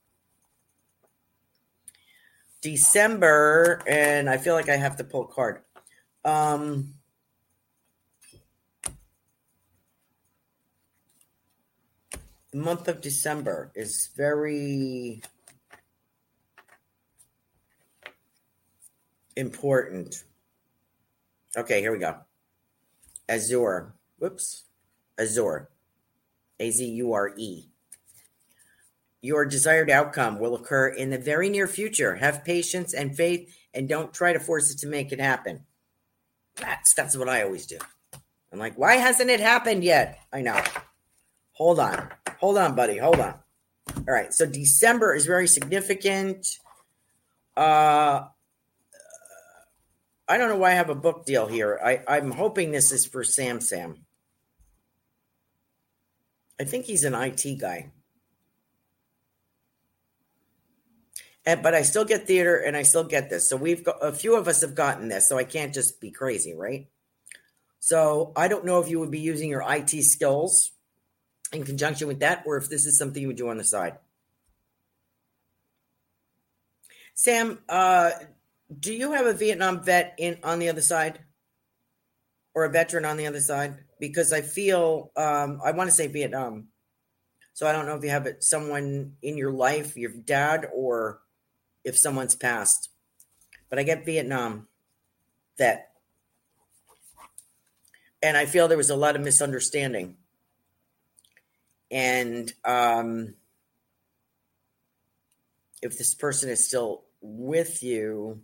December, 2.64 3.82
and 3.86 4.30
I 4.30 4.38
feel 4.38 4.54
like 4.54 4.70
I 4.70 4.76
have 4.76 4.96
to 4.96 5.04
pull 5.04 5.24
a 5.24 5.28
card. 5.28 5.60
Um, 6.24 6.94
the 12.52 12.56
month 12.56 12.88
of 12.88 13.02
December 13.02 13.70
is 13.74 14.08
very 14.16 15.20
important. 19.36 20.24
Okay, 21.54 21.82
here 21.82 21.92
we 21.92 21.98
go. 21.98 22.16
Azure. 23.28 23.94
Whoops. 24.18 24.64
Azure. 25.18 25.68
A 26.58 26.70
Z 26.70 26.82
U 26.82 27.12
R 27.12 27.34
E. 27.36 27.66
Your 29.24 29.46
desired 29.46 29.88
outcome 29.88 30.38
will 30.38 30.54
occur 30.54 30.88
in 30.88 31.08
the 31.08 31.16
very 31.16 31.48
near 31.48 31.66
future. 31.66 32.16
Have 32.16 32.44
patience 32.44 32.92
and 32.92 33.16
faith 33.16 33.50
and 33.72 33.88
don't 33.88 34.12
try 34.12 34.34
to 34.34 34.38
force 34.38 34.70
it 34.70 34.80
to 34.80 34.86
make 34.86 35.12
it 35.12 35.18
happen. 35.18 35.64
That's 36.56 36.92
that's 36.92 37.16
what 37.16 37.30
I 37.30 37.42
always 37.42 37.64
do. 37.64 37.78
I'm 38.52 38.58
like, 38.58 38.76
why 38.76 38.96
hasn't 38.96 39.30
it 39.30 39.40
happened 39.40 39.82
yet? 39.82 40.18
I 40.30 40.42
know. 40.42 40.62
Hold 41.52 41.80
on. 41.80 42.10
Hold 42.38 42.58
on, 42.58 42.74
buddy. 42.74 42.98
Hold 42.98 43.18
on. 43.18 43.34
All 43.96 44.14
right. 44.14 44.30
So 44.34 44.44
December 44.44 45.14
is 45.14 45.24
very 45.24 45.48
significant. 45.48 46.46
Uh 47.56 48.24
I 50.28 50.36
don't 50.36 50.50
know 50.50 50.58
why 50.58 50.72
I 50.72 50.74
have 50.74 50.90
a 50.90 50.94
book 50.94 51.24
deal 51.24 51.46
here. 51.46 51.80
I, 51.82 52.02
I'm 52.06 52.30
hoping 52.30 52.72
this 52.72 52.92
is 52.92 53.06
for 53.06 53.24
Sam 53.24 53.62
Sam. 53.62 54.04
I 56.60 56.64
think 56.64 56.84
he's 56.84 57.04
an 57.04 57.14
IT 57.14 57.58
guy. 57.58 57.90
And, 61.46 61.62
but 61.62 61.74
I 61.74 61.82
still 61.82 62.04
get 62.04 62.26
theater 62.26 62.56
and 62.56 62.76
I 62.76 62.82
still 62.82 63.04
get 63.04 63.28
this. 63.28 63.48
So 63.48 63.56
we've 63.56 63.84
got 63.84 63.96
a 64.00 64.12
few 64.12 64.36
of 64.36 64.48
us 64.48 64.62
have 64.62 64.74
gotten 64.74 65.08
this. 65.08 65.28
So 65.28 65.36
I 65.36 65.44
can't 65.44 65.74
just 65.74 66.00
be 66.00 66.10
crazy, 66.10 66.54
right? 66.54 66.88
So 67.80 68.32
I 68.34 68.48
don't 68.48 68.64
know 68.64 68.80
if 68.80 68.88
you 68.88 68.98
would 69.00 69.10
be 69.10 69.20
using 69.20 69.50
your 69.50 69.62
IT 69.66 69.90
skills 70.04 70.72
in 71.52 71.64
conjunction 71.64 72.08
with 72.08 72.20
that 72.20 72.42
or 72.46 72.56
if 72.56 72.68
this 72.68 72.86
is 72.86 72.98
something 72.98 73.20
you 73.20 73.28
would 73.28 73.36
do 73.36 73.50
on 73.50 73.58
the 73.58 73.64
side. 73.64 73.98
Sam, 77.14 77.60
uh, 77.68 78.10
do 78.80 78.92
you 78.92 79.12
have 79.12 79.26
a 79.26 79.32
Vietnam 79.32 79.84
vet 79.84 80.14
in 80.18 80.38
on 80.42 80.58
the 80.58 80.68
other 80.68 80.80
side, 80.80 81.20
or 82.54 82.64
a 82.64 82.70
veteran 82.70 83.04
on 83.04 83.16
the 83.16 83.26
other 83.26 83.40
side? 83.40 83.76
Because 84.00 84.32
I 84.32 84.40
feel 84.40 85.12
um, 85.16 85.60
I 85.64 85.70
want 85.70 85.88
to 85.88 85.94
say 85.94 86.08
Vietnam, 86.08 86.68
so 87.52 87.66
I 87.66 87.72
don't 87.72 87.86
know 87.86 87.94
if 87.94 88.02
you 88.02 88.10
have 88.10 88.28
someone 88.40 89.12
in 89.22 89.36
your 89.36 89.52
life, 89.52 89.96
your 89.96 90.10
dad, 90.10 90.66
or 90.74 91.20
if 91.84 91.98
someone's 91.98 92.34
passed. 92.34 92.90
But 93.68 93.78
I 93.78 93.82
get 93.82 94.04
Vietnam 94.04 94.68
that 95.58 95.90
and 98.22 98.36
I 98.36 98.46
feel 98.46 98.68
there 98.68 98.78
was 98.78 98.90
a 98.90 98.96
lot 98.96 99.16
of 99.16 99.22
misunderstanding, 99.22 100.16
and 101.90 102.50
um, 102.64 103.34
if 105.82 105.98
this 105.98 106.14
person 106.14 106.48
is 106.48 106.66
still 106.66 107.04
with 107.20 107.82
you 107.82 108.40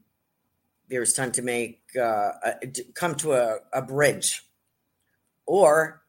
there's 0.88 1.12
time 1.12 1.30
to 1.32 1.42
make 1.42 1.82
uh, 1.98 2.32
a, 2.42 2.66
to 2.66 2.84
come 2.94 3.14
to 3.14 3.32
a, 3.32 3.58
a 3.72 3.82
bridge 3.82 4.44
or 5.46 6.02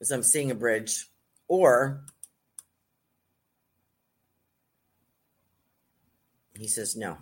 as 0.00 0.10
i'm 0.10 0.22
seeing 0.22 0.50
a 0.50 0.54
bridge 0.54 1.06
or 1.48 2.04
he 6.58 6.68
says 6.68 6.96
no 6.96 7.16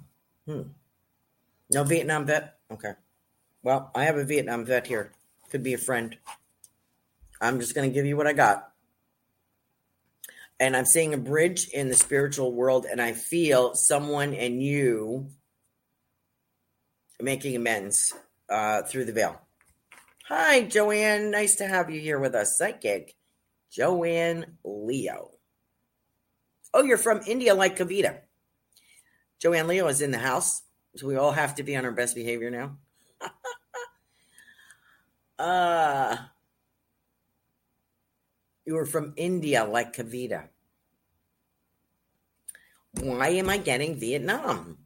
hmm. 0.46 0.62
no 1.70 1.84
vietnam 1.84 2.26
vet 2.26 2.58
okay 2.70 2.92
well 3.62 3.90
i 3.94 4.04
have 4.04 4.16
a 4.16 4.24
vietnam 4.24 4.64
vet 4.64 4.86
here 4.86 5.12
could 5.50 5.62
be 5.62 5.74
a 5.74 5.78
friend 5.78 6.16
i'm 7.40 7.60
just 7.60 7.74
going 7.74 7.88
to 7.88 7.94
give 7.94 8.06
you 8.06 8.16
what 8.16 8.26
i 8.26 8.32
got 8.32 8.72
and 10.58 10.76
i'm 10.76 10.86
seeing 10.86 11.14
a 11.14 11.18
bridge 11.18 11.68
in 11.68 11.88
the 11.88 11.94
spiritual 11.94 12.52
world 12.52 12.86
and 12.90 13.00
i 13.00 13.12
feel 13.12 13.74
someone 13.74 14.34
and 14.34 14.62
you 14.62 15.28
making 17.20 17.56
amends 17.56 18.14
uh, 18.48 18.82
through 18.82 19.04
the 19.04 19.12
veil. 19.12 19.40
Hi, 20.28 20.62
Joanne. 20.62 21.30
Nice 21.30 21.56
to 21.56 21.66
have 21.66 21.90
you 21.90 22.00
here 22.00 22.18
with 22.18 22.34
us. 22.34 22.56
Psychic 22.58 23.14
Joanne 23.70 24.58
Leo. 24.64 25.30
Oh, 26.74 26.82
you're 26.82 26.98
from 26.98 27.20
India 27.26 27.54
like 27.54 27.78
Kavita. 27.78 28.20
Joanne 29.38 29.66
Leo 29.66 29.86
is 29.88 30.00
in 30.00 30.10
the 30.10 30.18
house. 30.18 30.62
So 30.96 31.06
we 31.06 31.16
all 31.16 31.32
have 31.32 31.54
to 31.56 31.62
be 31.62 31.76
on 31.76 31.84
our 31.84 31.92
best 31.92 32.14
behavior 32.14 32.50
now. 32.50 32.78
uh 35.38 36.16
you 38.64 38.74
were 38.74 38.86
from 38.86 39.12
India 39.16 39.64
like 39.64 39.94
Kavita. 39.94 40.48
Why 43.00 43.28
am 43.28 43.48
I 43.48 43.58
getting 43.58 43.94
Vietnam? 43.94 44.78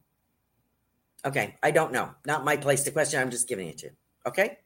Okay, 1.25 1.55
I 1.63 1.71
don't 1.71 1.91
know. 1.91 2.11
Not 2.25 2.45
my 2.45 2.57
place 2.57 2.83
to 2.83 2.91
question. 2.91 3.21
I'm 3.21 3.31
just 3.31 3.47
giving 3.47 3.67
it 3.67 3.79
to 3.79 3.87
you. 3.87 3.91
Okay. 4.25 4.57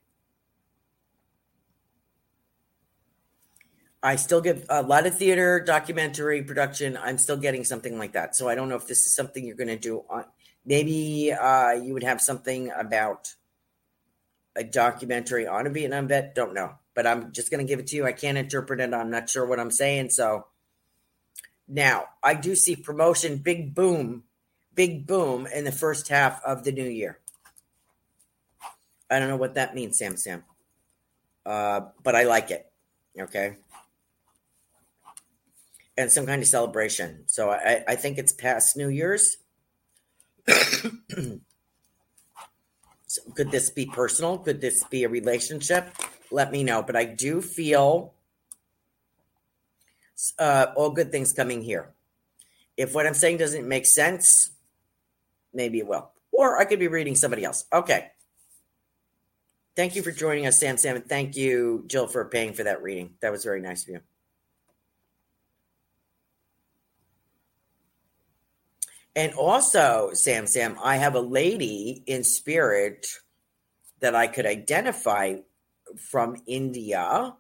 I 4.06 4.18
still 4.18 4.41
give 4.41 4.66
a 4.70 4.84
lot 4.84 5.08
of 5.08 5.18
theater, 5.18 5.60
documentary 5.60 6.43
production. 6.43 6.97
I'm 6.97 7.18
still 7.18 7.38
getting 7.38 7.64
something 7.64 7.97
like 7.97 8.14
that. 8.14 8.36
So 8.36 8.47
I 8.47 8.56
don't 8.56 8.70
know 8.70 8.76
if 8.76 8.88
this 8.88 8.99
is 8.99 9.16
something 9.16 9.45
you're 9.45 9.56
going 9.56 9.68
to 9.68 9.78
do. 9.78 10.03
On, 10.10 10.26
maybe 10.66 11.34
uh, 11.34 11.72
you 11.72 11.93
would 11.93 12.03
have 12.03 12.22
something 12.22 12.72
about 12.78 13.34
a 14.56 14.64
documentary 14.64 15.47
on 15.47 15.66
a 15.66 15.70
Vietnam 15.70 16.08
vet. 16.08 16.36
Don't 16.36 16.53
know, 16.53 16.76
but 16.93 17.08
I'm 17.08 17.32
just 17.32 17.49
going 17.49 17.66
to 17.66 17.70
give 17.70 17.80
it 17.80 17.88
to 17.88 17.95
you. 17.95 18.06
I 18.06 18.12
can't 18.12 18.38
interpret 18.38 18.80
it. 18.80 18.93
I'm 18.93 19.10
not 19.10 19.30
sure 19.30 19.45
what 19.45 19.60
I'm 19.60 19.72
saying. 19.72 20.12
So 20.12 20.45
now 21.68 22.06
I 22.22 22.36
do 22.36 22.56
see 22.56 22.76
promotion, 22.76 23.38
big 23.38 23.74
boom 23.74 24.24
big 24.76 25.08
boom 25.08 25.47
in 25.47 25.64
the 25.64 25.72
first 25.72 26.10
half 26.10 26.43
of 26.43 26.64
the 26.64 26.72
new 26.72 26.88
year. 26.88 27.18
I 29.10 29.20
don't 29.20 29.30
know 29.30 29.38
what 29.38 29.56
that 29.56 29.74
means, 29.74 29.97
Sam 29.97 30.18
Sam. 30.18 30.43
Uh, 31.45 31.82
but 32.03 32.16
I 32.16 32.24
like 32.24 32.51
it. 32.51 32.70
Okay. 33.20 33.56
And 35.98 36.12
some 36.12 36.26
kind 36.26 36.41
of 36.41 36.48
celebration. 36.48 37.24
So 37.28 37.52
I, 37.52 37.84
I 37.88 37.96
think 37.96 38.18
it's 38.18 38.34
past 38.34 38.76
New 38.76 38.89
Year's. 38.89 39.38
so 40.48 41.39
could 43.34 43.50
this 43.52 43.70
be 43.70 43.86
personal? 43.86 44.38
Could 44.38 44.60
this 44.60 44.84
be 44.84 45.06
a 45.06 45.10
relationship? 45.10 45.96
Let 46.32 46.52
me 46.52 46.64
know. 46.64 46.84
But 46.84 46.98
I 46.98 47.06
do 47.06 47.41
feel 47.41 48.14
uh, 50.38 50.68
all 50.76 50.89
good 50.89 51.12
things 51.12 51.34
coming 51.34 51.62
here. 51.62 51.93
If 52.78 52.93
what 52.93 53.08
I'm 53.08 53.14
saying 53.14 53.38
doesn't 53.38 53.68
make 53.68 53.86
sense, 53.86 54.50
maybe 55.54 55.80
it 55.80 55.88
will. 55.88 56.12
Or 56.32 56.60
I 56.60 56.66
could 56.66 56.80
be 56.80 56.88
reading 56.88 57.16
somebody 57.16 57.46
else. 57.46 57.66
Okay. 57.72 58.12
Thank 59.76 59.96
you 59.96 60.04
for 60.04 60.12
joining 60.12 60.48
us, 60.48 60.60
Sam 60.60 60.78
Sam. 60.78 60.96
And 60.96 61.08
thank 61.08 61.36
you, 61.36 61.84
Jill, 61.88 62.08
for 62.08 62.26
paying 62.26 62.54
for 62.54 62.64
that 62.64 62.82
reading. 62.82 63.16
That 63.22 63.32
was 63.32 63.43
very 63.43 63.62
nice 63.62 63.84
of 63.84 63.89
you. 63.89 64.02
And 69.16 69.34
also, 69.34 70.11
Sam 70.13 70.47
Sam, 70.47 70.78
I 70.84 70.97
have 70.97 71.16
a 71.16 71.22
lady 71.22 72.03
in 72.05 72.24
spirit 72.24 73.07
that 74.01 74.16
I 74.16 74.28
could 74.28 74.45
identify 74.45 75.38
from 75.97 76.38
India 76.47 77.36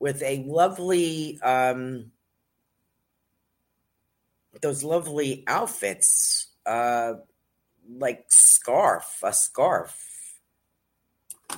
with 0.00 0.22
a 0.22 0.44
lovely 0.46 1.40
um 1.42 2.10
those 4.62 4.82
lovely 4.82 5.44
outfits 5.46 6.48
uh, 6.66 7.14
like 7.88 8.24
scarf, 8.28 9.20
a 9.22 9.32
scarf. 9.32 9.96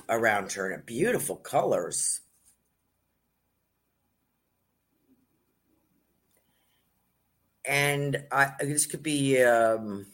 around 0.09 0.53
her. 0.53 0.71
And 0.71 0.85
beautiful 0.85 1.35
colors. 1.35 2.21
And 7.65 8.23
I 8.31 8.51
this 8.59 8.85
could 8.85 9.03
be 9.03 9.41
um, 9.41 10.05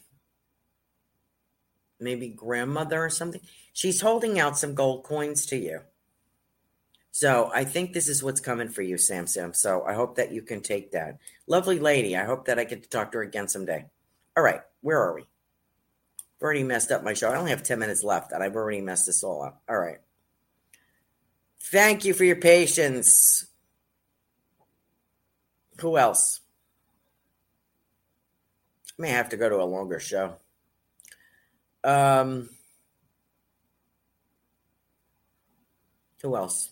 maybe 1.98 2.28
grandmother 2.28 3.04
or 3.04 3.10
something. 3.10 3.40
She's 3.72 4.00
holding 4.00 4.38
out 4.38 4.58
some 4.58 4.74
gold 4.74 5.04
coins 5.04 5.46
to 5.46 5.56
you. 5.56 5.80
So 7.12 7.50
I 7.52 7.64
think 7.64 7.92
this 7.92 8.08
is 8.08 8.22
what's 8.22 8.40
coming 8.40 8.68
for 8.68 8.82
you, 8.82 8.96
Sam 8.96 9.26
Sam. 9.26 9.52
So 9.52 9.84
I 9.84 9.94
hope 9.94 10.16
that 10.16 10.32
you 10.32 10.42
can 10.42 10.60
take 10.60 10.92
that. 10.92 11.18
Lovely 11.46 11.78
lady. 11.78 12.16
I 12.16 12.24
hope 12.24 12.46
that 12.46 12.58
I 12.58 12.64
get 12.64 12.82
to 12.84 12.88
talk 12.88 13.12
to 13.12 13.18
her 13.18 13.24
again 13.24 13.48
someday. 13.48 13.86
All 14.36 14.44
right, 14.44 14.60
where 14.80 14.98
are 14.98 15.14
we? 15.14 15.22
I've 15.22 16.42
already 16.42 16.62
messed 16.62 16.92
up 16.92 17.02
my 17.02 17.12
show. 17.12 17.30
I 17.30 17.36
only 17.36 17.50
have 17.50 17.62
10 17.62 17.78
minutes 17.78 18.02
left, 18.02 18.32
and 18.32 18.42
I've 18.42 18.54
already 18.54 18.80
messed 18.80 19.06
this 19.06 19.22
all 19.22 19.42
up. 19.42 19.60
All 19.68 19.78
right. 19.78 19.98
Thank 21.60 22.04
you 22.04 22.14
for 22.14 22.24
your 22.24 22.36
patience. 22.36 23.46
Who 25.80 25.98
else? 25.98 26.39
May 29.00 29.08
have 29.08 29.30
to 29.30 29.38
go 29.38 29.48
to 29.48 29.56
a 29.56 29.64
longer 29.64 29.98
show. 29.98 30.34
Um, 31.82 32.50
who 36.20 36.36
else? 36.36 36.68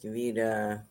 Davida. 0.00 0.84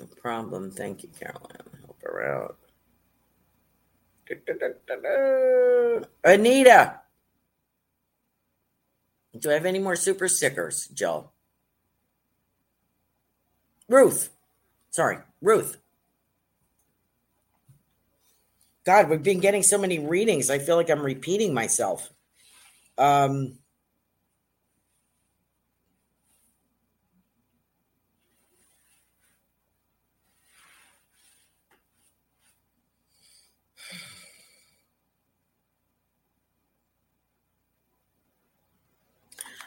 No 0.00 0.06
problem. 0.20 0.72
Thank 0.72 1.04
you, 1.04 1.10
Caroline. 1.16 1.52
Help 1.86 2.02
her 2.02 2.24
out. 2.24 2.58
Anita. 6.24 7.00
Do 9.38 9.50
I 9.52 9.54
have 9.54 9.66
any 9.66 9.78
more 9.78 9.94
super 9.94 10.26
stickers, 10.26 10.88
Joe? 10.88 11.30
Ruth. 13.88 14.30
Sorry, 14.90 15.18
Ruth. 15.44 15.76
God, 18.86 19.08
we've 19.10 19.22
been 19.22 19.40
getting 19.40 19.62
so 19.62 19.78
many 19.78 19.98
readings. 19.98 20.50
I 20.50 20.58
feel 20.58 20.76
like 20.76 20.90
I'm 20.90 21.02
repeating 21.02 21.54
myself. 21.54 22.10
Um, 22.98 23.58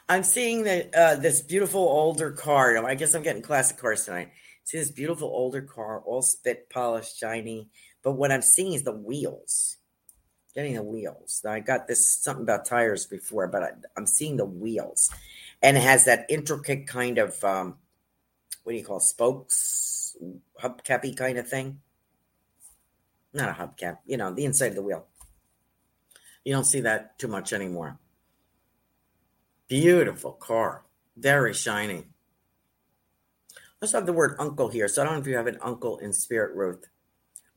I'm 0.09 0.23
seeing 0.23 0.63
that 0.63 0.95
uh, 0.95 1.15
this 1.15 1.41
beautiful 1.41 1.81
older 1.81 2.31
car. 2.31 2.85
I 2.85 2.95
guess 2.95 3.13
I'm 3.13 3.23
getting 3.23 3.41
classic 3.41 3.77
cars 3.77 4.05
tonight. 4.05 4.29
See 4.67 4.79
this 4.79 4.91
beautiful 4.91 5.29
older 5.29 5.61
car, 5.61 6.01
all 6.01 6.21
spit 6.21 6.69
polished, 6.69 7.17
shiny. 7.17 7.69
But 8.03 8.17
what 8.17 8.33
I'm 8.33 8.41
seeing 8.41 8.73
is 8.73 8.83
the 8.83 8.91
wheels. 8.91 9.77
Getting 10.53 10.73
the 10.75 10.83
wheels. 10.83 11.41
Now, 11.45 11.53
I 11.53 11.61
got 11.61 11.87
this 11.87 12.05
something 12.05 12.43
about 12.43 12.65
tires 12.65 13.05
before, 13.05 13.47
but 13.47 13.63
I, 13.63 13.69
am 13.95 14.05
seeing 14.05 14.35
the 14.35 14.43
wheels, 14.43 15.09
and 15.63 15.77
it 15.77 15.83
has 15.83 16.03
that 16.03 16.25
intricate 16.27 16.85
kind 16.85 17.17
of 17.17 17.41
um, 17.45 17.77
what 18.63 18.73
do 18.73 18.77
you 18.77 18.83
call 18.83 18.97
it, 18.97 19.03
spokes, 19.03 20.17
hubcappy 20.61 21.15
kind 21.15 21.37
of 21.37 21.47
thing. 21.47 21.79
Not 23.33 23.47
a 23.47 23.53
hubcap, 23.53 23.99
you 24.05 24.17
know, 24.17 24.33
the 24.33 24.43
inside 24.43 24.71
of 24.71 24.75
the 24.75 24.81
wheel. 24.81 25.05
You 26.43 26.53
don't 26.53 26.65
see 26.65 26.81
that 26.81 27.17
too 27.17 27.29
much 27.29 27.53
anymore. 27.53 27.99
Beautiful 29.69 30.33
car. 30.33 30.83
Very 31.15 31.53
shiny. 31.53 32.07
Let's 33.81 33.93
have 33.93 34.05
the 34.05 34.13
word 34.13 34.35
uncle 34.39 34.69
here. 34.69 34.87
So 34.87 35.01
I 35.01 35.05
don't 35.05 35.15
know 35.15 35.21
if 35.21 35.27
you 35.27 35.37
have 35.37 35.47
an 35.47 35.59
uncle 35.61 35.97
in 35.99 36.13
spirit, 36.13 36.55
Ruth. 36.55 36.85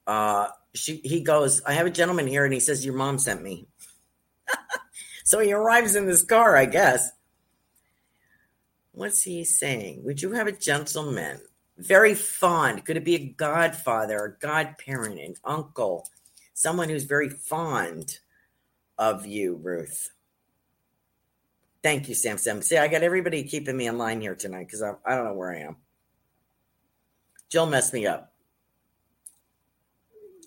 Uh, 0.07 0.49
she 0.75 0.97
he 0.97 1.21
goes, 1.21 1.63
I 1.63 1.73
have 1.73 1.87
a 1.87 1.91
gentleman 1.91 2.27
here 2.27 2.45
and 2.45 2.53
he 2.53 2.61
says, 2.61 2.85
Your 2.85 2.95
mom 2.95 3.19
sent 3.19 3.43
me. 3.43 3.67
so 5.25 5.39
he 5.41 5.53
arrives 5.53 5.97
in 5.97 6.07
this 6.07 6.23
car, 6.23 6.57
I 6.57 6.67
guess. 6.67 7.11
What's 8.93 9.23
he 9.23 9.45
saying? 9.45 10.05
Would 10.05 10.21
you 10.21 10.33
have 10.33 10.47
a 10.47 10.53
gentleman? 10.53 11.41
Very 11.79 12.15
fond. 12.15 12.85
Could 12.85 12.99
it 12.99 13.05
be 13.05 13.15
a 13.15 13.29
godfather, 13.31 14.19
a 14.19 14.39
godparent, 14.39 15.19
an 15.19 15.35
uncle, 15.45 16.07
someone 16.53 16.91
who's 16.91 17.05
very 17.05 17.31
fond 17.31 18.19
of 18.99 19.25
you, 19.25 19.59
Ruth? 19.63 20.11
Thank 21.83 22.09
you, 22.09 22.15
Sam 22.15 22.37
Sam. 22.37 22.61
See, 22.61 22.77
I 22.77 22.89
got 22.89 23.03
everybody 23.03 23.43
keeping 23.45 23.77
me 23.77 23.87
in 23.87 23.97
line 23.97 24.21
here 24.21 24.35
tonight 24.35 24.67
because 24.67 24.83
I, 24.83 24.93
I 25.07 25.15
don't 25.15 25.25
know 25.25 25.35
where 25.35 25.55
I 25.55 25.61
am. 25.61 25.77
Jill 27.51 27.67
messed 27.67 27.93
me 27.93 28.07
up. 28.07 28.33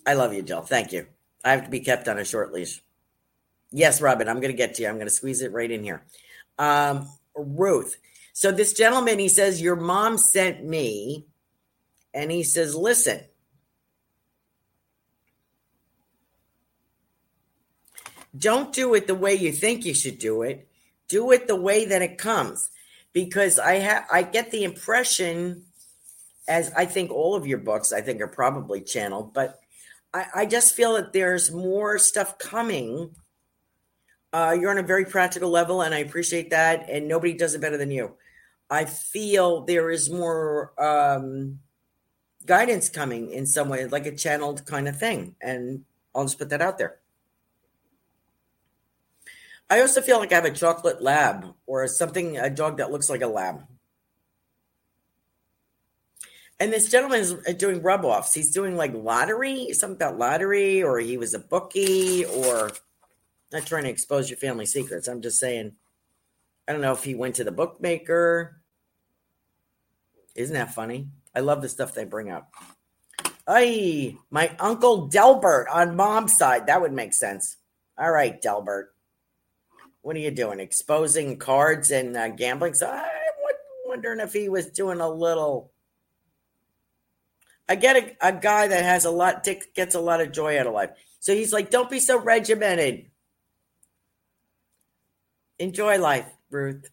I 0.05 0.13
love 0.13 0.33
you, 0.33 0.41
Jill. 0.41 0.61
Thank 0.61 0.91
you. 0.91 1.07
I 1.43 1.51
have 1.51 1.65
to 1.65 1.69
be 1.69 1.79
kept 1.79 2.07
on 2.07 2.17
a 2.17 2.25
short 2.25 2.53
leash. 2.53 2.81
Yes, 3.71 4.01
Robin, 4.01 4.27
I'm 4.29 4.39
going 4.39 4.51
to 4.51 4.57
get 4.57 4.75
to 4.75 4.83
you. 4.83 4.87
I'm 4.87 4.95
going 4.95 5.07
to 5.07 5.13
squeeze 5.13 5.41
it 5.41 5.51
right 5.51 5.69
in 5.69 5.83
here. 5.83 6.03
Um, 6.57 7.09
Ruth. 7.35 7.97
So 8.33 8.51
this 8.51 8.73
gentleman, 8.73 9.19
he 9.19 9.29
says, 9.29 9.61
Your 9.61 9.75
mom 9.75 10.17
sent 10.17 10.63
me, 10.63 11.25
and 12.13 12.31
he 12.31 12.43
says, 12.43 12.75
Listen, 12.75 13.21
don't 18.37 18.73
do 18.73 18.93
it 18.93 19.07
the 19.07 19.15
way 19.15 19.35
you 19.35 19.51
think 19.51 19.85
you 19.85 19.93
should 19.93 20.17
do 20.17 20.41
it 20.41 20.67
do 21.07 21.31
it 21.31 21.47
the 21.47 21.55
way 21.55 21.85
that 21.85 22.01
it 22.01 22.17
comes 22.17 22.69
because 23.11 23.59
i 23.59 23.75
have 23.75 24.05
i 24.11 24.23
get 24.23 24.51
the 24.51 24.63
impression 24.63 25.63
as 26.47 26.71
i 26.75 26.85
think 26.85 27.11
all 27.11 27.35
of 27.35 27.47
your 27.47 27.57
books 27.57 27.93
i 27.93 28.01
think 28.01 28.21
are 28.21 28.27
probably 28.27 28.81
channeled 28.81 29.33
but 29.33 29.59
i, 30.13 30.25
I 30.35 30.45
just 30.45 30.75
feel 30.75 30.93
that 30.93 31.13
there's 31.13 31.51
more 31.51 31.97
stuff 31.97 32.37
coming. 32.37 33.15
Uh, 34.31 34.57
you're 34.59 34.71
on 34.71 34.79
a 34.79 34.83
very 34.83 35.05
practical 35.05 35.49
level 35.49 35.81
and 35.83 35.93
i 35.93 35.99
appreciate 35.99 36.49
that 36.49 36.89
and 36.89 37.07
nobody 37.07 37.33
does 37.33 37.53
it 37.53 37.61
better 37.61 37.77
than 37.77 37.91
you. 37.91 38.15
I 38.69 38.85
feel 38.85 39.65
there 39.65 39.91
is 39.91 40.09
more 40.09 40.73
um, 40.81 41.59
guidance 42.43 42.89
coming 42.89 43.29
in 43.31 43.45
some 43.45 43.69
way 43.69 43.85
like 43.85 44.07
a 44.07 44.15
channeled 44.15 44.65
kind 44.65 44.87
of 44.87 44.97
thing 44.97 45.35
and 45.39 45.85
i'll 46.15 46.23
just 46.23 46.39
put 46.39 46.49
that 46.49 46.61
out 46.61 46.77
there. 46.79 46.97
I 49.69 49.81
also 49.81 50.01
feel 50.01 50.19
like 50.19 50.31
I 50.31 50.35
have 50.35 50.45
a 50.45 50.51
chocolate 50.51 51.01
lab 51.01 51.53
or 51.65 51.87
something, 51.87 52.37
a 52.37 52.49
dog 52.49 52.77
that 52.77 52.91
looks 52.91 53.09
like 53.09 53.21
a 53.21 53.27
lab. 53.27 53.63
And 56.63 56.71
this 56.71 56.89
gentleman 56.89 57.19
is 57.19 57.33
uh, 57.33 57.51
doing 57.51 57.81
rub 57.81 58.05
offs. 58.05 58.33
He's 58.33 58.51
doing 58.51 58.77
like 58.77 58.93
lottery, 58.93 59.73
something 59.73 59.97
about 59.97 60.17
lottery, 60.17 60.81
or 60.81 60.97
he 60.97 61.17
was 61.17 61.33
a 61.33 61.39
bookie, 61.39 62.23
or 62.23 62.71
not 63.51 63.65
trying 63.65 63.83
to 63.83 63.89
expose 63.89 64.29
your 64.29 64.37
family 64.37 64.65
secrets. 64.65 65.09
I'm 65.09 65.21
just 65.21 65.39
saying, 65.39 65.73
I 66.65 66.71
don't 66.71 66.79
know 66.79 66.93
if 66.93 67.03
he 67.03 67.15
went 67.15 67.35
to 67.35 67.43
the 67.43 67.51
bookmaker. 67.51 68.61
Isn't 70.35 70.53
that 70.53 70.73
funny? 70.73 71.09
I 71.35 71.41
love 71.41 71.61
the 71.61 71.67
stuff 71.67 71.93
they 71.93 72.05
bring 72.05 72.31
up. 72.31 72.49
Hey, 73.45 74.15
my 74.29 74.55
uncle 74.57 75.07
Delbert 75.07 75.67
on 75.67 75.97
mom's 75.97 76.37
side. 76.37 76.67
That 76.67 76.79
would 76.79 76.93
make 76.93 77.13
sense. 77.13 77.57
All 77.97 78.09
right, 78.09 78.41
Delbert 78.41 78.93
what 80.01 80.15
are 80.17 80.19
you 80.19 80.31
doing? 80.31 80.59
Exposing 80.59 81.37
cards 81.37 81.89
and 81.91 82.15
uh, 82.15 82.29
gambling? 82.29 82.73
So 82.75 82.89
I'm 82.89 83.03
wondering 83.85 84.19
if 84.19 84.33
he 84.33 84.47
was 84.49 84.67
doing 84.67 85.01
a 85.01 85.09
little. 85.09 85.72
I 87.69 87.75
get 87.75 87.95
a, 87.95 88.27
a 88.27 88.33
guy 88.33 88.67
that 88.67 88.83
has 88.83 89.05
a 89.05 89.11
lot, 89.11 89.47
gets 89.75 89.95
a 89.95 89.99
lot 89.99 90.21
of 90.21 90.31
joy 90.31 90.59
out 90.59 90.67
of 90.67 90.73
life. 90.73 90.89
So 91.19 91.33
he's 91.33 91.53
like, 91.53 91.69
don't 91.69 91.89
be 91.89 91.99
so 91.99 92.19
regimented. 92.19 93.05
Enjoy 95.59 95.97
life, 95.97 96.29
Ruth. 96.49 96.89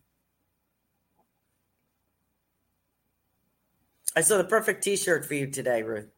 I 4.16 4.20
saw 4.22 4.38
the 4.38 4.44
perfect 4.44 4.84
T-shirt 4.84 5.24
for 5.24 5.34
you 5.34 5.46
today, 5.48 5.82
Ruth, 5.82 6.10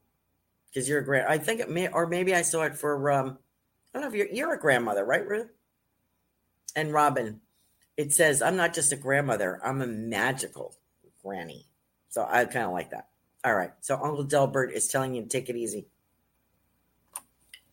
because 0.68 0.88
you're 0.88 1.00
a 1.00 1.04
grand. 1.04 1.28
I 1.28 1.38
think 1.38 1.60
it 1.60 1.70
may, 1.70 1.88
or 1.88 2.06
maybe 2.06 2.34
I 2.34 2.42
saw 2.42 2.62
it 2.62 2.76
for. 2.76 3.10
Um, 3.10 3.38
I 3.94 3.98
don't 3.98 4.02
know 4.02 4.08
if 4.08 4.14
you're 4.14 4.34
you're 4.34 4.54
a 4.54 4.60
grandmother, 4.60 5.04
right, 5.04 5.26
Ruth? 5.26 5.48
and 6.74 6.92
Robin, 6.92 7.40
it 7.96 8.12
says, 8.12 8.42
I'm 8.42 8.56
not 8.56 8.74
just 8.74 8.92
a 8.92 8.96
grandmother, 8.96 9.60
I'm 9.64 9.82
a 9.82 9.86
magical 9.86 10.74
granny. 11.22 11.66
So 12.08 12.26
I 12.28 12.44
kind 12.44 12.66
of 12.66 12.72
like 12.72 12.90
that. 12.90 13.08
All 13.44 13.54
right. 13.54 13.72
So 13.80 13.96
Uncle 13.96 14.24
Delbert 14.24 14.72
is 14.72 14.86
telling 14.88 15.14
you 15.14 15.22
to 15.22 15.28
take 15.28 15.48
it 15.48 15.56
easy. 15.56 15.86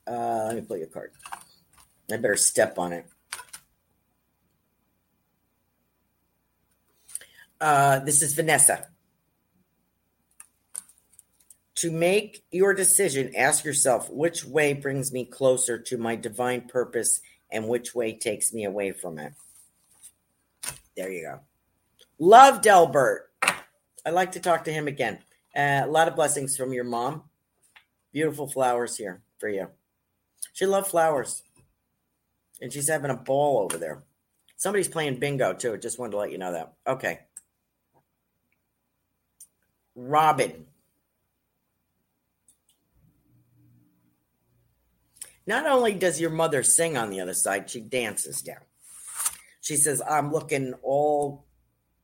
Uh, 0.08 0.46
let 0.48 0.56
me 0.56 0.62
pull 0.62 0.78
your 0.78 0.88
card. 0.88 1.12
I 2.12 2.18
better 2.18 2.36
step 2.36 2.80
on 2.80 2.94
it. 2.94 3.06
Uh, 7.62 8.00
this 8.00 8.22
is 8.22 8.34
Vanessa. 8.34 8.88
To 11.76 11.92
make 11.92 12.44
your 12.52 12.74
decision, 12.74 13.36
ask 13.36 13.64
yourself 13.64 14.10
which 14.10 14.44
way 14.44 14.74
brings 14.74 15.14
me 15.14 15.24
closer 15.24 15.78
to 15.78 15.98
my 15.98 16.16
divine 16.16 16.62
purpose 16.62 17.22
and 17.52 17.68
which 17.68 17.94
way 17.94 18.14
takes 18.14 18.54
me 18.54 18.66
away 18.66 18.92
from 18.92 19.20
it. 19.20 19.34
There 20.98 21.12
you 21.12 21.22
go. 21.22 21.40
Love 22.18 22.62
Delbert. 22.62 23.30
I'd 24.06 24.14
like 24.14 24.34
to 24.34 24.40
talk 24.40 24.66
to 24.66 24.74
him 24.74 24.88
again. 24.88 25.20
Uh, 25.60 25.82
a 25.84 25.88
lot 25.88 26.08
of 26.08 26.16
blessings 26.16 26.56
from 26.56 26.72
your 26.72 26.86
mom. 26.86 27.24
Beautiful 28.14 28.48
flowers 28.48 28.96
here 28.96 29.22
for 29.40 29.50
you. 29.50 29.68
She 30.54 30.66
loved 30.66 30.88
flowers. 30.88 31.44
And 32.62 32.72
she's 32.72 32.88
having 32.88 33.12
a 33.12 33.16
ball 33.16 33.60
over 33.60 33.78
there. 33.78 34.04
Somebody's 34.56 34.88
playing 34.88 35.20
bingo 35.20 35.54
too. 35.54 35.78
Just 35.78 36.00
wanted 36.00 36.12
to 36.12 36.18
let 36.18 36.32
you 36.32 36.38
know 36.38 36.54
that. 36.54 36.74
Okay. 36.88 37.20
Robin. 39.96 40.66
Not 45.46 45.66
only 45.66 45.94
does 45.94 46.22
your 46.22 46.30
mother 46.30 46.64
sing 46.64 46.96
on 46.96 47.10
the 47.10 47.20
other 47.20 47.34
side, 47.34 47.70
she 47.70 47.82
dances 47.82 48.42
down. 48.42 48.64
She 49.60 49.76
says, 49.76 50.02
I'm 50.10 50.32
looking 50.32 50.74
all 50.84 51.46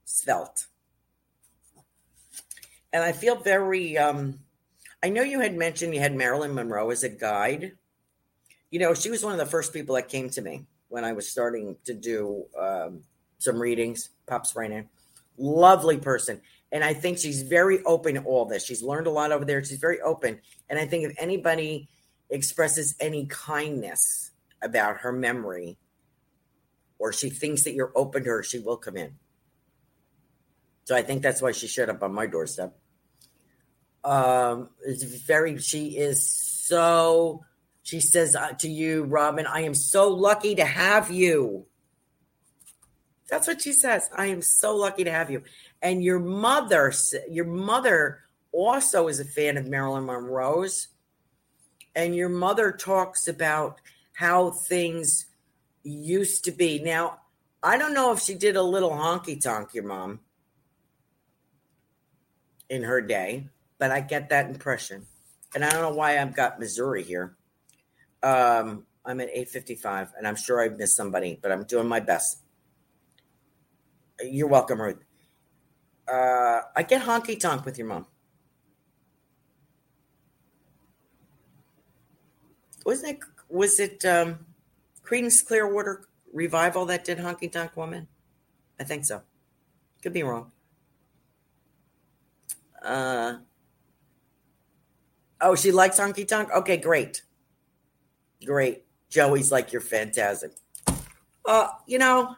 svelte. 0.03 0.65
And 2.95 3.03
I 3.03 3.11
feel 3.11 3.35
very, 3.35 3.97
um, 3.97 4.39
I 5.03 5.09
know 5.09 5.21
you 5.21 5.41
had 5.41 5.53
mentioned 5.53 5.93
you 5.93 5.99
had 5.99 6.15
Marilyn 6.15 6.55
Monroe 6.55 6.91
as 6.91 7.03
a 7.03 7.09
guide. 7.09 7.73
You 8.71 8.79
know, 8.79 8.93
she 8.93 9.09
was 9.09 9.21
one 9.21 9.33
of 9.33 9.37
the 9.37 9.45
first 9.45 9.73
people 9.73 9.95
that 9.95 10.07
came 10.07 10.29
to 10.29 10.41
me 10.41 10.65
when 10.87 11.03
I 11.03 11.11
was 11.11 11.27
starting 11.27 11.75
to 11.83 11.93
do 11.93 12.45
um, 12.57 13.01
some 13.37 13.61
readings. 13.61 14.11
Pops 14.27 14.55
right 14.55 14.71
in. 14.71 14.87
Lovely 15.37 15.97
person. 15.97 16.39
And 16.71 16.85
I 16.85 16.93
think 16.93 17.17
she's 17.17 17.41
very 17.41 17.83
open 17.83 18.15
to 18.15 18.21
all 18.21 18.45
this. 18.45 18.65
She's 18.65 18.81
learned 18.81 19.07
a 19.07 19.11
lot 19.11 19.33
over 19.33 19.43
there. 19.43 19.61
She's 19.61 19.77
very 19.77 19.99
open. 19.99 20.39
And 20.69 20.79
I 20.79 20.85
think 20.85 21.03
if 21.03 21.17
anybody 21.19 21.89
expresses 22.29 22.95
any 23.01 23.25
kindness 23.25 24.31
about 24.61 24.99
her 24.99 25.11
memory 25.11 25.77
or 26.97 27.11
she 27.11 27.29
thinks 27.29 27.63
that 27.65 27.73
you're 27.73 27.91
open 27.93 28.23
to 28.23 28.29
her, 28.29 28.41
she 28.41 28.59
will 28.59 28.77
come 28.77 28.95
in. 28.95 29.15
So 30.85 30.95
I 30.95 31.01
think 31.01 31.23
that's 31.23 31.41
why 31.41 31.51
she 31.51 31.67
showed 31.67 31.89
up 31.89 32.01
on 32.01 32.13
my 32.13 32.25
doorstep. 32.25 32.73
Um, 34.05 34.69
it's 34.85 35.03
very, 35.03 35.57
she 35.57 35.97
is 35.97 36.29
so, 36.29 37.43
she 37.83 37.99
says 37.99 38.35
uh, 38.35 38.51
to 38.59 38.69
you, 38.69 39.03
Robin, 39.03 39.45
I 39.45 39.61
am 39.61 39.73
so 39.73 40.09
lucky 40.09 40.55
to 40.55 40.65
have 40.65 41.11
you. 41.11 41.65
That's 43.29 43.47
what 43.47 43.61
she 43.61 43.73
says. 43.73 44.09
I 44.15 44.27
am 44.27 44.41
so 44.41 44.75
lucky 44.75 45.03
to 45.03 45.11
have 45.11 45.31
you. 45.31 45.41
And 45.81 46.03
your 46.03 46.19
mother, 46.19 46.93
your 47.29 47.45
mother 47.45 48.19
also 48.51 49.07
is 49.07 49.19
a 49.19 49.25
fan 49.25 49.57
of 49.57 49.67
Marilyn 49.67 50.05
Monroe's 50.05 50.89
and 51.95 52.15
your 52.15 52.29
mother 52.29 52.71
talks 52.71 53.27
about 53.27 53.79
how 54.13 54.51
things 54.51 55.25
used 55.83 56.43
to 56.45 56.51
be. 56.51 56.79
Now, 56.79 57.21
I 57.63 57.77
don't 57.77 57.93
know 57.93 58.11
if 58.11 58.19
she 58.19 58.35
did 58.35 58.55
a 58.55 58.61
little 58.61 58.91
honky 58.91 59.41
tonk, 59.41 59.73
your 59.73 59.85
mom, 59.85 60.19
in 62.69 62.83
her 62.83 63.01
day, 63.01 63.47
but 63.77 63.91
I 63.91 64.01
get 64.01 64.29
that 64.29 64.49
impression. 64.49 65.05
And 65.53 65.63
I 65.63 65.69
don't 65.69 65.81
know 65.81 65.95
why 65.95 66.19
I've 66.19 66.35
got 66.35 66.59
Missouri 66.59 67.03
here. 67.03 67.35
Um, 68.23 68.85
I'm 69.05 69.21
at 69.21 69.29
8:55, 69.33 70.13
and 70.17 70.27
I'm 70.27 70.35
sure 70.35 70.61
I've 70.61 70.77
missed 70.77 70.95
somebody, 70.95 71.39
but 71.41 71.51
I'm 71.51 71.63
doing 71.63 71.87
my 71.87 71.99
best. 71.99 72.39
You're 74.21 74.47
welcome, 74.47 74.81
Ruth. 74.81 75.03
Uh, 76.07 76.61
I 76.75 76.83
get 76.83 77.03
honky 77.03 77.39
tonk 77.39 77.65
with 77.65 77.77
your 77.77 77.87
mom. 77.87 78.07
wasn't 82.85 83.17
it 83.17 83.19
was 83.49 83.79
it 83.79 84.05
um 84.05 84.45
Creedence 85.03 85.45
Clearwater 85.45 86.07
Revival 86.31 86.85
that 86.85 87.03
did 87.03 87.17
Honky 87.19 87.51
Tonk 87.51 87.75
Woman? 87.75 88.07
I 88.79 88.83
think 88.83 89.05
so. 89.05 89.21
Could 90.01 90.13
be 90.13 90.23
wrong. 90.23 90.51
Uh 92.81 93.37
oh, 95.41 95.55
she 95.55 95.71
likes 95.71 95.99
Honky 95.99 96.27
Tonk? 96.27 96.49
Okay, 96.51 96.77
great. 96.77 97.21
Great. 98.43 98.83
Joey's 99.09 99.51
like, 99.51 99.71
you're 99.71 99.81
fantastic. 99.81 100.51
Uh, 101.45 101.67
you 101.85 101.99
know, 101.99 102.35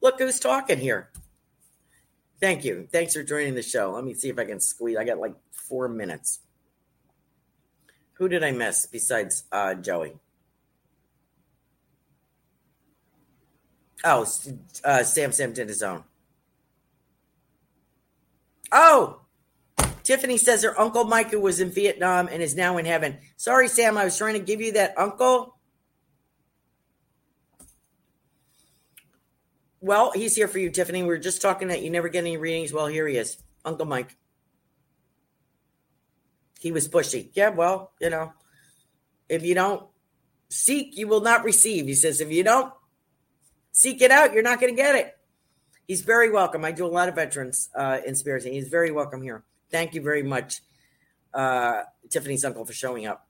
look 0.00 0.18
who's 0.18 0.38
talking 0.38 0.78
here. 0.78 1.10
Thank 2.40 2.64
you. 2.64 2.88
Thanks 2.92 3.14
for 3.14 3.22
joining 3.22 3.54
the 3.54 3.62
show. 3.62 3.92
Let 3.92 4.04
me 4.04 4.14
see 4.14 4.28
if 4.28 4.38
I 4.38 4.44
can 4.44 4.60
squeeze. 4.60 4.96
I 4.96 5.04
got 5.04 5.18
like 5.18 5.34
four 5.50 5.88
minutes. 5.88 6.40
Who 8.14 8.28
did 8.28 8.44
I 8.44 8.52
miss 8.52 8.86
besides 8.86 9.44
uh, 9.50 9.74
Joey? 9.74 10.14
Oh, 14.04 14.26
uh, 14.84 15.02
Sam 15.02 15.32
Sam 15.32 15.52
did 15.52 15.68
his 15.68 15.82
own. 15.82 16.04
Oh, 18.70 19.22
Tiffany 20.08 20.38
says 20.38 20.62
her 20.62 20.80
uncle 20.80 21.04
Micah 21.04 21.38
was 21.38 21.60
in 21.60 21.70
Vietnam 21.70 22.28
and 22.32 22.42
is 22.42 22.56
now 22.56 22.78
in 22.78 22.86
heaven. 22.86 23.18
Sorry, 23.36 23.68
Sam, 23.68 23.98
I 23.98 24.04
was 24.04 24.16
trying 24.16 24.32
to 24.32 24.40
give 24.40 24.62
you 24.62 24.72
that 24.72 24.96
uncle. 24.96 25.58
Well, 29.82 30.12
he's 30.12 30.34
here 30.34 30.48
for 30.48 30.58
you, 30.58 30.70
Tiffany. 30.70 31.02
We 31.02 31.08
were 31.08 31.18
just 31.18 31.42
talking 31.42 31.68
that 31.68 31.82
you 31.82 31.90
never 31.90 32.08
get 32.08 32.20
any 32.20 32.38
readings. 32.38 32.72
Well, 32.72 32.86
here 32.86 33.06
he 33.06 33.18
is, 33.18 33.36
Uncle 33.66 33.84
Mike 33.84 34.16
he 36.58 36.72
was 36.72 36.88
pushy. 36.88 37.30
Yeah, 37.34 37.50
well, 37.50 37.92
you 38.00 38.10
know, 38.10 38.32
if 39.28 39.44
you 39.44 39.54
don't 39.54 39.86
seek, 40.48 40.96
you 40.96 41.06
will 41.06 41.20
not 41.20 41.44
receive. 41.44 41.86
He 41.86 41.94
says, 41.94 42.20
if 42.20 42.30
you 42.30 42.42
don't 42.42 42.72
seek 43.72 44.02
it 44.02 44.10
out, 44.10 44.32
you're 44.32 44.42
not 44.42 44.60
going 44.60 44.74
to 44.74 44.80
get 44.80 44.96
it. 44.96 45.16
He's 45.86 46.02
very 46.02 46.30
welcome. 46.30 46.64
I 46.64 46.72
do 46.72 46.84
a 46.84 46.88
lot 46.88 47.08
of 47.08 47.14
veterans 47.14 47.70
uh, 47.74 47.98
in 48.06 48.14
spirits, 48.14 48.44
and 48.44 48.54
he's 48.54 48.68
very 48.68 48.90
welcome 48.90 49.22
here. 49.22 49.44
Thank 49.70 49.94
you 49.94 50.00
very 50.00 50.22
much, 50.22 50.62
uh, 51.34 51.82
Tiffany's 52.08 52.44
uncle, 52.44 52.64
for 52.64 52.72
showing 52.72 53.06
up. 53.06 53.26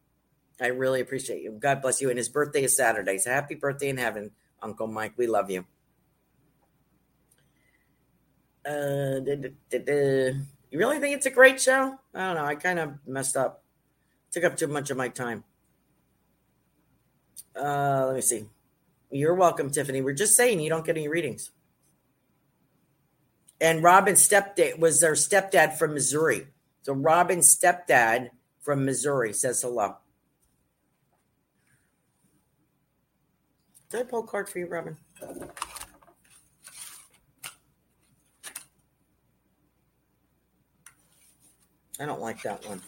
I 0.60 0.68
really 0.68 1.00
appreciate 1.00 1.42
you. 1.42 1.52
God 1.52 1.82
bless 1.82 2.00
you. 2.00 2.08
And 2.08 2.18
his 2.18 2.28
birthday 2.28 2.64
is 2.64 2.76
Saturday. 2.76 3.18
So 3.18 3.30
happy 3.30 3.54
birthday 3.54 3.88
in 3.88 3.96
heaven, 3.96 4.32
Uncle 4.62 4.86
Mike. 4.86 5.12
We 5.16 5.26
love 5.26 5.50
you. 5.50 5.64
Uh, 8.66 9.20
da, 9.20 9.36
da, 9.70 9.78
da, 9.78 10.32
you 10.70 10.78
really 10.78 10.98
think 10.98 11.16
it's 11.16 11.26
a 11.26 11.30
great 11.30 11.60
show? 11.60 11.98
I 12.14 12.26
don't 12.26 12.36
know. 12.36 12.44
I 12.44 12.54
kind 12.54 12.78
of 12.78 12.94
messed 13.06 13.36
up. 13.36 13.62
Took 14.30 14.44
up 14.44 14.56
too 14.56 14.66
much 14.66 14.90
of 14.90 14.96
my 14.96 15.08
time. 15.08 15.44
Uh, 17.56 18.04
let 18.06 18.14
me 18.14 18.20
see. 18.20 18.44
You're 19.10 19.34
welcome, 19.34 19.70
Tiffany. 19.70 20.02
We're 20.02 20.12
just 20.12 20.36
saying 20.36 20.60
you 20.60 20.68
don't 20.68 20.84
get 20.84 20.98
any 20.98 21.08
readings. 21.08 21.50
And 23.60 23.82
Robin's 23.82 24.26
stepdad 24.26 24.78
was 24.78 25.00
their 25.00 25.14
stepdad 25.14 25.78
from 25.78 25.94
Missouri. 25.94 26.46
So 26.82 26.92
Robin's 26.92 27.54
stepdad 27.54 28.30
from 28.60 28.84
Missouri 28.84 29.32
says 29.32 29.62
hello. 29.62 29.96
Did 33.90 34.00
I 34.00 34.04
pull 34.04 34.20
a 34.20 34.26
card 34.26 34.48
for 34.48 34.58
you, 34.58 34.66
Robin? 34.66 34.96
I 42.00 42.06
don't 42.06 42.20
like 42.20 42.42
that 42.42 42.64
one. 42.68 42.80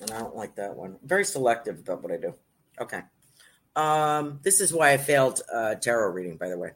And 0.00 0.10
I 0.12 0.20
don't 0.20 0.36
like 0.36 0.54
that 0.54 0.76
one. 0.76 0.96
Very 1.02 1.24
selective 1.24 1.80
about 1.80 2.02
what 2.02 2.12
I 2.12 2.16
do. 2.16 2.34
Okay. 2.80 3.02
Um, 3.76 4.40
this 4.42 4.60
is 4.60 4.72
why 4.72 4.92
I 4.92 4.96
failed 4.96 5.40
uh, 5.52 5.76
tarot 5.76 6.10
reading, 6.12 6.36
by 6.36 6.48
the 6.48 6.58
way. 6.58 6.70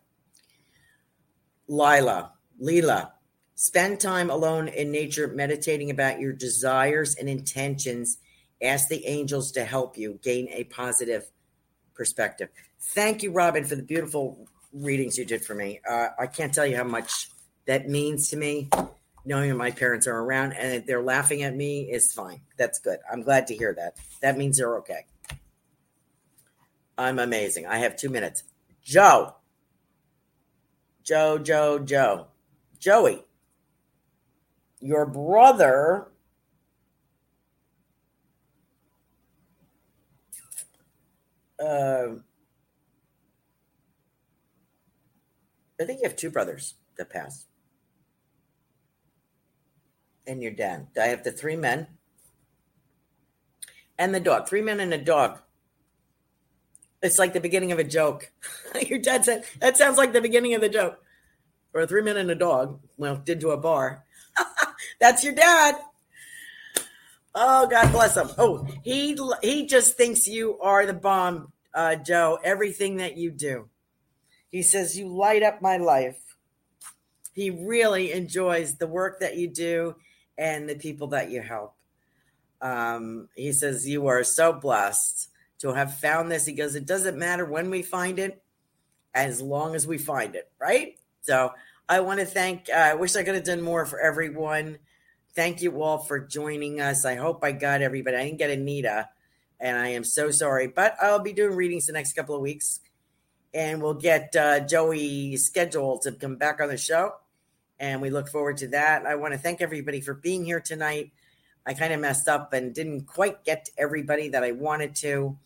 Lila, 1.69 2.33
Lila, 2.59 3.13
spend 3.55 4.01
time 4.01 4.31
alone 4.31 4.69
in 4.69 4.91
nature, 4.93 5.29
meditating 5.29 5.91
about 5.91 6.21
your 6.21 6.33
desires 6.33 7.15
and 7.17 7.29
intentions. 7.29 8.19
Ask 8.63 8.89
the 8.89 9.07
angels 9.07 9.53
to 9.53 9.65
help 9.65 9.97
you 9.97 10.19
gain 10.23 10.49
a 10.51 10.65
positive 10.65 11.31
perspective. 11.95 12.49
Thank 12.81 13.23
you, 13.23 13.33
Robin, 13.33 13.65
for 13.65 13.75
the 13.75 13.83
beautiful 13.83 14.47
readings 14.73 15.19
you 15.19 15.25
did 15.25 15.45
for 15.45 15.55
me. 15.55 15.81
Uh, 15.89 16.09
I 16.19 16.27
can't 16.27 16.53
tell 16.53 16.67
you 16.67 16.77
how 16.77 16.85
much 16.85 17.31
that 17.67 17.89
means 17.89 18.29
to 18.31 18.37
me. 18.37 18.69
Knowing 19.25 19.51
that 19.51 19.57
my 19.57 19.71
parents 19.71 20.09
are 20.09 20.19
around 20.19 20.53
and 20.55 20.85
they're 20.85 21.03
laughing 21.03 21.45
at 21.45 21.55
me 21.55 21.83
is 21.83 22.13
fine. 22.13 22.41
That's 22.59 22.81
good. 22.81 22.99
I'm 23.11 23.23
glad 23.23 23.47
to 23.49 23.55
hear 23.55 23.73
that. 23.75 23.97
That 24.21 24.37
means 24.37 24.59
they're 24.59 24.79
okay. 24.79 25.07
I'm 26.99 27.19
amazing. 27.19 27.67
I 27.67 27.79
have 27.79 27.97
two 27.97 28.11
minutes. 28.11 28.45
Joe. 28.83 29.37
Joe, 31.03 31.39
Joe, 31.39 31.79
Joe. 31.79 32.27
Joey. 32.79 33.25
Your 34.81 35.07
brother 35.07 36.09
uh, 41.61 42.07
I 45.81 45.85
think 45.85 46.01
you 46.03 46.09
have 46.09 46.17
two 46.17 46.31
brothers 46.31 46.75
that 46.97 47.11
passed 47.11 47.47
and 50.27 50.43
your 50.43 50.53
dad. 50.53 50.89
I 51.01 51.07
have 51.07 51.25
the 51.25 51.33
three 51.33 51.57
men. 51.57 51.89
and 53.99 54.15
the 54.15 54.21
dog. 54.21 54.49
Three 54.49 54.63
men 54.63 54.81
and 54.81 54.93
a 54.93 54.99
dog. 54.99 55.41
It's 57.03 57.19
like 57.19 57.33
the 57.33 57.41
beginning 57.41 57.73
of 57.73 57.79
a 57.79 57.85
joke. 57.85 58.31
Your 58.87 59.01
dad 59.01 59.25
said 59.25 59.45
that 59.61 59.77
sounds 59.77 59.99
like 59.99 60.13
the 60.13 60.21
beginning 60.21 60.55
of 60.55 60.61
the 60.61 60.69
joke. 60.69 61.03
Or 61.75 61.87
three 61.87 62.03
men 62.03 62.17
and 62.17 62.31
a 62.31 62.35
dog. 62.35 62.81
Well, 62.97 63.17
did 63.17 63.41
to 63.41 63.51
a 63.51 63.57
bar. 63.57 64.05
That's 65.01 65.25
your 65.25 65.35
dad. 65.35 65.77
Oh, 67.35 67.67
God 67.67 67.91
bless 67.93 68.17
him. 68.17 68.29
Oh, 68.37 68.67
he 68.85 69.19
he 69.43 69.67
just 69.67 69.97
thinks 69.97 70.27
you 70.27 70.59
are 70.61 70.85
the 70.85 70.93
bomb, 70.93 71.51
uh, 71.73 71.97
Joe. 71.97 72.39
Everything 72.45 72.99
that 72.99 73.17
you 73.17 73.31
do. 73.31 73.71
He 74.51 74.63
says 74.63 74.99
you 74.99 75.09
light 75.09 75.43
up 75.43 75.63
my 75.63 75.79
life. 75.79 76.19
He 77.33 77.49
really 77.49 78.13
enjoys 78.13 78.77
the 78.77 78.87
work 78.87 79.21
that 79.21 79.39
you 79.39 79.49
do 79.49 79.97
and 80.37 80.69
the 80.69 80.75
people 80.75 81.09
that 81.09 81.31
you 81.31 81.41
help. 81.41 81.75
Um, 82.61 83.29
he 83.35 83.53
says 83.53 83.89
you 83.89 84.07
are 84.09 84.23
so 84.25 84.53
blessed 84.53 85.32
to 85.63 85.73
have 85.73 85.99
found 85.99 86.31
this. 86.31 86.47
He 86.47 86.53
goes, 86.53 86.75
it 86.75 86.87
doesn't 86.87 87.19
matter 87.19 87.45
when 87.45 87.71
we 87.71 87.83
find 87.83 88.19
it, 88.19 88.43
as 89.15 89.41
long 89.41 89.75
as 89.75 89.87
we 89.87 89.99
find 89.99 90.35
it, 90.35 90.51
right? 90.61 90.99
So 91.23 91.53
I 91.89 92.01
want 92.01 92.21
to 92.21 92.27
thank. 92.27 92.69
Uh, 92.69 92.79
I 92.79 92.95
wish 92.95 93.17
I 93.17 93.23
could 93.23 93.35
have 93.35 93.45
done 93.45 93.63
more 93.63 93.87
for 93.87 94.01
everyone. 94.01 94.79
Thank 95.35 95.63
you 95.63 95.83
all 95.83 95.99
for 95.99 96.21
joining 96.21 96.81
us. 96.81 97.05
I 97.05 97.15
hope 97.15 97.43
I 97.43 97.53
got 97.53 97.81
everybody. 97.81 98.17
I 98.17 98.25
didn't 98.25 98.39
get 98.39 98.51
Anita, 98.51 99.09
and 99.61 99.77
I 99.77 99.89
am 99.89 100.05
so 100.05 100.31
sorry. 100.31 100.67
But 100.67 100.97
I'll 101.01 101.23
be 101.23 101.33
doing 101.33 101.57
readings 101.57 101.87
the 101.87 101.93
next 101.93 102.15
couple 102.15 102.35
of 102.35 102.41
weeks, 102.41 102.81
and 103.55 103.81
we'll 103.81 103.95
get 103.95 104.35
uh, 104.37 104.61
Joey 104.61 105.37
scheduled 105.37 106.03
to 106.03 106.13
come 106.13 106.37
back 106.37 106.61
on 106.61 106.69
the 106.69 106.77
show. 106.77 107.15
And 107.79 108.01
we 108.01 108.11
look 108.11 108.29
forward 108.29 108.59
to 108.59 108.69
that. 108.69 109.07
I 109.07 109.15
want 109.17 109.33
to 109.33 109.39
thank 109.39 109.61
everybody 109.61 110.01
for 110.01 110.15
being 110.15 110.45
here 110.45 110.61
tonight. 110.61 111.13
I 111.67 111.75
kind 111.75 111.93
of 111.93 112.01
messed 112.01 112.29
up 112.29 112.53
and 112.53 112.75
didn't 112.75 113.07
quite 113.07 113.45
get 113.45 113.67
to 113.67 113.73
everybody 113.79 114.29
that 114.31 114.43
I 114.43 114.53
wanted 114.53 114.95
to, 114.97 115.37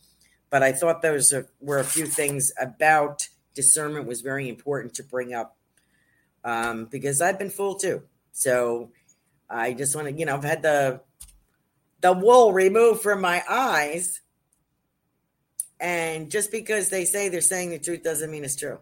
but 0.56 0.62
I 0.62 0.72
thought 0.72 1.02
those 1.02 1.34
were 1.60 1.80
a 1.80 1.84
few 1.84 2.06
things 2.06 2.50
about 2.58 3.28
discernment 3.54 4.06
was 4.06 4.22
very 4.22 4.48
important 4.48 4.94
to 4.94 5.02
bring 5.02 5.34
up 5.34 5.54
um, 6.44 6.86
because 6.86 7.20
I've 7.20 7.38
been 7.38 7.50
fooled 7.50 7.82
too. 7.82 8.04
So 8.32 8.90
I 9.50 9.74
just 9.74 9.94
want 9.94 10.08
to, 10.08 10.14
you 10.14 10.24
know, 10.24 10.34
I've 10.34 10.44
had 10.44 10.62
the 10.62 11.02
the 12.00 12.14
wool 12.14 12.54
removed 12.54 13.02
from 13.02 13.20
my 13.20 13.42
eyes. 13.46 14.22
And 15.78 16.30
just 16.30 16.50
because 16.50 16.88
they 16.88 17.04
say 17.04 17.28
they're 17.28 17.42
saying 17.42 17.68
the 17.68 17.78
truth 17.78 18.02
doesn't 18.02 18.30
mean 18.30 18.42
it's 18.42 18.56
true. 18.56 18.78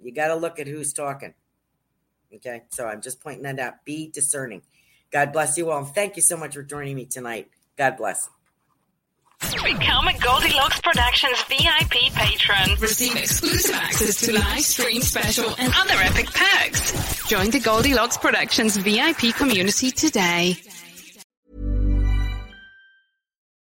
You 0.00 0.12
got 0.12 0.26
to 0.26 0.34
look 0.34 0.58
at 0.58 0.66
who's 0.66 0.92
talking. 0.92 1.34
Okay. 2.34 2.64
So 2.70 2.84
I'm 2.84 3.00
just 3.00 3.20
pointing 3.20 3.44
that 3.44 3.60
out. 3.60 3.84
Be 3.84 4.10
discerning. 4.10 4.62
God 5.12 5.32
bless 5.32 5.56
you 5.56 5.70
all. 5.70 5.84
And 5.84 5.94
thank 5.94 6.16
you 6.16 6.22
so 6.22 6.36
much 6.36 6.54
for 6.54 6.64
joining 6.64 6.96
me 6.96 7.06
tonight. 7.06 7.48
God 7.76 7.96
bless. 7.96 8.28
Become 9.40 10.08
a 10.08 10.18
Goldilocks 10.18 10.80
Productions 10.80 11.42
VIP 11.44 12.12
patron. 12.14 12.76
Receive 12.80 13.16
exclusive 13.16 13.74
access 13.74 14.20
to 14.20 14.32
live 14.32 14.62
stream 14.62 15.02
special 15.02 15.54
and 15.58 15.72
other 15.76 15.94
epic 16.02 16.26
perks. 16.32 17.26
Join 17.26 17.50
the 17.50 17.60
Goldilocks 17.60 18.16
Productions 18.16 18.76
VIP 18.76 19.34
community 19.34 19.90
today. 19.90 20.56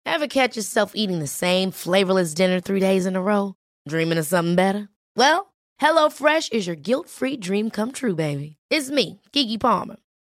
Ever 0.07 0.27
catch 0.29 0.57
yourself 0.57 0.93
eating 0.95 1.19
the 1.19 1.27
same 1.27 1.71
flavorless 1.71 2.35
dinner 2.35 2.61
three 2.61 2.81
days 2.81 3.07
in 3.07 3.17
a 3.17 3.23
row? 3.23 3.55
Dreaming 3.89 4.19
of 4.19 4.27
something 4.27 4.55
better? 4.55 4.89
Well, 5.17 5.53
HelloFresh 5.81 6.53
is 6.53 6.67
your 6.67 6.77
guilt-free 6.77 7.39
dream 7.39 7.71
come 7.71 7.91
true, 7.91 8.15
baby. 8.15 8.57
It's 8.71 8.91
me, 8.91 9.21
Keke 9.33 9.59
Palmer. 9.59 9.97